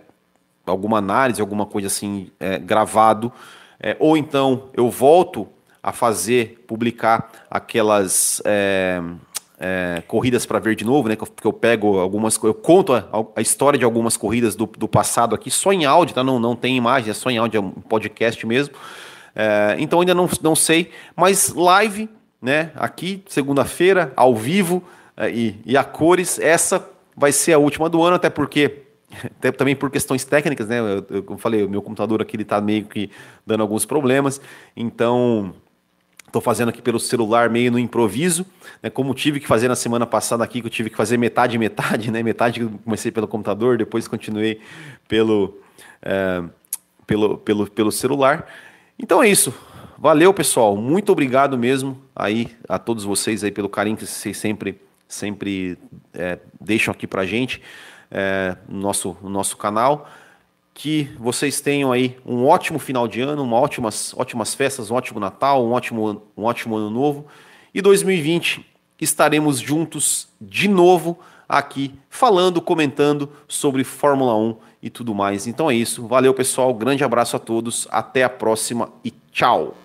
alguma 0.65 0.97
análise, 0.97 1.43
alguma 1.43 1.67
coisa 1.67 1.89
assim, 1.89 2.31
é, 2.41 2.59
gravado, 2.59 3.31
é, 3.79 3.95
ou 4.01 4.17
então 4.17 4.71
eu 4.73 4.89
volto 4.89 5.47
a 5.83 5.93
fazer, 5.93 6.65
publicar 6.67 7.31
aquelas 7.51 8.41
é, 8.45 9.03
é, 9.59 10.03
corridas 10.07 10.47
para 10.47 10.59
ver 10.59 10.77
de 10.77 10.85
novo, 10.85 11.09
né? 11.09 11.17
Que 11.17 11.47
eu, 11.47 11.53
pego 11.53 11.99
algumas, 11.99 12.41
eu 12.43 12.55
conto 12.55 12.95
a, 12.95 13.05
a, 13.35 13.41
história 13.41 13.79
de 13.79 13.85
algumas 13.85 14.17
corridas 14.17 14.55
do, 14.55 14.67
do 14.67 14.87
passado 14.87 15.35
aqui, 15.35 15.51
só 15.51 15.73
em 15.73 15.85
áudio, 15.85 16.15
tá? 16.15 16.23
Não, 16.23 16.39
não 16.39 16.55
tem 16.55 16.77
imagem, 16.77 17.11
é 17.11 17.15
só 17.15 17.31
em 17.31 17.39
áudio, 17.39 17.59
é 17.59 17.61
um 17.61 17.71
podcast 17.71 18.47
mesmo. 18.47 18.75
É, 19.35 19.77
então 19.79 20.01
ainda 20.01 20.15
não, 20.15 20.29
não 20.41 20.55
sei, 20.55 20.91
mas 21.17 21.53
live, 21.53 22.09
né? 22.41 22.71
Aqui, 22.77 23.23
segunda-feira, 23.27 24.13
ao 24.15 24.37
vivo 24.37 24.85
e, 25.33 25.57
e 25.65 25.77
a 25.77 25.85
cores, 25.85 26.39
essa 26.39 26.89
vai 27.17 27.33
ser 27.33 27.53
a 27.53 27.59
última 27.59 27.89
do 27.89 28.03
ano, 28.03 28.17
até 28.17 28.31
porque 28.31 28.83
até 29.25 29.53
também 29.53 29.77
por 29.77 29.91
questões 29.91 30.25
técnicas, 30.25 30.69
né? 30.69 30.81
Eu, 30.81 31.25
eu 31.29 31.39
falei, 31.39 31.65
o 31.65 31.69
meu 31.69 31.83
computador 31.83 32.23
aqui 32.23 32.37
ele 32.37 32.45
tá 32.45 32.61
meio 32.61 32.85
que 32.85 33.11
dando 33.47 33.61
alguns 33.61 33.85
problemas, 33.85 34.41
então 34.77 35.55
Estou 36.33 36.41
fazendo 36.41 36.71
aqui 36.71 36.81
pelo 36.81 36.99
celular 36.99 37.51
meio 37.51 37.71
no 37.71 37.79
improviso, 37.79 38.47
né, 38.83 38.89
como 38.89 39.13
tive 39.13 39.39
que 39.39 39.47
fazer 39.47 39.69
na 39.69 39.77
semana 39.77 40.07
passada 40.07 40.43
aqui, 40.43 40.63
que 40.63 40.67
eu 40.67 40.71
tive 40.71 40.89
que 40.89 40.97
fazer 40.97 41.19
metade 41.19 41.59
metade, 41.61 42.11
né, 42.11 42.23
metade 42.23 42.65
comecei 42.83 43.13
pelo 43.13 43.29
computador, 43.29 43.77
depois 43.77 44.09
continuei 44.09 44.59
pelo, 45.07 45.59
é, 46.01 46.43
pelo, 47.07 47.37
pelo, 47.37 47.71
pelo 47.71 47.93
celular. 47.93 48.47
Então 48.99 49.23
é 49.23 49.29
isso. 49.29 49.53
Valeu, 49.99 50.33
pessoal. 50.33 50.75
Muito 50.75 51.13
obrigado 51.13 51.59
mesmo 51.59 52.01
aí 52.17 52.49
a 52.67 52.79
todos 52.79 53.05
vocês 53.05 53.45
aí 53.45 53.51
pelo 53.51 53.69
carinho 53.69 53.99
que 53.99 54.07
vocês 54.07 54.39
sempre, 54.39 54.81
sempre 55.07 55.77
é, 56.15 56.39
deixam 56.59 56.93
aqui 56.93 57.07
pra 57.07 57.27
gente 57.27 57.61
é, 58.11 58.57
no, 58.67 58.81
nosso, 58.81 59.19
no 59.23 59.29
nosso 59.29 59.55
canal 59.59 60.09
que 60.75 61.11
vocês 61.19 61.61
tenham 61.61 61.93
aí 61.93 62.19
um 62.25 62.47
ótimo 62.47 62.79
final 62.79 63.07
de 63.07 63.21
ano, 63.21 63.43
uma 63.43 63.57
ótimas, 63.59 64.15
ótimas 64.17 64.55
festas, 64.55 64.91
um 64.91 64.95
ótimo 64.95 65.21
Natal, 65.21 65.65
um 65.65 65.73
ótimo, 65.73 66.23
um 66.37 66.45
ótimo 66.45 66.77
ano 66.77 66.91
novo. 66.91 67.27
E 67.75 67.81
2020 67.81 68.65
estaremos 69.01 69.59
juntos 69.59 70.29
de 70.41 70.69
novo 70.69 71.19
aqui 71.49 71.95
falando, 72.09 72.63
comentando 72.63 73.29
sobre 73.47 73.85
Fórmula 73.85 74.35
1 74.37 74.57
e 74.83 74.91
tudo 74.91 75.15
mais. 75.15 75.47
Então 75.47 75.71
é 75.71 75.75
isso. 75.75 76.07
Valeu, 76.07 76.33
pessoal. 76.33 76.73
Grande 76.73 77.05
abraço 77.05 77.37
a 77.37 77.39
todos. 77.39 77.87
Até 77.91 78.25
a 78.25 78.29
próxima 78.29 78.91
e 79.05 79.13
tchau. 79.31 79.77